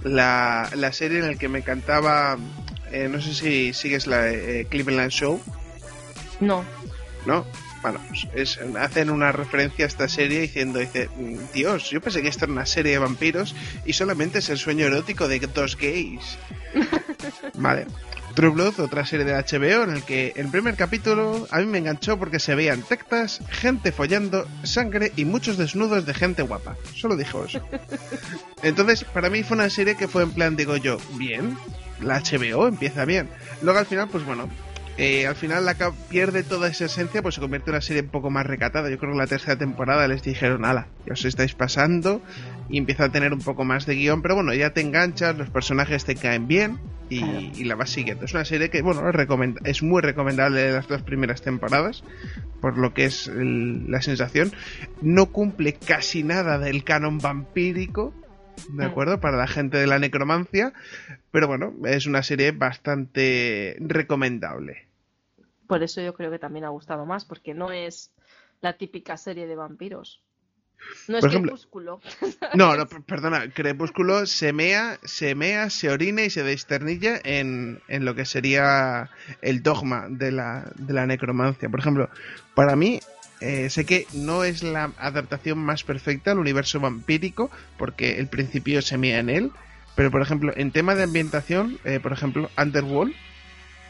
La, 0.03 0.71
la, 0.75 0.93
serie 0.93 1.19
en 1.19 1.29
la 1.29 1.35
que 1.35 1.49
me 1.49 1.59
encantaba, 1.59 2.39
eh, 2.93 3.09
no 3.11 3.21
sé 3.21 3.35
si 3.35 3.73
sigues 3.73 4.07
la 4.07 4.31
eh, 4.31 4.67
Cleveland 4.69 5.11
Show. 5.11 5.41
No. 6.41 6.65
¿No? 7.27 7.45
Bueno, 7.83 8.01
pues 8.33 8.59
hacen 8.79 9.11
una 9.11 9.31
referencia 9.31 9.85
a 9.85 9.89
esta 9.89 10.09
serie 10.09 10.41
diciendo, 10.41 10.81
dice, 10.81 11.09
Dios, 11.55 11.91
yo 11.91 12.01
pensé 12.01 12.23
que 12.23 12.29
esta 12.29 12.45
era 12.45 12.53
una 12.53 12.67
serie 12.67 12.93
de 12.93 12.99
vampiros 12.99 13.55
y 13.85 13.93
solamente 13.93 14.39
es 14.41 14.49
el 14.49 14.59
sueño 14.59 14.87
erótico 14.87 15.29
de 15.29 15.39
dos 15.39 15.77
gays. 15.77 16.39
vale. 17.55 17.87
True 18.39 18.51
Blood, 18.51 18.79
otra 18.79 19.05
serie 19.05 19.27
de 19.27 19.33
HBO 19.33 19.83
en 19.83 19.91
el 19.91 20.05
que 20.05 20.33
el 20.37 20.47
primer 20.47 20.77
capítulo 20.77 21.49
a 21.51 21.59
mí 21.59 21.67
me 21.67 21.79
enganchó 21.79 22.21
porque 22.21 22.39
se 22.39 22.55
veían 22.55 22.83
tectas, 22.83 23.41
gente 23.51 23.91
follando, 23.91 24.47
sangre 24.63 25.11
y 25.17 25.25
muchos 25.25 25.57
desnudos 25.57 26.07
de 26.07 26.15
gente 26.15 26.43
guapa. 26.43 26.77
Solo 26.95 27.17
dijo 27.17 27.45
eso. 27.45 27.61
Entonces, 28.63 29.03
para 29.03 29.29
mí 29.29 29.43
fue 29.43 29.57
una 29.57 29.69
serie 29.71 29.97
que 29.97 30.07
fue 30.07 30.23
en 30.23 30.31
plan, 30.31 30.55
digo 30.55 30.77
yo, 30.77 30.99
bien, 31.15 31.59
la 32.01 32.21
HBO 32.21 32.69
empieza 32.69 33.05
bien. 33.05 33.29
Luego 33.61 33.81
al 33.81 33.87
final, 33.87 34.09
pues 34.09 34.25
bueno, 34.25 34.49
eh, 34.99 35.29
al 35.29 35.37
final 35.37 35.65
la 35.65 35.77
pierde 36.11 36.43
toda 36.43 36.69
esa 36.69 36.87
esencia, 36.87 37.23
pues 37.23 37.37
se 37.37 37.41
convierte 37.41 37.71
en 37.71 37.77
una 37.77 37.81
serie 37.81 38.03
un 38.03 38.09
poco 38.09 38.31
más 38.31 38.45
recatada. 38.45 38.91
Yo 38.91 38.99
creo 38.99 39.13
que 39.13 39.19
la 39.19 39.29
tercera 39.29 39.57
temporada 39.57 40.09
les 40.09 40.23
dijeron, 40.25 40.65
ala, 40.65 40.89
ya 41.07 41.13
os 41.13 41.25
estáis 41.25 41.55
pasando 41.55 42.21
y 42.69 42.79
empieza 42.79 43.05
a 43.05 43.09
tener 43.13 43.33
un 43.33 43.39
poco 43.39 43.65
más 43.65 43.87
de 43.87 43.95
guion, 43.95 44.23
pero 44.23 44.35
bueno, 44.35 44.53
ya 44.55 44.71
te 44.71 44.81
enganchas, 44.81 45.39
los 45.39 45.51
personajes 45.51 46.05
te 46.05 46.17
caen 46.17 46.49
bien 46.49 46.81
y, 47.11 47.63
la 47.63 47.77
vas 47.77 47.91
siguiendo. 47.91 48.25
Es 48.25 48.35
una 48.35 48.45
serie 48.45 48.71
que, 48.71 48.83
bueno, 48.83 49.03
es, 49.65 49.83
muy 49.85 50.03
recomendable 50.03 50.73
las 50.73 50.89
dos 50.89 51.03
primeras 51.03 51.43
temporadas, 51.43 52.03
por 52.61 52.77
lo 52.77 52.93
que 52.93 53.05
es 53.05 53.31
la 53.33 54.03
sensación. 54.03 54.51
No 55.01 55.27
cumple 55.27 55.75
casi 55.75 56.25
nada 56.25 56.59
del 56.59 56.83
canon 56.83 57.19
vampírico, 57.19 58.15
¿de 58.71 58.85
mm. 58.85 58.91
acuerdo? 58.91 59.21
Para 59.21 59.37
la 59.37 59.47
gente 59.47 59.79
de 59.79 59.87
la 59.87 60.01
necromancia, 60.01 60.73
pero 61.31 61.47
bueno, 61.47 61.73
es 61.85 62.07
una 62.07 62.25
serie 62.25 62.51
bastante 62.51 63.77
recomendable. 63.79 64.88
Por 65.69 65.85
eso 65.85 66.01
yo 66.01 66.15
creo 66.15 66.33
que 66.33 66.41
también 66.41 66.65
ha 66.65 66.71
gustado 66.71 67.07
más, 67.07 67.25
porque 67.25 67.55
no 67.55 67.71
es 67.71 68.11
la 68.61 68.73
típica 68.73 69.17
serie 69.17 69.47
de 69.47 69.55
vampiros. 69.55 70.21
No 71.09 71.19
es 71.19 71.25
Crepúsculo. 71.25 72.01
No, 72.55 72.77
no, 72.77 72.87
perdona, 72.87 73.51
Crepúsculo 73.51 74.27
se 74.27 74.53
mea, 74.53 74.99
se 75.05 75.35
mea, 75.35 75.71
se 75.71 75.91
orina 75.91 76.23
y 76.23 76.31
se 76.31 76.43
desternilla 76.43 77.21
en, 77.23 77.81
en 77.89 78.05
lo 78.05 78.15
que 78.15 78.25
sería 78.25 79.11
el 79.43 79.63
dogma 79.63 80.07
de 80.09 80.33
la, 80.33 80.73
de 80.77 80.95
la 80.95 81.07
necromancia. 81.07 81.69
Por 81.69 81.81
ejemplo, 81.81 82.09
para 82.55 82.75
mí, 82.75 83.01
eh, 83.41 83.69
sé 83.69 83.85
que 83.85 84.07
no 84.15 84.45
es 84.45 84.63
la 84.63 84.93
adaptación 84.99 85.59
más 85.59 85.85
perfecta 85.85 86.31
al 86.31 86.39
universo 86.39 86.81
vampírico, 86.81 87.51
porque 87.77 88.19
el 88.19 88.29
principio 88.29 88.81
se 88.81 88.97
mea 88.97 89.19
en 89.19 89.29
él, 89.29 89.53
pero 89.97 90.11
por 90.11 90.23
ejemplo, 90.23 90.53
en 90.57 90.71
tema 90.71 90.95
de 90.95 91.03
ambientación, 91.03 91.79
eh, 91.85 92.01
por 92.01 92.13
ejemplo, 92.13 92.49
Underworld, 92.57 93.15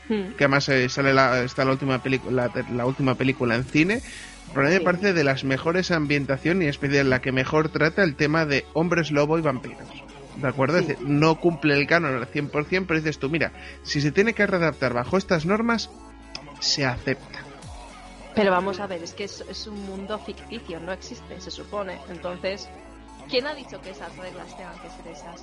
hmm. 0.08 0.34
que 0.36 0.44
además 0.44 0.68
eh, 0.68 0.88
sale 0.88 1.12
la, 1.12 1.42
está 1.42 1.64
la 1.64 1.72
última 1.72 2.02
película 2.02 2.50
la 2.72 2.86
última 2.86 3.14
película 3.14 3.54
en 3.54 3.64
cine 3.64 4.02
para 4.54 4.68
mí 4.68 4.74
me 4.74 4.80
parece 4.80 5.12
de 5.12 5.24
las 5.24 5.44
mejores 5.44 5.90
ambientaciones 5.90 6.62
y 6.62 6.64
en 6.64 6.70
especial 6.70 7.10
la 7.10 7.20
que 7.20 7.32
mejor 7.32 7.68
trata 7.68 8.02
el 8.02 8.16
tema 8.16 8.46
de 8.46 8.64
hombres 8.72 9.10
lobo 9.10 9.38
y 9.38 9.42
vampiros. 9.42 9.86
¿De 10.36 10.48
acuerdo? 10.48 10.78
Es 10.78 10.86
decir, 10.86 11.06
no 11.06 11.40
cumple 11.40 11.74
el 11.74 11.86
canon 11.86 12.14
al 12.14 12.30
100%, 12.30 12.84
pero 12.86 13.00
dices 13.00 13.18
tú, 13.18 13.28
mira, 13.28 13.52
si 13.82 14.00
se 14.00 14.12
tiene 14.12 14.34
que 14.34 14.46
readaptar 14.46 14.94
bajo 14.94 15.18
estas 15.18 15.46
normas, 15.46 15.90
se 16.60 16.86
acepta. 16.86 17.40
Pero 18.34 18.52
vamos 18.52 18.78
a 18.78 18.86
ver, 18.86 19.02
es 19.02 19.14
que 19.14 19.24
es, 19.24 19.66
un 19.66 19.84
mundo 19.84 20.16
ficticio, 20.18 20.78
no 20.78 20.92
existe, 20.92 21.40
se 21.40 21.50
supone. 21.50 21.98
Entonces, 22.08 22.68
¿quién 23.28 23.46
ha 23.48 23.54
dicho 23.54 23.80
que 23.80 23.90
esas 23.90 24.16
reglas 24.16 24.56
tengan 24.56 24.78
que 24.78 24.88
ser 24.90 25.12
esas? 25.12 25.42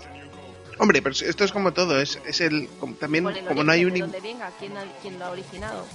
Hombre, 0.78 1.02
pero 1.02 1.14
esto 1.14 1.44
es 1.44 1.52
como 1.52 1.74
todo, 1.74 2.00
es, 2.00 2.20
es 2.26 2.42
el 2.42 2.68
también 3.00 3.26
como 3.48 3.64
no 3.64 3.72
hay 3.72 3.86
un 3.86 3.94
¿quién, 3.94 4.74
¿quién 5.02 5.20
lo 5.20 5.26
ha 5.26 5.32
originado? 5.32 5.86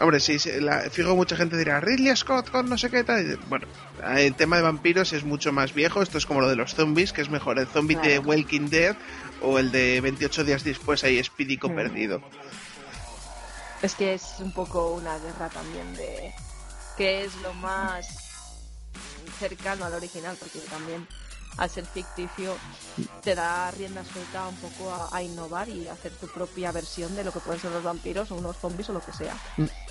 Hombre, 0.00 0.20
sí, 0.20 0.38
la, 0.60 0.88
fijo 0.90 1.16
mucha 1.16 1.36
gente 1.36 1.56
dirá, 1.56 1.80
Ridley 1.80 2.14
Scott 2.16 2.50
con 2.50 2.68
no 2.68 2.78
sé 2.78 2.88
qué 2.88 3.02
tal. 3.02 3.36
Bueno, 3.48 3.66
el 4.16 4.34
tema 4.34 4.56
de 4.56 4.62
vampiros 4.62 5.12
es 5.12 5.24
mucho 5.24 5.52
más 5.52 5.74
viejo, 5.74 6.02
esto 6.02 6.18
es 6.18 6.26
como 6.26 6.40
lo 6.40 6.48
de 6.48 6.54
los 6.54 6.74
zombies, 6.74 7.12
que 7.12 7.20
es 7.20 7.30
mejor 7.30 7.58
el 7.58 7.66
zombie 7.66 7.96
de 7.96 8.20
Walking 8.20 8.68
Dead 8.68 8.96
o 9.42 9.58
el 9.58 9.72
de 9.72 10.00
28 10.00 10.44
días 10.44 10.62
después 10.62 11.02
ahí 11.02 11.18
espídico 11.18 11.68
mm. 11.68 11.74
perdido. 11.74 12.22
Es 13.82 13.96
que 13.96 14.14
es 14.14 14.36
un 14.38 14.52
poco 14.52 14.94
una 14.94 15.18
guerra 15.18 15.48
también 15.48 15.92
de 15.96 16.32
qué 16.96 17.24
es 17.24 17.34
lo 17.42 17.52
más 17.54 18.06
cercano 19.40 19.84
al 19.84 19.94
original, 19.94 20.36
porque 20.38 20.60
también 20.60 21.08
al 21.58 21.68
ser 21.68 21.84
ficticio 21.84 22.56
te 23.22 23.34
da 23.34 23.70
rienda 23.72 24.04
suelta 24.04 24.48
un 24.48 24.56
poco 24.56 25.08
a, 25.12 25.22
innovar 25.22 25.68
y 25.68 25.88
hacer 25.88 26.12
tu 26.12 26.28
propia 26.28 26.72
versión 26.72 27.14
de 27.16 27.24
lo 27.24 27.32
que 27.32 27.40
pueden 27.40 27.60
ser 27.60 27.72
los 27.72 27.82
vampiros 27.82 28.30
o 28.30 28.36
unos 28.36 28.56
zombies 28.56 28.88
o 28.90 28.92
lo 28.92 29.00
que 29.00 29.12
sea. 29.12 29.34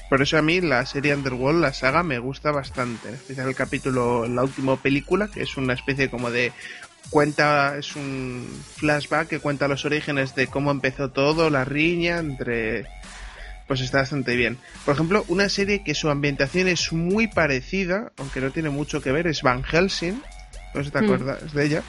Por 0.09 0.21
eso 0.21 0.37
a 0.37 0.41
mí 0.41 0.61
la 0.61 0.85
serie 0.85 1.13
Underworld, 1.13 1.61
la 1.61 1.73
saga, 1.73 2.03
me 2.03 2.19
gusta 2.19 2.51
bastante. 2.51 3.09
En 3.09 3.15
especial 3.15 3.49
el 3.49 3.55
capítulo, 3.55 4.27
la 4.27 4.43
última 4.43 4.77
película, 4.77 5.27
que 5.27 5.43
es 5.43 5.57
una 5.57 5.73
especie 5.73 6.09
como 6.09 6.31
de 6.31 6.53
cuenta, 7.09 7.77
es 7.77 7.95
un 7.95 8.47
flashback 8.77 9.27
que 9.27 9.39
cuenta 9.39 9.67
los 9.67 9.85
orígenes 9.85 10.35
de 10.35 10.47
cómo 10.47 10.71
empezó 10.71 11.11
todo, 11.11 11.49
la 11.49 11.65
riña 11.65 12.19
entre... 12.19 12.85
Pues 13.67 13.81
está 13.81 13.97
bastante 13.97 14.37
bien. 14.37 14.57
Por 14.85 14.93
ejemplo, 14.93 15.25
una 15.27 15.49
serie 15.49 15.83
que 15.83 15.93
su 15.93 16.09
ambientación 16.09 16.69
es 16.69 16.93
muy 16.93 17.27
parecida, 17.27 18.13
aunque 18.17 18.39
no 18.39 18.51
tiene 18.51 18.69
mucho 18.69 19.01
que 19.01 19.11
ver, 19.11 19.27
es 19.27 19.41
Van 19.41 19.61
Helsing, 19.61 20.23
no 20.77 20.83
sé 20.83 20.89
si 20.89 20.93
te 20.93 21.01
mm. 21.01 21.03
acuerdas 21.03 21.53
de 21.53 21.65
ella, 21.65 21.83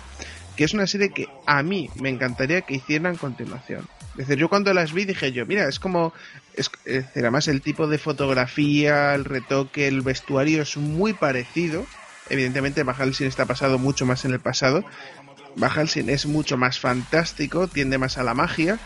que 0.56 0.64
es 0.64 0.74
una 0.74 0.86
serie 0.86 1.10
que 1.10 1.28
a 1.46 1.62
mí 1.62 1.88
me 2.00 2.08
encantaría 2.08 2.62
que 2.62 2.74
hicieran 2.74 3.16
continuación. 3.16 3.86
Es 4.12 4.26
decir, 4.26 4.38
yo 4.38 4.48
cuando 4.48 4.74
las 4.74 4.92
vi 4.92 5.04
dije 5.04 5.30
yo, 5.30 5.46
mira, 5.46 5.68
es 5.68 5.78
como, 5.78 6.12
es, 6.54 6.70
decir, 6.84 7.22
además 7.22 7.46
el 7.46 7.62
tipo 7.62 7.86
de 7.86 7.98
fotografía, 7.98 9.14
el 9.14 9.24
retoque, 9.24 9.86
el 9.86 10.00
vestuario 10.00 10.62
es 10.62 10.76
muy 10.76 11.12
parecido. 11.12 11.86
Evidentemente, 12.28 12.82
Bajalsin 12.82 13.28
está 13.28 13.46
pasado 13.46 13.78
mucho 13.78 14.04
más 14.04 14.24
en 14.24 14.32
el 14.32 14.40
pasado. 14.40 14.84
Bajalsin 15.54 16.10
es 16.10 16.26
mucho 16.26 16.56
más 16.56 16.80
fantástico, 16.80 17.68
tiende 17.68 17.98
más 17.98 18.18
a 18.18 18.24
la 18.24 18.34
magia, 18.34 18.78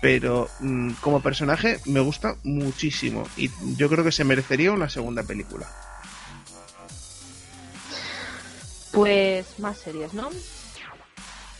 pero 0.00 0.48
mm, 0.60 0.92
como 1.00 1.20
personaje 1.20 1.80
me 1.86 2.00
gusta 2.00 2.36
muchísimo 2.44 3.26
y 3.36 3.50
yo 3.76 3.88
creo 3.88 4.04
que 4.04 4.12
se 4.12 4.24
merecería 4.24 4.72
una 4.72 4.88
segunda 4.88 5.22
película. 5.22 5.66
Pues 8.98 9.60
más 9.60 9.78
series, 9.78 10.12
¿no? 10.12 10.28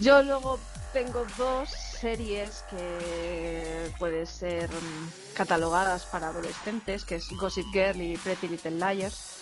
Yo 0.01 0.25
luego 0.25 0.59
tengo 0.93 1.25
dos 1.37 1.69
series 1.69 2.65
que 2.69 3.93
pueden 3.97 4.27
ser 4.27 4.69
mm, 4.69 5.35
catalogadas 5.37 6.05
para 6.07 6.31
adolescentes, 6.31 7.05
que 7.05 7.15
es 7.15 7.29
Gossip 7.31 7.67
Girl 7.73 8.03
y 8.03 8.17
Pretty 8.17 8.49
Little 8.49 8.73
Liars. 8.73 9.37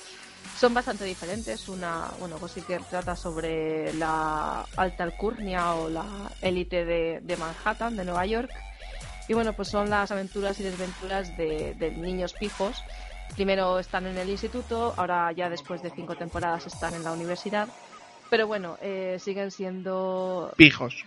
Son 0.59 0.74
bastante 0.74 1.07
diferentes. 1.07 1.70
Una, 1.70 2.11
bueno, 2.20 2.38
Gossip 2.38 2.66
Girl 2.66 2.84
trata 2.84 3.16
sobre 3.16 3.94
la 3.94 4.66
alta 4.76 5.05
alcurnia 5.05 5.74
o 5.76 5.88
la 5.88 6.05
élite 6.42 6.84
de, 6.84 7.36
Manhattan, 7.38 7.97
de 7.97 8.05
Nueva 8.05 8.26
York. 8.26 8.51
Y 9.26 9.32
bueno, 9.32 9.55
pues 9.55 9.68
son 9.68 9.88
las 9.88 10.11
aventuras 10.11 10.61
y 10.61 10.64
desventuras 10.64 11.34
de, 11.38 11.74
de 11.78 11.92
niños 11.92 12.34
pijos. 12.34 12.82
Primero 13.34 13.78
están 13.78 14.07
en 14.07 14.16
el 14.18 14.28
instituto, 14.28 14.94
ahora 14.97 15.32
ya 15.32 15.51
después 15.51 15.82
de 15.82 15.90
cinco 15.90 16.14
temporadas 16.14 16.66
están 16.66 16.94
en 16.94 17.03
la 17.03 17.12
universidad. 17.12 17.68
Pero 18.30 18.46
bueno, 18.46 18.76
eh, 18.80 19.18
siguen 19.20 19.50
siendo... 19.50 20.52
Pijos. 20.56 21.04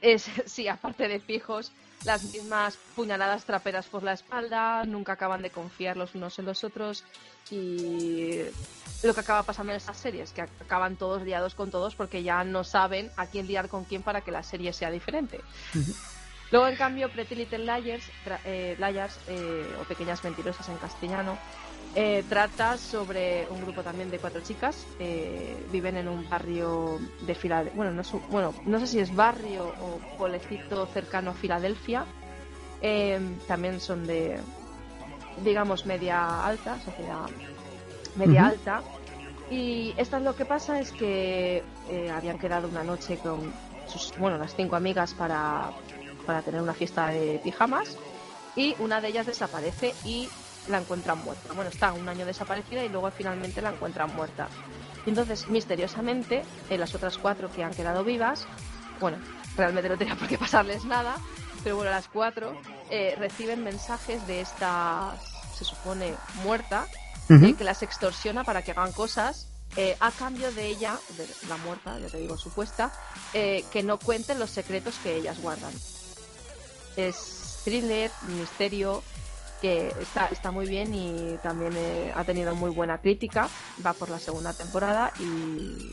Es, 0.00 0.28
sí, 0.46 0.68
aparte 0.68 1.08
de 1.08 1.20
pijos, 1.20 1.72
las 2.04 2.22
mismas 2.24 2.78
puñaladas 2.94 3.44
traperas 3.44 3.86
por 3.86 4.02
la 4.02 4.12
espalda, 4.12 4.84
nunca 4.84 5.12
acaban 5.12 5.42
de 5.42 5.50
confiar 5.50 5.96
los 5.96 6.14
unos 6.14 6.38
en 6.38 6.46
los 6.46 6.62
otros 6.64 7.04
y 7.50 8.40
lo 9.02 9.14
que 9.14 9.20
acaba 9.20 9.42
pasando 9.42 9.72
en 9.72 9.78
estas 9.78 9.96
series, 9.96 10.32
que 10.32 10.42
acaban 10.42 10.96
todos 10.96 11.22
liados 11.22 11.54
con 11.54 11.70
todos 11.70 11.94
porque 11.94 12.22
ya 12.22 12.44
no 12.44 12.64
saben 12.64 13.10
a 13.16 13.26
quién 13.26 13.46
liar 13.46 13.68
con 13.68 13.84
quién 13.84 14.02
para 14.02 14.20
que 14.20 14.30
la 14.30 14.42
serie 14.42 14.72
sea 14.72 14.90
diferente. 14.90 15.40
Luego, 16.50 16.66
en 16.66 16.76
cambio, 16.76 17.10
Pretty 17.10 17.34
Little 17.34 17.58
Liars, 17.58 18.04
eh, 18.44 18.76
Liars 18.78 19.18
eh, 19.28 19.76
o 19.80 19.84
Pequeñas 19.84 20.24
Mentirosas 20.24 20.68
en 20.68 20.76
castellano, 20.76 21.38
eh, 21.94 22.24
trata 22.28 22.76
sobre 22.76 23.46
un 23.50 23.62
grupo 23.62 23.82
también 23.82 24.10
de 24.10 24.18
cuatro 24.18 24.40
chicas. 24.40 24.86
Eh, 24.98 25.56
viven 25.72 25.96
en 25.96 26.08
un 26.08 26.28
barrio 26.28 26.98
de 27.22 27.34
Filadelfia. 27.34 27.76
Bueno 27.76 27.92
no, 27.92 28.02
bueno, 28.30 28.54
no 28.64 28.80
sé 28.80 28.86
si 28.86 29.00
es 29.00 29.14
barrio 29.14 29.72
o 29.80 29.98
pueblecito 30.16 30.86
cercano 30.86 31.30
a 31.30 31.34
Filadelfia. 31.34 32.04
Eh, 32.80 33.18
también 33.46 33.80
son 33.80 34.06
de, 34.06 34.38
digamos, 35.42 35.86
media 35.86 36.44
alta, 36.44 36.78
sociedad 36.80 37.28
media 38.16 38.46
alta. 38.46 38.82
Y 39.50 39.94
esta 39.96 40.18
es 40.18 40.22
lo 40.22 40.36
que 40.36 40.44
pasa 40.44 40.78
es 40.78 40.92
que 40.92 41.62
habían 42.12 42.38
quedado 42.38 42.68
una 42.68 42.84
noche 42.84 43.18
con 43.18 43.52
sus, 43.86 44.12
bueno, 44.18 44.36
las 44.36 44.54
cinco 44.54 44.76
amigas 44.76 45.14
para, 45.14 45.70
para 46.26 46.42
tener 46.42 46.60
una 46.60 46.74
fiesta 46.74 47.08
de 47.08 47.40
pijamas 47.42 47.96
y 48.54 48.74
una 48.80 49.00
de 49.00 49.08
ellas 49.08 49.26
desaparece 49.26 49.94
y 50.04 50.28
la 50.68 50.78
encuentran 50.78 51.22
muerta. 51.24 51.52
Bueno, 51.54 51.70
está 51.70 51.92
un 51.92 52.08
año 52.08 52.26
desaparecida 52.26 52.84
y 52.84 52.88
luego 52.88 53.10
finalmente 53.10 53.62
la 53.62 53.70
encuentran 53.70 54.14
muerta. 54.14 54.48
entonces, 55.06 55.48
misteriosamente, 55.48 56.42
en 56.68 56.80
las 56.80 56.94
otras 56.94 57.18
cuatro 57.18 57.50
que 57.50 57.64
han 57.64 57.72
quedado 57.72 58.04
vivas, 58.04 58.46
bueno, 59.00 59.18
realmente 59.56 59.88
no 59.88 59.96
tenía 59.96 60.16
por 60.16 60.28
qué 60.28 60.38
pasarles 60.38 60.84
nada, 60.84 61.16
pero 61.62 61.76
bueno, 61.76 61.90
las 61.90 62.08
cuatro 62.08 62.58
eh, 62.90 63.14
reciben 63.18 63.62
mensajes 63.64 64.26
de 64.26 64.40
esta, 64.40 65.16
se 65.56 65.64
supone, 65.64 66.14
muerta, 66.42 66.86
eh, 67.28 67.54
que 67.54 67.64
las 67.64 67.82
extorsiona 67.82 68.44
para 68.44 68.62
que 68.62 68.70
hagan 68.70 68.92
cosas 68.92 69.48
eh, 69.76 69.96
a 70.00 70.10
cambio 70.10 70.50
de 70.52 70.66
ella, 70.66 70.98
de 71.16 71.26
la 71.48 71.58
muerta, 71.58 71.98
ya 71.98 72.08
te 72.08 72.18
digo, 72.18 72.38
supuesta, 72.38 72.90
que 73.32 73.82
no 73.82 73.98
cuenten 73.98 74.38
los 74.38 74.50
secretos 74.50 74.94
que 75.02 75.16
ellas 75.16 75.40
guardan. 75.40 75.72
Es 76.96 77.60
thriller, 77.64 78.10
misterio, 78.28 79.02
que 79.60 79.88
está, 80.00 80.26
está 80.26 80.50
muy 80.50 80.66
bien 80.66 80.94
y 80.94 81.36
también 81.42 81.72
eh, 81.76 82.12
ha 82.14 82.24
tenido 82.24 82.54
muy 82.54 82.70
buena 82.70 82.98
crítica, 82.98 83.48
va 83.84 83.92
por 83.92 84.10
la 84.10 84.18
segunda 84.18 84.52
temporada 84.52 85.12
y, 85.20 85.92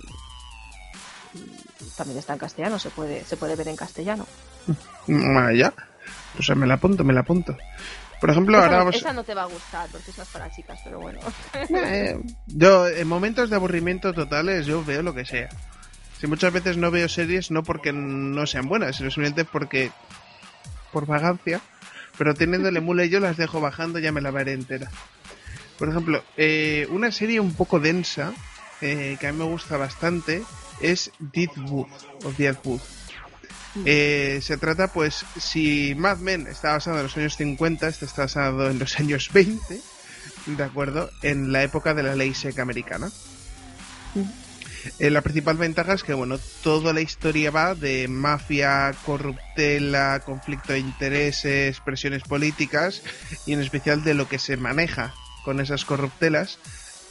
también 1.97 2.19
está 2.19 2.33
en 2.33 2.39
castellano, 2.39 2.79
se 2.79 2.89
puede, 2.89 3.23
se 3.23 3.37
puede 3.37 3.55
ver 3.55 3.67
en 3.67 3.75
castellano. 3.75 4.25
Ya, 5.07 5.73
pues 6.35 6.55
me 6.55 6.67
la 6.67 6.75
apunto, 6.75 7.03
me 7.03 7.13
la 7.13 7.21
apunto. 7.21 7.55
Por 8.19 8.29
ejemplo, 8.29 8.57
esa, 8.57 8.65
ahora 8.65 8.77
vamos... 8.79 8.95
esa 8.95 9.13
no 9.13 9.23
te 9.23 9.33
va 9.33 9.43
a 9.43 9.47
gustar 9.47 9.87
porque 9.91 10.11
es 10.11 10.17
más 10.17 10.27
para 10.29 10.49
chicas, 10.49 10.79
pero 10.83 10.99
bueno. 10.99 11.19
Eh, 11.53 12.19
yo, 12.47 12.87
en 12.87 13.07
momentos 13.07 13.49
de 13.49 13.55
aburrimiento 13.55 14.13
totales, 14.13 14.65
yo 14.65 14.83
veo 14.83 15.03
lo 15.03 15.13
que 15.13 15.25
sea. 15.25 15.49
Si 16.19 16.27
muchas 16.27 16.53
veces 16.53 16.77
no 16.77 16.91
veo 16.91 17.09
series, 17.09 17.51
no 17.51 17.63
porque 17.63 17.91
no 17.91 18.47
sean 18.47 18.67
buenas, 18.67 18.95
sino 18.95 19.11
simplemente 19.11 19.45
porque, 19.45 19.91
por 20.91 21.05
vagancia, 21.05 21.61
pero 22.17 22.33
teniéndole 22.33 22.79
mule 22.81 23.09
yo 23.09 23.19
las 23.19 23.37
dejo 23.37 23.61
bajando, 23.61 23.99
ya 23.99 24.11
me 24.11 24.21
la 24.21 24.31
veré 24.31 24.53
entera. 24.53 24.89
Por 25.77 25.89
ejemplo, 25.89 26.23
eh, 26.37 26.87
una 26.89 27.11
serie 27.11 27.39
un 27.39 27.53
poco 27.53 27.79
densa, 27.79 28.33
eh, 28.81 29.17
que 29.19 29.27
a 29.27 29.31
mí 29.31 29.39
me 29.39 29.45
gusta 29.45 29.77
bastante, 29.77 30.43
es 30.81 31.11
Deadwood, 31.19 31.87
o 32.23 32.31
Deadwood. 32.37 32.81
Eh, 33.83 34.39
se 34.41 34.57
trata, 34.57 34.87
pues, 34.87 35.25
si 35.37 35.95
Mad 35.95 36.19
Men 36.19 36.47
está 36.47 36.71
basado 36.71 36.97
en 36.97 37.03
los 37.03 37.17
años 37.17 37.35
50, 37.35 37.87
este 37.89 38.05
está 38.05 38.23
basado 38.23 38.69
en 38.69 38.79
los 38.79 38.97
años 38.99 39.29
20, 39.33 39.81
¿de 40.45 40.63
acuerdo? 40.63 41.09
En 41.21 41.51
la 41.51 41.63
época 41.63 41.93
de 41.93 42.03
la 42.03 42.15
ley 42.15 42.33
seca 42.33 42.61
americana. 42.61 43.11
Eh, 44.99 45.09
la 45.09 45.21
principal 45.21 45.57
ventaja 45.57 45.93
es 45.93 46.03
que, 46.03 46.13
bueno, 46.13 46.37
toda 46.63 46.93
la 46.93 47.01
historia 47.01 47.51
va 47.51 47.75
de 47.75 48.07
mafia, 48.07 48.93
corruptela, 49.05 50.21
conflicto 50.25 50.73
de 50.73 50.79
intereses, 50.79 51.79
presiones 51.79 52.23
políticas 52.23 53.01
y 53.45 53.53
en 53.53 53.61
especial 53.61 54.03
de 54.03 54.13
lo 54.13 54.27
que 54.27 54.39
se 54.39 54.57
maneja 54.57 55.13
con 55.43 55.59
esas 55.59 55.85
corruptelas. 55.85 56.59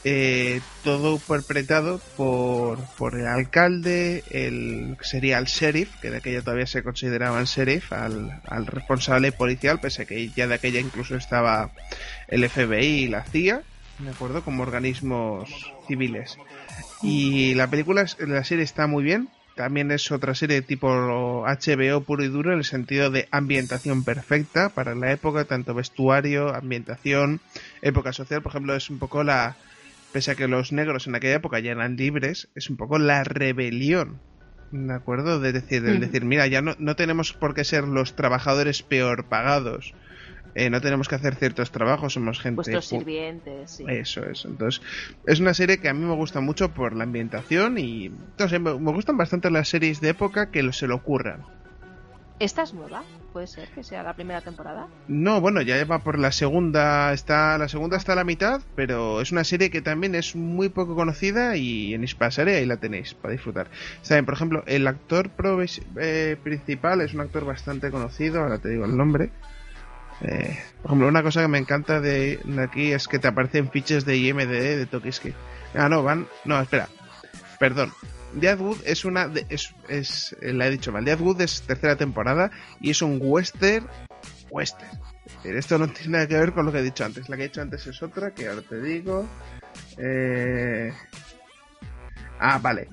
Eh, 0.07 0.61
todo 0.83 1.17
perpetrado 1.17 1.99
por, 2.15 2.77
por 2.95 3.19
el 3.19 3.25
alcalde, 3.25 4.23
el 4.29 4.97
sería 5.01 5.39
el 5.39 5.45
sheriff, 5.45 5.89
que 5.99 6.11
de 6.11 6.17
aquella 6.17 6.41
todavía 6.41 6.67
se 6.67 6.83
consideraba 6.83 7.39
el 7.39 7.47
sheriff, 7.47 7.91
al, 7.91 8.39
al 8.45 8.67
responsable 8.67 9.31
policial, 9.31 9.79
pese 9.79 10.03
a 10.03 10.05
que 10.05 10.29
ya 10.29 10.45
de 10.45 10.53
aquella 10.53 10.79
incluso 10.79 11.15
estaba 11.15 11.71
el 12.27 12.47
FBI 12.47 12.85
y 12.85 13.07
la 13.07 13.23
CIA, 13.23 13.63
¿de 13.99 14.09
acuerdo? 14.09 14.43
Como 14.43 14.63
organismos 14.63 15.73
civiles. 15.87 16.37
Y 17.01 17.53
la 17.55 17.69
película, 17.69 18.05
la 18.19 18.43
serie 18.43 18.63
está 18.63 18.87
muy 18.87 19.03
bien. 19.03 19.29
También 19.55 19.89
es 19.91 20.11
otra 20.11 20.35
serie 20.35 20.61
tipo 20.61 20.89
HBO 20.89 22.01
puro 22.01 22.23
y 22.23 22.27
duro 22.27 22.51
en 22.51 22.57
el 22.57 22.65
sentido 22.65 23.09
de 23.09 23.29
ambientación 23.31 24.03
perfecta 24.03 24.69
para 24.69 24.95
la 24.95 25.13
época, 25.13 25.45
tanto 25.45 25.73
vestuario, 25.73 26.53
ambientación, 26.53 27.39
época 27.81 28.11
social. 28.11 28.41
Por 28.41 28.51
ejemplo, 28.51 28.75
es 28.75 28.89
un 28.89 28.99
poco 28.99 29.23
la, 29.23 29.55
pese 30.11 30.31
a 30.31 30.35
que 30.35 30.49
los 30.49 30.73
negros 30.73 31.07
en 31.07 31.15
aquella 31.15 31.35
época 31.35 31.59
ya 31.59 31.71
eran 31.71 31.95
libres, 31.95 32.49
es 32.53 32.69
un 32.69 32.75
poco 32.75 32.99
la 32.99 33.23
rebelión. 33.23 34.19
¿De 34.71 34.93
acuerdo? 34.93 35.39
De 35.39 35.53
decir, 35.53 35.83
de 35.83 35.99
decir, 35.99 36.25
mira, 36.25 36.47
ya 36.47 36.61
no, 36.61 36.75
no 36.77 36.97
tenemos 36.97 37.31
por 37.31 37.53
qué 37.53 37.63
ser 37.63 37.85
los 37.85 38.17
trabajadores 38.17 38.83
peor 38.83 39.29
pagados 39.29 39.93
eh, 40.55 40.69
no 40.69 40.79
tenemos 40.81 41.09
que 41.09 41.15
hacer 41.15 41.35
ciertos 41.35 41.71
trabajos, 41.71 42.13
somos 42.13 42.39
gente... 42.39 42.55
Vuestros 42.55 42.85
sirvientes, 42.85 43.71
sí. 43.71 43.85
Eso 43.87 44.23
es, 44.23 44.45
entonces 44.45 44.81
es 45.25 45.39
una 45.41 45.53
serie 45.53 45.79
que 45.79 45.89
a 45.89 45.93
mí 45.93 46.05
me 46.05 46.15
gusta 46.15 46.39
mucho 46.39 46.69
por 46.73 46.95
la 46.95 47.03
ambientación 47.03 47.77
y 47.77 48.05
entonces, 48.05 48.59
me, 48.61 48.71
gustan 48.71 49.17
bastante 49.17 49.51
las 49.51 49.67
series 49.67 50.01
de 50.01 50.09
época 50.09 50.51
que 50.51 50.71
se 50.71 50.87
lo 50.87 50.95
ocurran. 50.95 51.43
¿Esta 52.39 52.63
es 52.63 52.73
nueva? 52.73 53.03
¿Puede 53.31 53.47
ser 53.47 53.69
que 53.69 53.81
sea 53.81 54.03
la 54.03 54.13
primera 54.13 54.41
temporada? 54.41 54.87
No, 55.07 55.39
bueno, 55.39 55.61
ya 55.61 55.83
va 55.85 55.99
por 55.99 56.19
la 56.19 56.33
segunda, 56.33 57.13
está 57.13 57.57
la 57.57 57.69
segunda 57.69 57.95
está 57.95 58.11
a 58.11 58.17
la 58.17 58.25
mitad, 58.25 58.61
pero 58.75 59.21
es 59.21 59.31
una 59.31 59.45
serie 59.45 59.69
que 59.69 59.81
también 59.81 60.15
es 60.15 60.35
muy 60.35 60.67
poco 60.67 60.95
conocida 60.95 61.55
y 61.55 61.93
en 61.93 62.03
Hispasare 62.03 62.57
ahí 62.57 62.65
la 62.65 62.77
tenéis 62.77 63.13
para 63.13 63.31
disfrutar. 63.31 63.67
Saben, 64.01 64.25
por 64.25 64.33
ejemplo, 64.33 64.63
el 64.67 64.85
actor 64.87 65.31
eh, 65.97 66.37
principal 66.43 66.99
es 67.01 67.13
un 67.13 67.21
actor 67.21 67.45
bastante 67.45 67.89
conocido, 67.89 68.41
ahora 68.41 68.57
te 68.57 68.69
digo 68.69 68.83
el 68.83 68.97
nombre, 68.97 69.31
eh, 70.21 70.57
por 70.81 70.91
ejemplo, 70.91 71.07
una 71.07 71.23
cosa 71.23 71.41
que 71.41 71.47
me 71.47 71.57
encanta 71.57 71.99
de, 71.99 72.39
aquí 72.59 72.91
es 72.91 73.07
que 73.07 73.19
te 73.19 73.27
aparecen 73.27 73.69
fiches 73.71 74.05
de 74.05 74.17
IMDD 74.17 74.77
de 74.77 74.85
Tokiski. 74.85 75.33
Ah, 75.73 75.89
no, 75.89 76.03
van. 76.03 76.27
No, 76.45 76.59
espera. 76.59 76.87
Perdón. 77.59 77.91
Deadwood 78.33 78.77
es 78.85 79.05
una. 79.05 79.31
es, 79.49 79.73
es, 79.87 80.35
la 80.41 80.67
he 80.67 80.71
dicho 80.71 80.91
mal. 80.91 81.05
Deadwood 81.05 81.41
es 81.41 81.61
tercera 81.61 81.95
temporada 81.95 82.51
y 82.79 82.91
es 82.91 83.01
un 83.01 83.19
western. 83.21 83.87
Western. 84.49 84.99
Esto 85.43 85.77
no 85.77 85.87
tiene 85.87 86.13
nada 86.13 86.27
que 86.27 86.37
ver 86.37 86.53
con 86.53 86.65
lo 86.65 86.71
que 86.71 86.79
he 86.79 86.83
dicho 86.83 87.05
antes. 87.05 87.29
La 87.29 87.35
que 87.35 87.43
he 87.43 87.47
dicho 87.47 87.61
antes 87.61 87.85
es 87.87 88.01
otra 88.01 88.31
que 88.31 88.47
ahora 88.47 88.61
te 88.61 88.81
digo. 88.81 89.27
Eh... 89.97 90.93
Ah, 92.39 92.59
vale. 92.61 92.87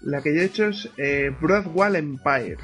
La 0.00 0.22
que 0.22 0.34
yo 0.34 0.40
he 0.40 0.44
hecho 0.44 0.68
es 0.68 0.88
eh, 0.96 1.34
Broadwall 1.40 1.96
Empire. 1.96 2.58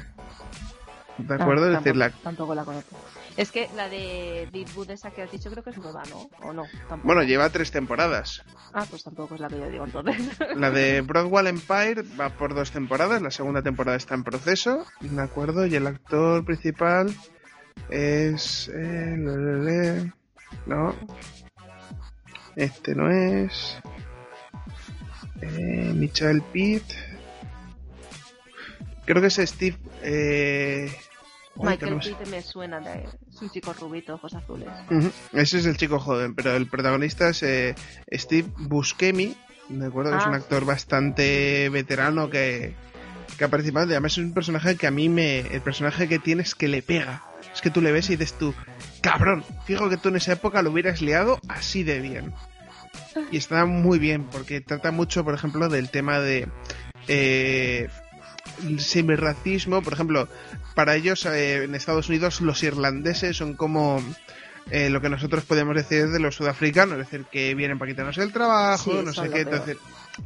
¿De 1.17 1.35
acuerdo? 1.35 1.65
Ah, 1.65 1.73
es 1.73 1.77
decir, 1.83 1.95
la... 1.95 2.09
tampoco 2.09 2.55
la 2.55 2.63
conozco. 2.63 2.97
Es 3.35 3.51
que 3.51 3.67
la 3.75 3.89
de 3.89 4.47
Deadwood 4.51 4.91
esa 4.91 5.11
que 5.11 5.23
has 5.23 5.31
dicho 5.31 5.49
creo 5.49 5.63
que 5.63 5.71
es 5.71 5.77
nueva, 5.77 6.03
¿no? 6.09 6.29
¿O 6.47 6.53
no? 6.53 6.63
Bueno, 7.03 7.23
lleva 7.23 7.49
tres 7.49 7.71
temporadas. 7.71 8.43
Ah, 8.73 8.85
pues 8.89 9.03
tampoco 9.03 9.35
es 9.35 9.41
la 9.41 9.47
que 9.47 9.57
yo 9.57 9.69
digo 9.69 9.85
entonces. 9.85 10.39
La 10.55 10.71
de 10.71 11.01
Broadwall 11.01 11.47
Empire 11.47 12.03
va 12.19 12.29
por 12.29 12.53
dos 12.53 12.71
temporadas, 12.71 13.21
la 13.21 13.31
segunda 13.31 13.61
temporada 13.61 13.97
está 13.97 14.15
en 14.15 14.23
proceso, 14.23 14.85
¿de 15.01 15.21
acuerdo? 15.21 15.65
Y 15.65 15.75
el 15.75 15.87
actor 15.87 16.43
principal 16.45 17.15
es... 17.89 18.69
Eh, 18.73 20.11
no. 20.65 20.95
Este 22.55 22.95
no 22.95 23.11
es... 23.11 23.79
Eh, 25.41 25.91
Michael 25.95 26.41
Pitt. 26.51 26.83
Creo 29.05 29.21
que 29.21 29.27
es 29.27 29.35
Steve... 29.35 29.77
Eh, 30.01 30.95
Michael 31.55 31.99
Keaton 31.99 32.31
me 32.31 32.41
suena, 32.41 32.79
de, 32.79 33.07
es 33.33 33.41
un 33.41 33.49
chico 33.49 33.73
rubito, 33.73 34.15
ojos 34.15 34.33
azules. 34.33 34.69
Ese 35.31 35.59
es 35.59 35.65
el 35.65 35.77
chico 35.77 35.99
joven, 35.99 36.35
pero 36.35 36.55
el 36.55 36.67
protagonista 36.67 37.29
es 37.29 37.43
eh, 37.43 37.75
Steve 38.11 38.49
Buscemi, 38.57 39.35
de 39.69 39.87
acuerdo, 39.87 40.11
que 40.11 40.17
es 40.17 40.25
un 40.25 40.33
ah. 40.33 40.37
actor 40.37 40.65
bastante 40.65 41.69
veterano 41.69 42.29
que, 42.29 42.75
que 43.37 43.43
ha 43.43 43.49
participado. 43.49 43.85
Además 43.87 44.13
es 44.13 44.17
un 44.19 44.33
personaje 44.33 44.75
que 44.75 44.87
a 44.87 44.91
mí 44.91 45.09
me... 45.09 45.39
El 45.39 45.61
personaje 45.61 46.07
que 46.07 46.19
tiene 46.19 46.43
es 46.43 46.55
que 46.55 46.67
le 46.67 46.81
pega. 46.81 47.23
Es 47.53 47.61
que 47.61 47.69
tú 47.69 47.81
le 47.81 47.91
ves 47.91 48.09
y 48.09 48.15
dices 48.15 48.33
tú, 48.37 48.53
cabrón, 49.01 49.43
fijo 49.65 49.89
que 49.89 49.97
tú 49.97 50.09
en 50.09 50.17
esa 50.17 50.33
época 50.33 50.61
lo 50.61 50.71
hubieras 50.71 51.01
liado 51.01 51.39
así 51.47 51.83
de 51.83 51.99
bien. 51.99 52.33
Y 53.31 53.37
está 53.37 53.65
muy 53.65 53.99
bien, 53.99 54.25
porque 54.25 54.61
trata 54.61 54.91
mucho, 54.91 55.23
por 55.23 55.35
ejemplo, 55.35 55.69
del 55.69 55.89
tema 55.89 56.19
de 56.19 56.47
eh, 57.07 57.89
racismo 59.17 59.81
Por 59.81 59.93
ejemplo, 59.93 60.27
para 60.75 60.95
ellos 60.95 61.25
eh, 61.25 61.63
en 61.63 61.75
Estados 61.75 62.09
Unidos 62.09 62.41
los 62.41 62.63
irlandeses 62.63 63.37
son 63.37 63.53
como 63.53 64.01
eh, 64.71 64.89
lo 64.89 65.01
que 65.01 65.09
nosotros 65.09 65.43
podemos 65.43 65.75
decir 65.75 66.07
de 66.09 66.19
los 66.19 66.35
sudafricanos, 66.35 66.97
es 66.99 67.09
decir, 67.09 67.25
que 67.31 67.53
vienen 67.53 67.77
para 67.77 67.91
quitarnos 67.91 68.17
el 68.17 68.31
trabajo, 68.31 69.01
no 69.03 69.13
sé 69.13 69.29
qué, 69.29 69.41
entonces... 69.41 69.77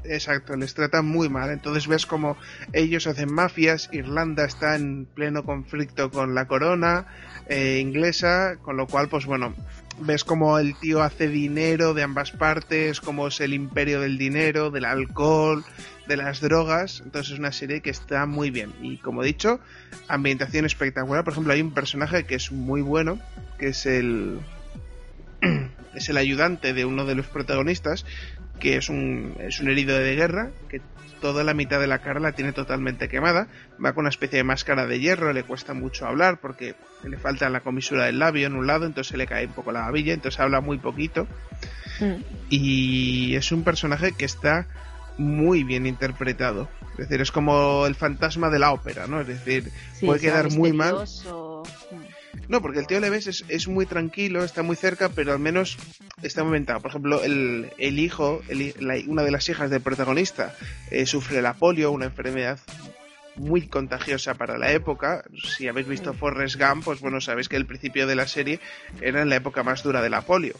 Exacto, 0.04 0.56
les 0.58 0.74
tratan 0.74 1.06
muy 1.06 1.30
mal. 1.30 1.50
Entonces 1.50 1.88
ves 1.88 2.06
como 2.06 2.38
ellos 2.74 3.08
hacen 3.08 3.34
mafias, 3.34 3.90
Irlanda 3.94 4.46
está 4.46 4.76
en 4.76 5.06
pleno 5.06 5.44
conflicto 5.44 6.12
con 6.12 6.36
la 6.36 6.46
corona 6.46 7.08
eh, 7.48 7.80
inglesa, 7.82 8.58
con 8.62 8.76
lo 8.76 8.88
cual, 8.88 9.08
pues 9.08 9.26
bueno, 9.26 9.54
ves 10.00 10.24
como 10.24 10.60
el 10.60 10.78
tío 10.78 11.02
hace 11.02 11.28
dinero 11.28 11.94
de 11.94 12.04
ambas 12.04 12.32
partes, 12.32 13.00
como 13.00 13.28
es 13.28 13.40
el 13.40 13.54
imperio 13.54 14.02
del 14.02 14.18
dinero, 14.18 14.72
del 14.72 14.86
alcohol, 14.86 15.64
de 16.08 16.18
las 16.18 16.42
drogas. 16.42 17.02
Entonces 17.04 17.34
es 17.34 17.40
una 17.40 17.52
serie 17.52 17.82
que 17.82 17.90
está 17.90 18.26
muy 18.26 18.52
bien. 18.52 18.74
Y 18.82 18.98
como 18.98 19.24
he 19.24 19.26
dicho, 19.26 19.60
ambientación 20.08 20.66
espectacular. 20.66 21.24
Por 21.24 21.34
ejemplo, 21.34 21.54
hay 21.54 21.62
un 21.62 21.74
personaje 21.74 22.24
que 22.26 22.36
es 22.36 22.52
muy 22.52 22.82
bueno, 22.82 23.20
que 23.58 23.70
es 23.70 23.86
el. 23.86 24.40
es 25.94 26.10
el 26.10 26.18
ayudante 26.18 26.74
de 26.74 26.86
uno 26.86 27.06
de 27.06 27.16
los 27.16 27.28
protagonistas, 27.28 28.06
que 28.60 28.78
es 28.78 28.90
un, 28.90 29.36
es 29.40 29.60
un 29.60 29.70
herido 29.70 29.98
de 29.98 30.16
guerra, 30.16 30.52
que 30.70 30.82
toda 31.20 31.44
la 31.44 31.54
mitad 31.54 31.80
de 31.80 31.88
la 31.88 32.00
cara 32.00 32.20
la 32.20 32.32
tiene 32.34 32.54
totalmente 32.54 33.10
quemada, 33.10 33.48
va 33.84 33.94
con 33.94 34.04
una 34.04 34.10
especie 34.10 34.38
de 34.38 34.44
máscara 34.44 34.86
de 34.86 35.00
hierro, 35.00 35.34
le 35.34 35.44
cuesta 35.44 35.74
mucho 35.74 36.06
hablar 36.06 36.40
porque 36.40 36.76
le 37.04 37.18
falta 37.18 37.50
la 37.50 37.62
comisura 37.62 38.06
del 38.06 38.20
labio 38.20 38.48
en 38.48 38.56
un 38.56 38.68
lado, 38.68 38.86
entonces 38.86 39.12
se 39.12 39.18
le 39.18 39.28
cae 39.28 39.48
un 39.48 39.54
poco 39.54 39.72
la 39.72 39.82
babilla, 39.82 40.14
entonces 40.14 40.40
habla 40.40 40.62
muy 40.62 40.78
poquito. 40.78 41.28
Mm. 42.00 42.22
Y 42.50 43.36
es 43.36 43.52
un 43.52 43.64
personaje 43.64 44.12
que 44.12 44.26
está 44.26 44.68
muy 45.18 45.64
bien 45.64 45.86
interpretado. 45.86 46.70
Es 46.94 47.10
decir, 47.10 47.22
es 47.22 47.32
como 47.32 47.86
el 47.86 47.96
fantasma 47.96 48.50
de 48.50 48.60
la 48.60 48.72
ópera, 48.72 49.08
¿no? 49.08 49.22
Es 49.22 49.28
decir, 49.28 49.72
puede 50.02 50.20
quedar 50.20 50.52
muy 50.52 50.74
mal. 50.74 51.06
No, 52.48 52.62
porque 52.62 52.80
el 52.80 52.88
tío 52.88 53.00
Leves 53.00 53.28
es, 53.28 53.46
es 53.50 53.68
muy 53.68 53.86
tranquilo, 53.86 54.44
está 54.44 54.64
muy 54.64 54.76
cerca, 54.76 55.10
pero 55.10 55.34
al 55.34 55.40
menos 55.40 55.78
está 56.22 56.44
momentado. 56.44 56.80
Por 56.80 56.92
ejemplo, 56.92 57.24
el, 57.24 57.72
el 57.78 58.00
hijo, 58.00 58.42
una 59.08 59.24
de 59.24 59.32
las 59.32 59.50
hijas 59.50 59.70
del 59.70 59.82
protagonista, 59.82 60.56
eh, 60.92 61.06
sufre 61.06 61.42
la 61.42 61.54
polio, 61.56 61.92
una 61.92 62.06
enfermedad 62.06 62.60
muy 63.36 63.68
contagiosa 63.68 64.34
para 64.36 64.58
la 64.58 64.72
época. 64.72 65.24
Si 65.56 65.68
habéis 65.68 65.88
visto 65.88 66.14
Forrest 66.14 66.56
Gump, 66.56 66.86
pues 66.86 67.02
bueno, 67.02 67.22
sabéis 67.22 67.50
que 67.50 67.56
el 67.56 67.66
principio 67.66 68.08
de 68.08 68.16
la 68.16 68.28
serie 68.28 68.60
era 69.02 69.22
en 69.22 69.30
la 69.30 69.36
época 69.36 69.64
más 69.64 69.84
dura 69.84 70.02
de 70.02 70.10
la 70.10 70.22
polio. 70.22 70.56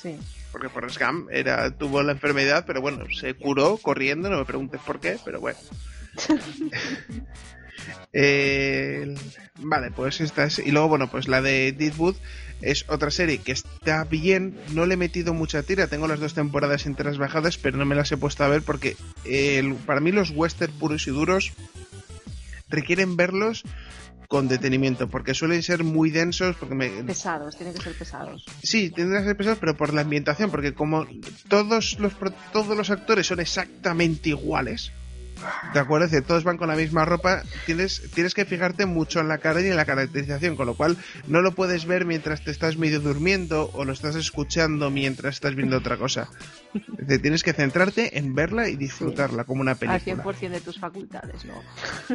Sí. 0.00 0.16
Porque 0.52 0.68
Forrest 0.68 1.00
Gump 1.00 1.28
era, 1.32 1.70
tuvo 1.70 2.02
la 2.02 2.12
enfermedad, 2.12 2.64
pero 2.66 2.80
bueno, 2.80 3.04
se 3.10 3.34
curó 3.34 3.78
corriendo, 3.78 4.30
no 4.30 4.38
me 4.38 4.44
preguntes 4.44 4.80
por 4.82 5.00
qué, 5.00 5.18
pero 5.24 5.40
bueno. 5.40 5.58
Eh, 8.12 9.14
vale, 9.58 9.90
pues 9.90 10.20
esta 10.20 10.44
es. 10.44 10.58
Y 10.58 10.70
luego, 10.70 10.88
bueno, 10.88 11.10
pues 11.10 11.28
la 11.28 11.40
de 11.40 11.72
Deadwood 11.72 12.16
es 12.60 12.84
otra 12.88 13.10
serie 13.10 13.38
que 13.38 13.52
está 13.52 14.04
bien. 14.04 14.56
No 14.72 14.86
le 14.86 14.94
he 14.94 14.96
metido 14.96 15.34
mucha 15.34 15.62
tira. 15.62 15.86
Tengo 15.86 16.06
las 16.06 16.20
dos 16.20 16.34
temporadas 16.34 16.86
enteras 16.86 17.18
bajadas, 17.18 17.58
pero 17.58 17.78
no 17.78 17.84
me 17.84 17.94
las 17.94 18.12
he 18.12 18.16
puesto 18.16 18.44
a 18.44 18.48
ver 18.48 18.62
porque 18.62 18.96
para 19.86 20.00
mí 20.00 20.12
los 20.12 20.30
western 20.30 20.72
puros 20.74 21.06
y 21.06 21.10
duros 21.10 21.52
requieren 22.68 23.16
verlos 23.16 23.64
con 24.32 24.48
detenimiento, 24.48 25.10
porque 25.10 25.34
suelen 25.34 25.62
ser 25.62 25.84
muy 25.84 26.10
densos. 26.10 26.56
Porque 26.56 26.74
me... 26.74 26.88
Pesados, 27.04 27.54
tienen 27.54 27.74
que 27.74 27.82
ser 27.82 27.92
pesados. 27.92 28.46
Sí, 28.62 28.88
tienen 28.88 29.18
que 29.18 29.24
ser 29.24 29.36
pesados, 29.36 29.58
pero 29.60 29.76
por 29.76 29.92
la 29.92 30.00
ambientación, 30.00 30.50
porque 30.50 30.72
como 30.72 31.06
todos 31.48 31.98
los, 31.98 32.16
todos 32.50 32.74
los 32.74 32.88
actores 32.88 33.26
son 33.26 33.40
exactamente 33.40 34.30
iguales, 34.30 34.90
¿De 35.72 35.80
acuerdo? 35.80 36.06
Es 36.06 36.12
decir, 36.12 36.26
todos 36.26 36.44
van 36.44 36.56
con 36.56 36.68
la 36.68 36.76
misma 36.76 37.04
ropa. 37.04 37.42
Tienes, 37.66 38.02
tienes 38.14 38.34
que 38.34 38.44
fijarte 38.44 38.86
mucho 38.86 39.20
en 39.20 39.28
la 39.28 39.38
cara 39.38 39.60
y 39.60 39.66
en 39.66 39.76
la 39.76 39.84
caracterización, 39.84 40.56
con 40.56 40.66
lo 40.66 40.74
cual 40.74 40.96
no 41.26 41.40
lo 41.40 41.52
puedes 41.52 41.86
ver 41.86 42.04
mientras 42.04 42.44
te 42.44 42.50
estás 42.50 42.76
medio 42.76 43.00
durmiendo 43.00 43.70
o 43.72 43.84
lo 43.84 43.92
estás 43.92 44.16
escuchando 44.16 44.90
mientras 44.90 45.34
estás 45.34 45.54
viendo 45.54 45.78
otra 45.78 45.96
cosa. 45.96 46.28
Es 47.08 47.20
tienes 47.20 47.42
que 47.42 47.52
centrarte 47.52 48.18
en 48.18 48.34
verla 48.34 48.68
y 48.68 48.76
disfrutarla 48.76 49.44
como 49.44 49.60
una 49.60 49.74
película. 49.74 50.22
Al 50.22 50.24
100% 50.24 50.50
de 50.50 50.60
tus 50.60 50.78
facultades, 50.78 51.44
¿no? 51.44 51.54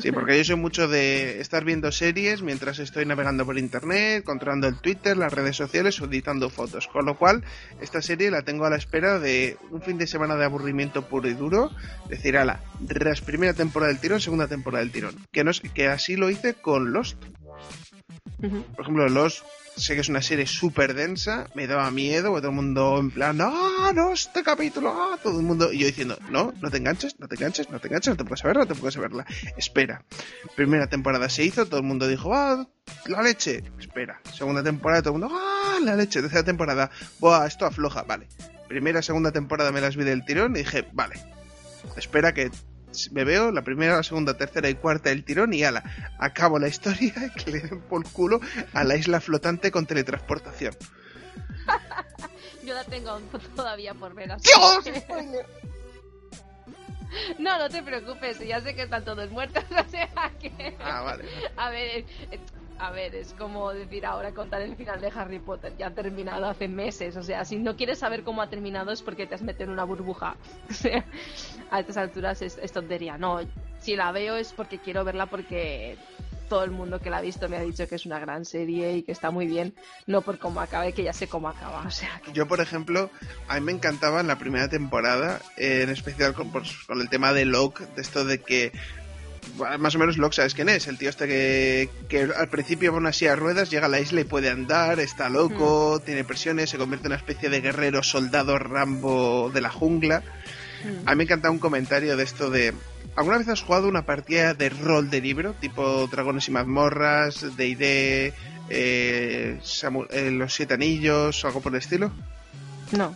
Sí, 0.01 0.11
porque 0.11 0.37
yo 0.37 0.43
soy 0.43 0.55
mucho 0.55 0.87
de 0.87 1.39
estar 1.41 1.63
viendo 1.63 1.91
series 1.91 2.41
mientras 2.41 2.79
estoy 2.79 3.05
navegando 3.05 3.45
por 3.45 3.57
internet, 3.57 4.23
controlando 4.23 4.67
el 4.67 4.79
Twitter, 4.79 5.17
las 5.17 5.33
redes 5.33 5.55
sociales 5.55 6.01
o 6.01 6.05
editando 6.05 6.49
fotos. 6.49 6.87
Con 6.87 7.05
lo 7.05 7.17
cual, 7.17 7.43
esta 7.81 8.01
serie 8.01 8.31
la 8.31 8.41
tengo 8.41 8.65
a 8.65 8.69
la 8.69 8.77
espera 8.77 9.19
de 9.19 9.57
un 9.71 9.81
fin 9.81 9.97
de 9.97 10.07
semana 10.07 10.35
de 10.35 10.45
aburrimiento 10.45 11.03
puro 11.03 11.27
y 11.27 11.33
duro. 11.33 11.71
Decir, 12.09 12.37
ala, 12.37 12.61
primera 13.21 13.53
temporada 13.53 13.91
del 13.91 14.01
tirón, 14.01 14.21
segunda 14.21 14.47
temporada 14.47 14.83
del 14.83 14.91
tirón. 14.91 15.15
Que, 15.31 15.43
no 15.43 15.51
que 15.73 15.87
así 15.87 16.15
lo 16.15 16.29
hice 16.29 16.53
con 16.53 16.93
Lost. 16.93 17.17
Por 18.39 18.81
ejemplo, 18.81 19.09
Lost 19.09 19.43
sé 19.77 19.93
que 19.93 20.01
es 20.01 20.09
una 20.09 20.21
serie 20.21 20.47
súper 20.47 20.93
densa, 20.93 21.47
me 21.53 21.67
daba 21.67 21.89
miedo, 21.91 22.33
todo 22.35 22.49
el 22.49 22.55
mundo 22.55 22.97
en 22.99 23.11
plan, 23.11 23.39
¡ah, 23.41 23.91
no, 23.93 24.11
este 24.11 24.43
capítulo! 24.43 24.91
¡ah! 24.91 25.19
Todo 25.21 25.39
el 25.39 25.45
mundo, 25.45 25.71
y 25.71 25.79
yo 25.79 25.87
diciendo, 25.87 26.17
no, 26.29 26.53
no 26.61 26.71
te 26.71 26.77
enganches, 26.77 27.19
no 27.19 27.27
te 27.27 27.35
enganches, 27.35 27.69
no 27.69 27.79
te 27.79 27.87
enganches, 27.87 28.11
no 28.11 28.17
te 28.17 28.25
puedes 28.25 28.43
verla, 28.43 28.61
no 28.61 28.67
te 28.67 28.75
puedes 28.75 28.97
verla. 28.97 29.25
Espera. 29.55 30.03
Primera 30.55 30.87
temporada 30.87 31.29
se 31.29 31.43
hizo, 31.43 31.65
todo 31.67 31.79
el 31.79 31.85
mundo 31.85 32.07
dijo, 32.07 32.33
¡ah, 32.33 32.67
la 33.05 33.21
leche! 33.21 33.63
Espera. 33.79 34.19
Segunda 34.33 34.63
temporada, 34.63 35.03
todo 35.03 35.15
el 35.15 35.19
mundo, 35.19 35.37
¡ah, 35.39 35.77
la 35.83 35.95
leche! 35.95 36.21
Tercera 36.21 36.43
temporada, 36.43 36.89
¡buah, 37.19 37.45
esto 37.45 37.65
afloja! 37.65 38.03
Vale. 38.03 38.27
Primera, 38.67 39.01
segunda 39.01 39.31
temporada 39.31 39.71
me 39.71 39.79
las 39.79 39.95
vi 39.95 40.03
del 40.03 40.25
tirón 40.25 40.55
y 40.55 40.59
dije, 40.59 40.85
vale, 40.91 41.15
espera 41.95 42.33
que 42.33 42.51
me 43.11 43.23
veo 43.23 43.51
la 43.51 43.61
primera, 43.61 43.97
la 43.97 44.03
segunda, 44.03 44.37
tercera 44.37 44.69
y 44.69 44.75
cuarta 44.75 45.09
del 45.09 45.23
tirón 45.23 45.53
y 45.53 45.63
ala, 45.63 45.83
acabo 46.19 46.59
la 46.59 46.67
historia 46.67 47.13
y 47.35 47.43
que 47.43 47.51
le 47.51 47.59
den 47.59 47.81
por 47.81 48.09
culo 48.09 48.39
a 48.73 48.83
la 48.83 48.95
isla 48.95 49.19
flotante 49.19 49.71
con 49.71 49.85
teletransportación. 49.85 50.75
Yo 52.63 52.73
la 52.73 52.83
tengo 52.83 53.19
todavía 53.55 53.93
por 53.93 54.13
ver 54.13 54.31
así. 54.31 54.49
¡Dios! 54.49 54.85
No, 57.39 57.57
no 57.57 57.69
te 57.69 57.81
preocupes, 57.81 58.37
ya 58.39 58.59
sé 58.61 58.75
que 58.75 58.83
están 58.83 59.05
todos 59.05 59.31
muertos, 59.31 59.63
o 59.71 59.89
sea 59.89 60.31
que... 60.39 60.75
Ah, 60.79 61.01
vale. 61.01 61.23
A 61.55 61.69
ver, 61.69 62.05
eh, 62.31 62.39
a 62.79 62.91
ver, 62.91 63.15
es 63.15 63.33
como 63.33 63.73
decir 63.73 64.05
ahora 64.05 64.33
contar 64.33 64.61
el 64.61 64.75
final 64.75 65.01
de 65.01 65.07
Harry 65.07 65.39
Potter, 65.39 65.73
ya 65.77 65.87
ha 65.87 65.93
terminado 65.93 66.45
hace 66.45 66.67
meses, 66.67 67.15
o 67.17 67.23
sea, 67.23 67.45
si 67.45 67.57
no 67.57 67.75
quieres 67.75 67.99
saber 67.99 68.23
cómo 68.23 68.41
ha 68.41 68.49
terminado 68.49 68.91
es 68.91 69.01
porque 69.01 69.25
te 69.25 69.35
has 69.35 69.41
metido 69.41 69.65
en 69.65 69.71
una 69.71 69.83
burbuja, 69.83 70.35
o 70.69 70.73
sea, 70.73 71.05
a 71.71 71.79
estas 71.79 71.97
alturas 71.97 72.41
es, 72.41 72.71
tontería, 72.71 73.17
no, 73.17 73.39
si 73.79 73.95
la 73.95 74.11
veo 74.11 74.35
es 74.35 74.53
porque 74.53 74.79
quiero 74.79 75.03
verla 75.03 75.25
porque 75.25 75.97
todo 76.49 76.63
el 76.63 76.71
mundo 76.71 76.99
que 76.99 77.09
la 77.09 77.17
ha 77.17 77.21
visto 77.21 77.49
me 77.49 77.57
ha 77.57 77.61
dicho 77.61 77.87
que 77.89 77.95
es 77.95 78.05
una 78.05 78.19
gran 78.19 78.45
serie 78.45 78.95
y 78.97 79.03
que 79.03 79.11
está 79.11 79.31
muy 79.31 79.47
bien, 79.47 79.73
no 80.05 80.21
por 80.21 80.39
cómo 80.39 80.61
acaba, 80.61 80.89
que 80.93 81.03
ya 81.03 81.11
sé 81.11 81.27
cómo 81.27 81.49
acaba. 81.49 81.81
O 81.85 81.91
sea, 81.91 82.21
Yo, 82.33 82.47
por 82.47 82.61
ejemplo, 82.61 83.09
a 83.49 83.55
mí 83.55 83.65
me 83.65 83.73
encantaba 83.73 84.21
en 84.21 84.27
la 84.27 84.37
primera 84.37 84.69
temporada, 84.69 85.41
en 85.57 85.89
especial 85.89 86.33
con, 86.33 86.49
con 86.51 87.01
el 87.01 87.09
tema 87.09 87.33
de 87.33 87.43
Locke, 87.43 87.81
de 87.95 88.01
esto 88.01 88.23
de 88.23 88.39
que 88.39 88.71
más 89.79 89.95
o 89.95 89.99
menos 89.99 90.17
Locke 90.17 90.35
sabes 90.35 90.53
quién 90.53 90.69
es, 90.69 90.87
el 90.87 90.97
tío 90.97 91.09
este 91.09 91.27
que, 91.27 91.89
que 92.07 92.29
al 92.35 92.49
principio 92.49 92.91
va 92.91 92.97
una 92.97 93.13
silla 93.13 93.31
de 93.31 93.37
ruedas, 93.37 93.69
llega 93.69 93.87
a 93.87 93.89
la 93.89 93.99
isla 93.99 94.21
y 94.21 94.25
puede 94.25 94.49
andar, 94.49 94.99
está 94.99 95.29
loco, 95.29 95.97
hmm. 95.97 96.05
tiene 96.05 96.23
presiones, 96.23 96.69
se 96.69 96.77
convierte 96.77 97.07
en 97.07 97.13
una 97.13 97.17
especie 97.17 97.49
de 97.49 97.61
guerrero 97.61 98.03
soldado 98.03 98.57
Rambo 98.57 99.51
de 99.53 99.61
la 99.61 99.69
jungla. 99.69 100.23
Hmm. 100.83 101.07
A 101.07 101.11
mí 101.11 101.17
me 101.17 101.23
encanta 101.23 101.49
un 101.49 101.59
comentario 101.59 102.15
de 102.17 102.23
esto 102.23 102.49
de... 102.49 102.73
¿Alguna 103.15 103.39
vez 103.39 103.47
has 103.47 103.61
jugado 103.61 103.87
una 103.87 104.05
partida 104.05 104.53
de 104.53 104.69
rol 104.69 105.09
de 105.09 105.21
libro, 105.21 105.53
tipo 105.59 106.05
Dragones 106.07 106.47
y 106.49 106.51
mazmorras, 106.51 107.57
D&D, 107.57 108.33
eh, 108.69 109.59
eh, 109.59 110.31
Los 110.31 110.53
Siete 110.53 110.75
Anillos, 110.75 111.43
o 111.43 111.47
algo 111.47 111.61
por 111.61 111.71
el 111.71 111.79
estilo? 111.79 112.11
No. 112.91 113.15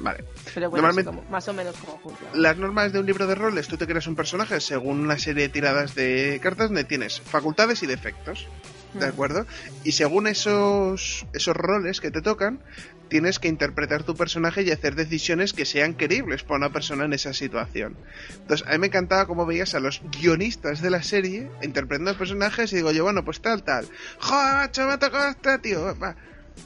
Vale. 0.00 0.24
Pero 0.54 0.70
Normalmente, 0.70 1.10
más 1.30 1.48
o 1.48 1.52
menos 1.52 1.76
como 1.76 1.98
funciona. 1.98 2.32
Las 2.34 2.56
normas 2.56 2.92
de 2.92 3.00
un 3.00 3.06
libro 3.06 3.26
de 3.26 3.34
roles, 3.34 3.68
tú 3.68 3.76
te 3.76 3.86
creas 3.86 4.06
un 4.06 4.16
personaje 4.16 4.60
según 4.60 5.00
una 5.00 5.18
serie 5.18 5.44
de 5.44 5.48
tiradas 5.48 5.94
de 5.94 6.38
cartas 6.42 6.68
donde 6.68 6.84
tienes 6.84 7.20
facultades 7.20 7.82
y 7.82 7.86
defectos. 7.86 8.46
¿De 8.94 9.04
acuerdo? 9.04 9.46
Y 9.84 9.92
según 9.92 10.26
esos, 10.26 11.26
esos 11.34 11.54
roles 11.54 12.00
que 12.00 12.10
te 12.10 12.22
tocan, 12.22 12.60
tienes 13.08 13.38
que 13.38 13.48
interpretar 13.48 14.02
tu 14.02 14.14
personaje 14.16 14.62
y 14.62 14.70
hacer 14.70 14.94
decisiones 14.94 15.52
que 15.52 15.66
sean 15.66 15.92
creíbles 15.92 16.42
para 16.42 16.56
una 16.56 16.70
persona 16.70 17.04
en 17.04 17.12
esa 17.12 17.34
situación. 17.34 17.96
Entonces, 18.30 18.66
a 18.66 18.72
mí 18.72 18.78
me 18.78 18.86
encantaba 18.86 19.26
cómo 19.26 19.44
veías 19.44 19.74
a 19.74 19.80
los 19.80 20.00
guionistas 20.18 20.80
de 20.80 20.88
la 20.88 21.02
serie 21.02 21.50
interpretando 21.62 22.16
personajes 22.16 22.72
y 22.72 22.76
digo 22.76 22.90
yo, 22.90 23.04
bueno, 23.04 23.24
pues 23.26 23.42
tal, 23.42 23.62
tal. 23.62 23.86
¡Joder, 24.20 24.70
me 24.86 24.92
ha 24.92 24.98
tocado 24.98 25.28
este 25.28 25.58
tío! 25.58 25.94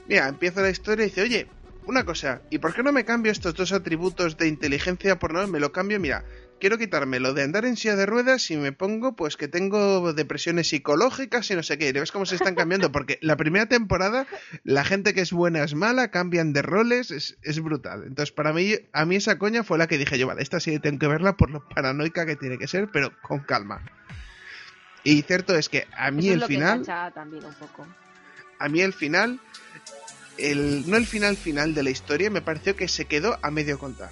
Mira, 0.08 0.28
empieza 0.28 0.62
la 0.62 0.70
historia 0.70 1.04
y 1.04 1.08
dice, 1.08 1.22
oye, 1.22 1.48
una 1.86 2.04
cosa, 2.04 2.42
¿y 2.50 2.58
por 2.58 2.74
qué 2.74 2.82
no 2.82 2.92
me 2.92 3.04
cambio 3.04 3.32
estos 3.32 3.54
dos 3.54 3.72
atributos 3.72 4.36
de 4.36 4.48
inteligencia 4.48 5.18
por 5.18 5.32
no? 5.32 5.46
Me 5.48 5.60
lo 5.60 5.72
cambio, 5.72 5.98
mira, 5.98 6.24
quiero 6.60 6.78
quitarme 6.78 7.18
lo 7.18 7.34
de 7.34 7.42
andar 7.42 7.64
en 7.64 7.76
silla 7.76 7.96
de 7.96 8.06
ruedas 8.06 8.48
y 8.52 8.56
me 8.56 8.70
pongo 8.70 9.16
pues 9.16 9.36
que 9.36 9.48
tengo 9.48 10.12
depresiones 10.12 10.68
psicológicas 10.68 11.50
y 11.50 11.56
no 11.56 11.64
sé 11.64 11.76
qué. 11.76 11.88
Y 11.88 11.92
ves 11.92 12.12
cómo 12.12 12.24
se 12.24 12.36
están 12.36 12.54
cambiando, 12.54 12.92
porque 12.92 13.18
la 13.20 13.36
primera 13.36 13.66
temporada 13.66 14.28
la 14.62 14.84
gente 14.84 15.12
que 15.12 15.22
es 15.22 15.32
buena 15.32 15.64
es 15.64 15.74
mala, 15.74 16.12
cambian 16.12 16.52
de 16.52 16.62
roles, 16.62 17.10
es, 17.10 17.36
es 17.42 17.60
brutal. 17.60 18.04
Entonces 18.06 18.32
para 18.32 18.52
mí, 18.52 18.74
a 18.92 19.04
mí 19.04 19.16
esa 19.16 19.38
coña 19.38 19.64
fue 19.64 19.76
la 19.76 19.88
que 19.88 19.98
dije 19.98 20.18
yo, 20.18 20.28
vale, 20.28 20.40
esta 20.40 20.60
sí 20.60 20.78
tengo 20.78 21.00
que 21.00 21.08
verla 21.08 21.36
por 21.36 21.50
lo 21.50 21.68
paranoica 21.68 22.26
que 22.26 22.36
tiene 22.36 22.58
que 22.58 22.68
ser, 22.68 22.88
pero 22.92 23.10
con 23.22 23.40
calma. 23.40 23.82
Y 25.02 25.22
cierto 25.22 25.56
es 25.56 25.68
que 25.68 25.88
a 25.96 26.12
mí 26.12 26.28
el 26.28 26.44
final... 26.44 26.84
también 27.12 27.44
un 27.44 27.54
poco. 27.54 27.86
A 28.60 28.68
mí 28.68 28.80
el 28.80 28.92
final... 28.92 29.40
El, 30.38 30.88
no 30.88 30.96
el 30.96 31.06
final 31.06 31.36
final 31.36 31.74
de 31.74 31.82
la 31.82 31.90
historia, 31.90 32.30
me 32.30 32.42
pareció 32.42 32.74
que 32.74 32.88
se 32.88 33.04
quedó 33.04 33.38
a 33.42 33.50
medio 33.50 33.78
contar 33.78 34.10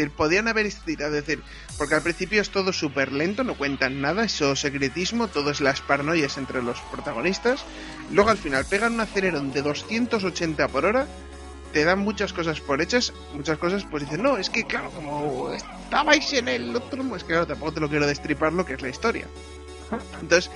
decir, 0.00 0.14
podían 0.14 0.48
haber 0.48 0.66
estirado, 0.66 1.16
es 1.16 1.26
decir, 1.26 1.42
porque 1.78 1.94
al 1.94 2.02
principio 2.02 2.40
es 2.40 2.50
todo 2.50 2.72
súper 2.72 3.12
lento, 3.12 3.44
no 3.44 3.56
cuentan 3.56 4.00
nada, 4.00 4.24
eso 4.24 4.56
secretismo, 4.56 5.28
todo 5.28 5.50
es 5.50 5.60
las 5.60 5.80
paranoias 5.80 6.38
entre 6.38 6.62
los 6.62 6.80
protagonistas. 6.82 7.64
Luego 8.10 8.30
al 8.30 8.38
final 8.38 8.64
pegan 8.64 8.94
un 8.94 9.00
acelerón 9.00 9.52
de 9.52 9.62
280 9.62 10.68
por 10.68 10.84
hora, 10.84 11.06
te 11.72 11.84
dan 11.84 12.00
muchas 12.00 12.32
cosas 12.32 12.60
por 12.60 12.80
hechas, 12.80 13.12
muchas 13.34 13.58
cosas 13.58 13.84
pues 13.84 14.04
dicen, 14.04 14.22
no, 14.22 14.36
es 14.36 14.50
que 14.50 14.64
claro, 14.64 14.90
como 14.90 15.52
estabais 15.52 16.32
en 16.32 16.48
el 16.48 16.74
otro, 16.74 17.02
pues 17.04 17.24
claro, 17.24 17.46
tampoco 17.46 17.72
te 17.72 17.80
lo 17.80 17.88
quiero 17.88 18.06
destripar 18.06 18.52
lo 18.52 18.64
que 18.64 18.74
es 18.74 18.82
la 18.82 18.88
historia. 18.88 19.26
Entonces, 20.20 20.50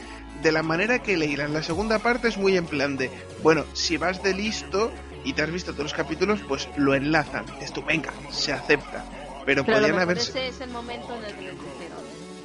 de 0.45 0.53
la 0.53 0.62
manera 0.62 1.03
que 1.03 1.16
leíran 1.16 1.55
la 1.55 1.62
segunda 1.62 1.99
parte 2.01 2.28
es 2.28 2.36
muy 2.36 2.57
en 2.57 2.66
plan 2.66 2.99
de, 2.99 3.11
bueno, 3.42 3.64
si 3.72 3.97
vas 3.97 4.22
de 4.22 4.34
listo 4.34 4.92
y 5.24 5.32
te 5.32 5.40
has 5.40 5.51
visto 5.51 5.72
todos 5.72 5.84
los 5.84 5.95
capítulos, 5.95 6.40
pues 6.47 6.68
lo 6.76 6.95
enlazan. 6.95 7.47
Esto, 7.62 7.82
venga, 7.82 8.12
se 8.30 8.53
acepta. 8.53 9.07
Pero, 9.47 9.64
podrían 9.64 9.99
haber. 9.99 10.18
Ese 10.18 10.49
es 10.49 10.61
el 10.61 10.68
momento 10.68 11.16
en 11.16 11.24
el 11.24 11.34
que 11.34 11.55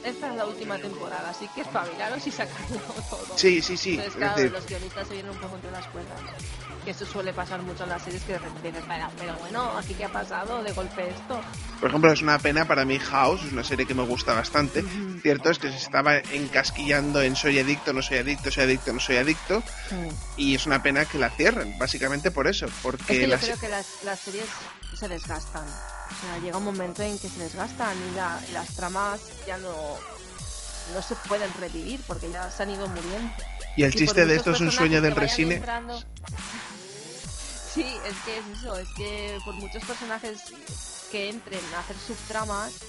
esta 0.05 0.29
es 0.29 0.35
la 0.37 0.45
última 0.45 0.77
temporada, 0.77 1.29
así 1.29 1.47
que 1.53 1.61
espabilaros 1.61 2.25
y 2.25 2.31
sacadlo 2.31 2.79
todo. 3.09 3.37
Sí, 3.37 3.61
sí, 3.61 3.75
sí. 3.75 3.95
Entonces, 3.95 4.15
claro, 4.15 4.43
los 4.49 4.65
guionistas 4.65 5.07
se 5.07 5.13
vienen 5.13 5.31
un 5.31 5.37
poco 5.39 5.55
entre 5.55 5.71
las 5.71 5.85
cuerdas. 5.87 6.19
Que 6.83 6.91
eso 6.91 7.05
suele 7.05 7.33
pasar 7.33 7.61
mucho 7.61 7.83
en 7.83 7.89
las 7.89 8.01
series 8.01 8.23
que 8.23 8.33
de 8.33 8.39
repente 8.39 8.71
dices, 8.71 8.83
pero 9.17 9.35
bueno, 9.39 9.77
¿aquí 9.77 9.93
qué 9.93 10.05
ha 10.05 10.11
pasado 10.11 10.63
de 10.63 10.71
golpe 10.71 11.09
esto? 11.09 11.41
Por 11.79 11.89
ejemplo, 11.89 12.11
es 12.11 12.21
una 12.21 12.39
pena 12.39 12.65
para 12.65 12.85
mí 12.85 12.97
House, 12.99 13.43
es 13.43 13.51
una 13.51 13.63
serie 13.63 13.85
que 13.85 13.93
me 13.93 14.03
gusta 14.03 14.33
bastante. 14.33 14.83
Cierto 15.21 15.49
es 15.49 15.59
que 15.59 15.69
se 15.69 15.77
estaba 15.77 16.17
encasquillando 16.17 17.21
en 17.21 17.35
soy 17.35 17.59
adicto, 17.59 17.93
no 17.93 18.01
soy 18.01 18.17
adicto, 18.17 18.51
soy 18.51 18.63
adicto, 18.63 18.93
no 18.93 18.99
soy 18.99 19.17
adicto. 19.17 19.63
Y 20.37 20.55
es 20.55 20.65
una 20.65 20.81
pena 20.81 21.05
que 21.05 21.17
la 21.17 21.29
cierren, 21.29 21.77
básicamente 21.77 22.31
por 22.31 22.47
eso. 22.47 22.67
Porque 22.81 23.27
yo 23.27 23.37
creo 23.37 23.59
que 23.59 23.69
las, 23.69 24.03
las 24.03 24.19
series 24.19 24.45
se 24.97 25.07
desgastan. 25.07 25.63
O 25.63 26.21
sea, 26.21 26.39
llega 26.41 26.57
un 26.57 26.65
momento 26.65 27.03
en 27.03 27.17
que 27.19 27.29
se 27.29 27.39
desgastan 27.43 27.95
y, 28.11 28.53
las 28.53 28.75
tramas 28.75 29.21
ya 29.45 29.57
no, 29.57 29.97
no 30.93 31.01
se 31.01 31.15
pueden 31.27 31.49
revivir 31.59 32.01
porque 32.07 32.29
ya 32.31 32.49
se 32.49 32.63
han 32.63 32.71
ido 32.71 32.87
muriendo. 32.87 33.31
Y 33.75 33.83
el 33.83 33.93
chiste 33.93 34.25
de 34.25 34.35
esto 34.35 34.51
es 34.51 34.59
un 34.59 34.71
sueño 34.71 35.01
del 35.01 35.15
resine. 35.15 35.61
Sí, 37.73 37.85
es 38.05 38.17
que 38.25 38.37
es 38.39 38.59
eso, 38.59 38.77
es 38.77 38.89
que 38.97 39.37
por 39.45 39.53
muchos 39.55 39.83
personajes 39.85 40.41
que 41.11 41.29
entren 41.29 41.61
a 41.75 41.79
hacer 41.79 41.95
subtramas, 41.97 42.79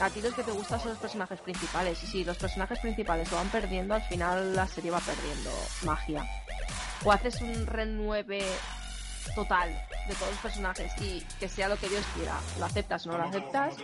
a 0.00 0.10
ti 0.10 0.20
los 0.20 0.34
que 0.34 0.44
te 0.44 0.52
gustan 0.52 0.80
son 0.80 0.90
los 0.90 0.98
personajes 0.98 1.40
principales. 1.40 2.02
Y 2.02 2.06
si 2.06 2.24
los 2.24 2.36
personajes 2.36 2.78
principales 2.78 3.30
lo 3.30 3.38
van 3.38 3.48
perdiendo, 3.48 3.94
al 3.94 4.02
final 4.02 4.54
la 4.54 4.68
serie 4.68 4.90
va 4.90 5.00
perdiendo 5.00 5.50
magia. 5.82 6.26
O 7.04 7.12
haces 7.12 7.40
un 7.40 7.66
renueve 7.66 8.44
total 9.34 9.70
de 10.06 10.14
todos 10.14 10.30
los 10.30 10.40
personajes 10.40 10.92
y 11.00 11.20
que 11.38 11.48
sea 11.48 11.68
lo 11.68 11.76
que 11.76 11.88
Dios 11.88 12.04
quiera, 12.14 12.34
lo 12.58 12.64
aceptas 12.64 13.06
o 13.06 13.12
no 13.12 13.18
lo 13.18 13.24
aceptas, 13.24 13.74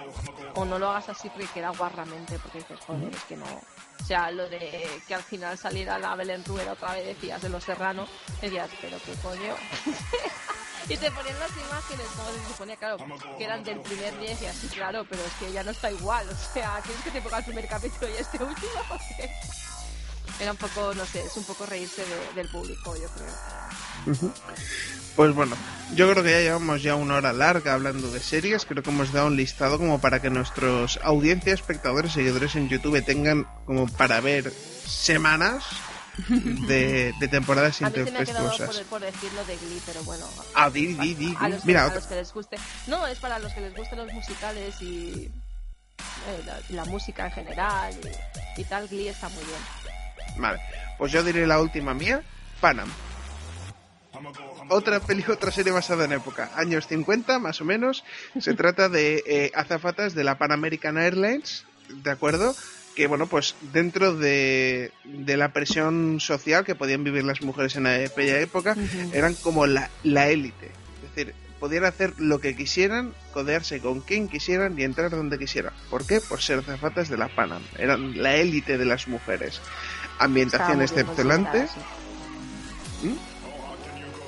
o 0.54 0.64
no 0.64 0.78
lo 0.78 0.90
hagas 0.90 1.10
así 1.10 1.28
porque 1.28 1.46
queda 1.48 1.70
guarramente, 1.70 2.38
porque 2.38 2.58
dices, 2.58 2.80
joder, 2.86 3.14
es 3.14 3.24
que 3.24 3.36
no. 3.36 3.44
O 3.44 4.04
sea, 4.06 4.30
lo 4.30 4.48
de 4.48 4.88
que 5.06 5.14
al 5.14 5.22
final 5.22 5.56
saliera 5.56 5.98
la 5.98 6.14
Belén 6.14 6.44
Rueda 6.44 6.72
otra 6.72 6.92
vez 6.92 7.06
decías 7.06 7.40
de 7.42 7.48
los 7.48 7.64
serranos, 7.64 8.08
decías, 8.40 8.70
pero 8.80 8.98
qué 9.04 9.14
coño. 9.14 9.54
y 10.88 10.96
te 10.96 11.10
ponían 11.10 11.38
las 11.38 11.50
imágenes, 11.50 12.06
como 12.16 12.30
se 12.32 12.54
ponía, 12.58 12.76
claro, 12.76 12.98
que 13.38 13.44
eran 13.44 13.64
del 13.64 13.80
primer 13.80 14.18
día 14.18 14.30
y 14.30 14.34
decías, 14.34 14.56
sí, 14.56 14.68
claro, 14.68 15.06
pero 15.08 15.22
es 15.24 15.32
que 15.34 15.52
ya 15.52 15.62
no 15.62 15.70
está 15.70 15.90
igual. 15.90 16.28
O 16.28 16.52
sea, 16.52 16.80
¿quieres 16.84 17.02
que 17.02 17.10
te 17.10 17.22
ponga 17.22 17.38
el 17.38 17.44
primer 17.44 17.66
capítulo 17.66 18.08
y 18.10 18.16
este 18.16 18.42
último? 18.42 18.72
Era 20.40 20.50
un 20.50 20.56
poco, 20.56 20.94
no 20.94 21.06
sé, 21.06 21.22
es 21.22 21.36
un 21.36 21.44
poco 21.44 21.64
reírse 21.64 22.04
del 22.34 22.48
público, 22.48 22.96
yo 22.96 23.08
creo. 23.08 24.32
Pues 25.16 25.32
bueno, 25.32 25.56
yo 25.94 26.10
creo 26.10 26.24
que 26.24 26.32
ya 26.32 26.40
llevamos 26.40 26.82
ya 26.82 26.96
una 26.96 27.14
hora 27.16 27.32
larga 27.32 27.74
hablando 27.74 28.10
de 28.10 28.20
series. 28.20 28.64
Creo 28.64 28.82
que 28.82 28.90
hemos 28.90 29.12
dado 29.12 29.28
un 29.28 29.36
listado 29.36 29.78
como 29.78 30.00
para 30.00 30.20
que 30.20 30.30
nuestros 30.30 30.98
audiencia, 31.02 31.54
espectadores, 31.54 32.12
seguidores 32.12 32.56
en 32.56 32.68
YouTube 32.68 33.04
tengan 33.04 33.46
como 33.64 33.86
para 33.86 34.20
ver 34.20 34.52
semanas 34.86 35.64
de, 36.28 37.14
temporadas 37.30 37.80
a 37.82 37.90
se 37.90 38.04
me 38.10 38.18
ha 38.18 38.24
quedado 38.24 38.52
por, 38.90 39.00
decirlo 39.00 39.44
de 39.44 39.56
Glee, 39.56 39.82
pero 39.86 40.02
bueno. 40.02 40.26
Ah, 40.54 40.68
di, 40.68 40.94
di, 40.94 41.14
di. 41.14 41.36
A, 41.38 41.48
los, 41.48 41.64
Mira, 41.64 41.92
que 42.08 42.14
les 42.16 42.32
guste. 42.32 42.56
No, 42.88 43.06
es 43.06 43.18
para 43.18 43.38
los 43.38 43.52
que 43.52 43.60
les 43.60 43.74
gusten 43.74 43.98
los 43.98 44.12
musicales 44.12 44.82
y 44.82 45.30
eh, 46.28 46.62
la, 46.70 46.84
música 46.86 47.26
en 47.26 47.32
general 47.32 47.94
y, 48.56 48.60
y 48.60 48.64
tal. 48.64 48.88
Glee 48.88 49.08
está 49.08 49.28
muy 49.28 49.44
bien. 49.44 49.83
Vale, 50.36 50.60
pues 50.98 51.12
yo 51.12 51.22
diré 51.22 51.46
la 51.46 51.60
última 51.60 51.94
mía, 51.94 52.22
Panam 52.60 52.88
otra 54.68 55.00
peli, 55.00 55.24
otra 55.28 55.50
serie 55.50 55.72
basada 55.72 56.04
en 56.04 56.12
época, 56.12 56.50
años 56.56 56.86
50 56.86 57.38
más 57.38 57.60
o 57.60 57.64
menos. 57.64 58.04
Se 58.40 58.54
trata 58.54 58.88
de 58.88 59.22
eh, 59.26 59.50
azafatas 59.54 60.14
de 60.14 60.24
la 60.24 60.38
Pan 60.38 60.52
American 60.52 60.98
Airlines, 60.98 61.64
¿de 61.88 62.10
acuerdo? 62.10 62.54
Que 62.94 63.06
bueno, 63.08 63.26
pues 63.26 63.56
dentro 63.72 64.14
de, 64.14 64.92
de 65.04 65.36
la 65.36 65.52
presión 65.52 66.20
social 66.20 66.64
que 66.64 66.76
podían 66.76 67.02
vivir 67.02 67.24
las 67.24 67.42
mujeres 67.42 67.74
en 67.76 67.88
aquella 67.88 68.38
época, 68.38 68.76
eran 69.12 69.34
como 69.34 69.66
la, 69.66 69.90
la 70.04 70.28
élite. 70.28 70.66
Es 71.02 71.14
decir, 71.14 71.34
podían 71.58 71.86
hacer 71.86 72.14
lo 72.18 72.40
que 72.40 72.54
quisieran, 72.54 73.12
codearse 73.32 73.80
con 73.80 74.00
quien 74.00 74.28
quisieran 74.28 74.78
y 74.78 74.84
entrar 74.84 75.10
donde 75.10 75.38
quisieran. 75.38 75.72
¿Por 75.90 76.06
qué? 76.06 76.20
Por 76.20 76.40
ser 76.40 76.60
azafatas 76.60 77.08
de 77.08 77.16
la 77.16 77.26
Panam. 77.26 77.62
Eran 77.78 78.22
la 78.22 78.36
élite 78.36 78.78
de 78.78 78.84
las 78.84 79.08
mujeres. 79.08 79.60
Ambientación 80.18 80.82
excepcionante. 80.82 81.68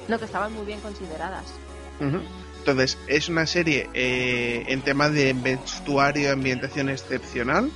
No, 0.09 0.18
que 0.18 0.24
estaban 0.24 0.53
muy 0.53 0.66
bien 0.66 0.80
consideradas. 0.80 1.45
Entonces, 2.59 2.99
es 3.07 3.28
una 3.28 3.47
serie 3.47 3.89
eh, 3.95 4.64
en 4.68 4.82
tema 4.82 5.09
de 5.09 5.32
vestuario 5.32 6.32
ambientación 6.32 6.89
excepcional, 6.89 7.70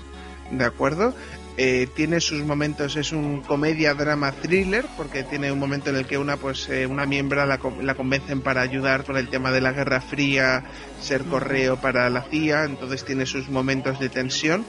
¿de 0.51 0.65
acuerdo? 0.65 1.15
Eh, 1.57 1.89
tiene 1.95 2.21
sus 2.21 2.43
momentos, 2.43 2.97
es 2.97 3.13
un 3.13 3.43
comedia, 3.43 3.93
drama, 3.95 4.33
thriller, 4.33 4.87
porque 4.97 5.25
tiene 5.25 5.53
un 5.53 5.59
momento 5.59 5.91
en 5.91 5.97
el 5.97 6.07
que 6.07 6.17
una, 6.17 6.37
pues, 6.37 6.69
eh, 6.71 6.87
una 6.87 7.07
miembro 7.07 7.45
la, 7.45 7.61
la, 7.83 7.95
convencen 7.95 8.41
para 8.41 8.63
ayudar 8.63 9.05
con 9.05 9.17
el 9.17 9.29
tema 9.29 9.51
de 9.51 9.61
la 9.61 9.73
Guerra 9.73 10.01
Fría, 10.01 10.65
ser 11.01 11.25
correo 11.25 11.81
para 11.81 12.09
la 12.09 12.23
CIA, 12.23 12.65
entonces 12.65 13.05
tiene 13.05 13.27
sus 13.27 13.49
momentos 13.49 13.99
de 13.99 14.09
tensión. 14.09 14.65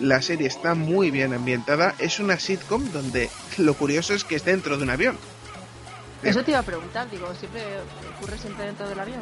La 0.00 0.22
serie 0.22 0.46
está 0.46 0.74
muy 0.74 1.10
bien 1.10 1.32
ambientada, 1.32 1.94
es 1.98 2.18
una 2.18 2.38
sitcom 2.38 2.90
donde 2.92 3.30
lo 3.58 3.74
curioso 3.74 4.14
es 4.14 4.24
que 4.24 4.36
es 4.36 4.44
dentro 4.44 4.76
de 4.76 4.84
un 4.84 4.90
avión. 4.90 5.18
Eso 6.24 6.42
te 6.42 6.52
iba 6.52 6.60
a 6.60 6.64
preguntar, 6.64 7.10
digo, 7.10 7.32
¿siempre 7.34 7.62
ocurre 8.16 8.38
siempre 8.38 8.64
dentro 8.64 8.88
del 8.88 8.98
avión? 8.98 9.20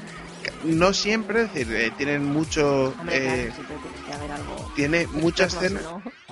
No 0.64 0.92
siempre, 0.92 1.42
es 1.42 1.52
decir, 1.52 1.74
eh, 1.74 1.92
tienen 1.96 2.24
mucho... 2.24 2.94
eh, 3.10 3.50
tiene 4.76 5.06
muchas 5.12 5.54
escenas... 5.54 5.82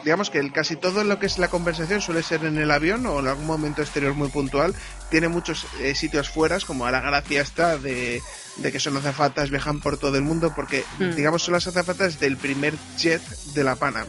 Digamos 0.05 0.30
que 0.30 0.51
casi 0.51 0.76
todo 0.76 1.05
lo 1.05 1.18
que 1.18 1.26
es 1.26 1.38
la 1.38 1.49
conversación 1.49 2.01
suele 2.01 2.22
ser 2.22 2.45
en 2.45 2.57
el 2.57 2.70
avión 2.70 3.05
o 3.05 3.18
en 3.18 3.26
algún 3.26 3.47
momento 3.47 3.82
exterior 3.82 4.14
muy 4.14 4.28
puntual. 4.28 4.74
Tiene 5.11 5.28
muchos 5.28 5.66
eh, 5.80 5.95
sitios 5.95 6.30
fuera, 6.30 6.59
como 6.61 6.86
a 6.86 6.91
la 6.91 7.01
gracia 7.01 7.43
está 7.43 7.76
de, 7.76 8.22
de, 8.57 8.72
que 8.72 8.80
son 8.80 8.97
azafatas, 8.97 9.51
viajan 9.51 9.80
por 9.80 9.99
todo 9.99 10.16
el 10.16 10.22
mundo, 10.22 10.53
porque 10.57 10.84
hmm. 10.99 11.11
digamos 11.16 11.43
son 11.43 11.53
las 11.53 11.66
azafatas 11.66 12.18
del 12.18 12.38
primer 12.38 12.74
jet 12.97 13.20
de 13.53 13.64
la 13.64 13.76
Pana. 13.76 14.07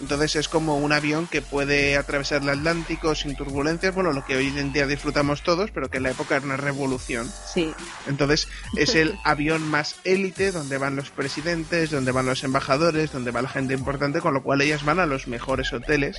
Entonces 0.00 0.36
es 0.36 0.48
como 0.48 0.78
un 0.78 0.92
avión 0.92 1.26
que 1.26 1.42
puede 1.42 1.96
atravesar 1.96 2.42
el 2.42 2.48
Atlántico 2.48 3.14
sin 3.14 3.36
turbulencias, 3.36 3.94
bueno, 3.94 4.12
lo 4.12 4.24
que 4.24 4.36
hoy 4.36 4.46
en 4.46 4.72
día 4.72 4.86
disfrutamos 4.86 5.42
todos, 5.42 5.70
pero 5.70 5.90
que 5.90 5.98
en 5.98 6.04
la 6.04 6.10
época 6.10 6.36
era 6.36 6.44
una 6.44 6.56
revolución. 6.56 7.30
Sí. 7.52 7.72
Entonces 8.06 8.48
es 8.76 8.94
el 8.94 9.18
avión 9.24 9.62
más 9.62 9.96
élite 10.04 10.52
donde 10.52 10.78
van 10.78 10.96
los 10.96 11.10
presidentes, 11.10 11.90
donde 11.90 12.12
van 12.12 12.26
los 12.26 12.44
embajadores, 12.44 13.12
donde 13.12 13.30
va 13.30 13.42
la 13.42 13.48
gente 13.48 13.74
importante, 13.74 14.20
con 14.20 14.34
lo 14.34 14.42
cual 14.42 14.62
ellas 14.62 14.84
van 14.84 15.00
a 15.00 15.06
los 15.06 15.28
mejores 15.28 15.72
hoteles. 15.72 16.18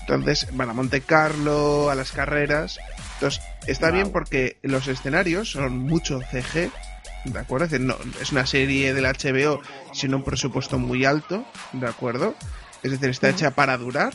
Entonces 0.00 0.48
van 0.56 0.70
a 0.70 0.72
Monte 0.72 1.02
Carlo, 1.02 1.90
a 1.90 1.94
las 1.94 2.12
carreras. 2.12 2.78
Entonces 3.14 3.42
está 3.66 3.90
bien 3.90 4.10
porque 4.10 4.56
los 4.62 4.88
escenarios 4.88 5.50
son 5.50 5.78
mucho 5.78 6.20
CG, 6.20 6.70
¿de 7.24 7.38
acuerdo? 7.38 7.66
Es, 7.66 7.70
decir, 7.72 7.86
no, 7.86 7.96
es 8.20 8.32
una 8.32 8.46
serie 8.46 8.94
del 8.94 9.04
HBO 9.04 9.60
sin 9.92 10.14
un 10.14 10.24
presupuesto 10.24 10.78
muy 10.78 11.04
alto, 11.04 11.44
¿de 11.72 11.86
acuerdo? 11.86 12.34
Es 12.82 12.92
decir, 12.92 13.10
está 13.10 13.28
hecha 13.28 13.50
para 13.52 13.76
durar 13.76 14.12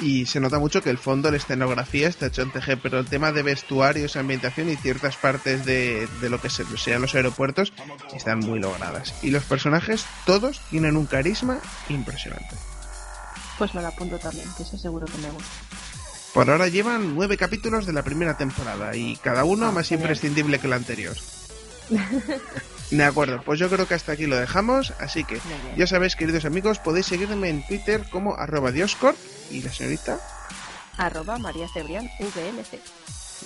y 0.00 0.26
se 0.26 0.40
nota 0.40 0.58
mucho 0.58 0.82
que 0.82 0.90
el 0.90 0.98
fondo, 0.98 1.30
la 1.30 1.38
escenografía 1.38 2.08
está 2.08 2.26
hecho 2.26 2.42
en 2.42 2.50
CG, 2.50 2.78
pero 2.82 2.98
el 2.98 3.06
tema 3.06 3.32
de 3.32 3.42
vestuarios, 3.42 4.16
ambientación 4.16 4.68
y 4.68 4.76
ciertas 4.76 5.16
partes 5.16 5.64
de, 5.64 6.06
de 6.20 6.28
lo 6.28 6.40
que 6.40 6.50
sean 6.50 7.00
los 7.00 7.14
aeropuertos 7.14 7.72
están 8.14 8.40
muy 8.40 8.58
logradas. 8.58 9.14
Y 9.22 9.30
los 9.30 9.44
personajes, 9.44 10.04
todos, 10.26 10.60
tienen 10.70 10.96
un 10.96 11.06
carisma 11.06 11.58
impresionante. 11.88 12.56
Pues 13.58 13.74
me 13.74 13.80
lo 13.80 13.88
apunto 13.88 14.18
también, 14.18 14.46
que 14.56 14.64
eso 14.64 14.76
seguro 14.76 15.06
que 15.06 15.18
me 15.18 15.30
gusta. 15.30 15.48
Por 16.34 16.50
ahora 16.50 16.68
llevan 16.68 17.14
nueve 17.14 17.38
capítulos 17.38 17.86
de 17.86 17.94
la 17.94 18.02
primera 18.02 18.36
temporada 18.36 18.94
y 18.94 19.16
cada 19.16 19.44
uno 19.44 19.68
ah, 19.68 19.72
más 19.72 19.90
imprescindible 19.92 20.58
que 20.58 20.66
el 20.66 20.74
anterior. 20.74 21.16
De 22.90 23.04
acuerdo, 23.04 23.42
pues 23.44 23.58
yo 23.58 23.68
creo 23.68 23.88
que 23.88 23.94
hasta 23.94 24.12
aquí 24.12 24.26
lo 24.26 24.36
dejamos, 24.36 24.92
así 25.00 25.24
que 25.24 25.40
ya 25.76 25.86
sabéis, 25.86 26.14
queridos 26.14 26.44
amigos, 26.44 26.78
podéis 26.78 27.06
seguirme 27.06 27.48
en 27.48 27.66
Twitter 27.66 28.04
como 28.10 28.36
arroba 28.36 28.70
dioscord 28.70 29.16
y 29.50 29.62
la 29.62 29.72
señorita 29.72 30.20
arroba 30.96 31.38
María 31.38 31.68
Cebrián 31.68 32.08
VLC. 32.18 32.80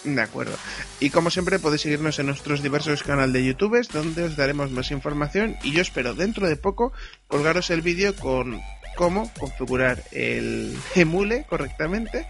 De 0.04 0.22
acuerdo. 0.22 0.56
Y 1.00 1.10
como 1.10 1.30
siempre 1.30 1.58
podéis 1.58 1.82
seguirnos 1.82 2.18
en 2.18 2.26
nuestros 2.26 2.62
diversos 2.62 3.02
canales 3.02 3.32
de 3.32 3.44
YouTube 3.44 3.86
donde 3.92 4.24
os 4.24 4.36
daremos 4.36 4.70
más 4.70 4.90
información 4.90 5.56
y 5.62 5.72
yo 5.72 5.82
espero 5.82 6.14
dentro 6.14 6.48
de 6.48 6.56
poco 6.56 6.92
colgaros 7.26 7.70
el 7.70 7.82
vídeo 7.82 8.14
con 8.16 8.60
cómo 8.96 9.30
configurar 9.38 10.02
el 10.12 10.78
emule 10.94 11.44
correctamente 11.48 12.26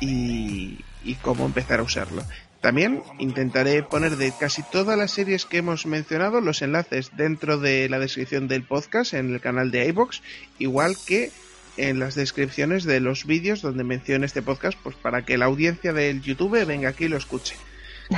y, 0.00 0.78
y 1.04 1.14
cómo 1.22 1.46
empezar 1.46 1.80
a 1.80 1.84
usarlo. 1.84 2.22
También 2.66 3.04
intentaré 3.20 3.84
poner 3.84 4.16
de 4.16 4.32
casi 4.36 4.60
todas 4.64 4.98
las 4.98 5.12
series 5.12 5.46
que 5.46 5.58
hemos 5.58 5.86
mencionado 5.86 6.40
los 6.40 6.62
enlaces 6.62 7.12
dentro 7.16 7.58
de 7.58 7.88
la 7.88 8.00
descripción 8.00 8.48
del 8.48 8.64
podcast 8.64 9.14
en 9.14 9.32
el 9.32 9.40
canal 9.40 9.70
de 9.70 9.86
iBox, 9.86 10.20
igual 10.58 10.96
que 11.06 11.30
en 11.76 12.00
las 12.00 12.16
descripciones 12.16 12.82
de 12.82 12.98
los 12.98 13.24
vídeos 13.24 13.62
donde 13.62 13.84
mencione 13.84 14.26
este 14.26 14.42
podcast, 14.42 14.76
pues 14.82 14.96
para 14.96 15.24
que 15.24 15.38
la 15.38 15.44
audiencia 15.44 15.92
del 15.92 16.22
YouTube 16.22 16.66
venga 16.66 16.88
aquí 16.88 17.04
y 17.04 17.08
lo 17.08 17.16
escuche. 17.16 17.54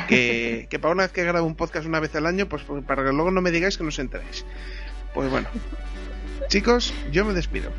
Que, 0.08 0.66
para 0.80 0.94
una 0.94 1.02
vez 1.02 1.12
que 1.12 1.24
grabo 1.24 1.46
un 1.46 1.54
podcast 1.54 1.86
una 1.86 2.00
vez 2.00 2.14
al 2.14 2.24
año, 2.24 2.48
pues 2.48 2.62
para 2.86 3.04
que 3.04 3.12
luego 3.12 3.30
no 3.30 3.42
me 3.42 3.50
digáis 3.50 3.76
que 3.76 3.82
no 3.82 3.90
os 3.90 3.98
enteréis. 3.98 4.46
Pues 5.12 5.30
bueno, 5.30 5.48
chicos, 6.48 6.94
yo 7.12 7.26
me 7.26 7.34
despido. 7.34 7.70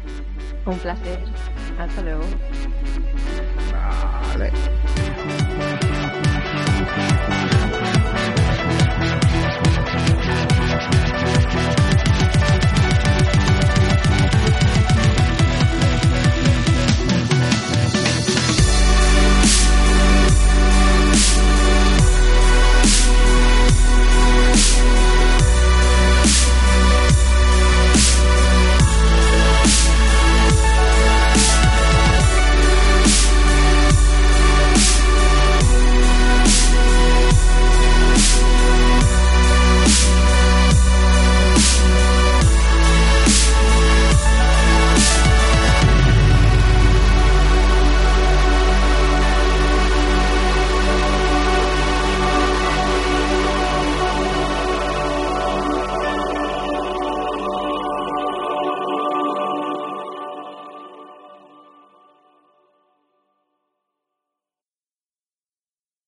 Un 0.68 0.78
placer. 0.78 1.20
Hasta 1.80 2.02
luego. 2.04 2.26
Vale. 4.38 4.52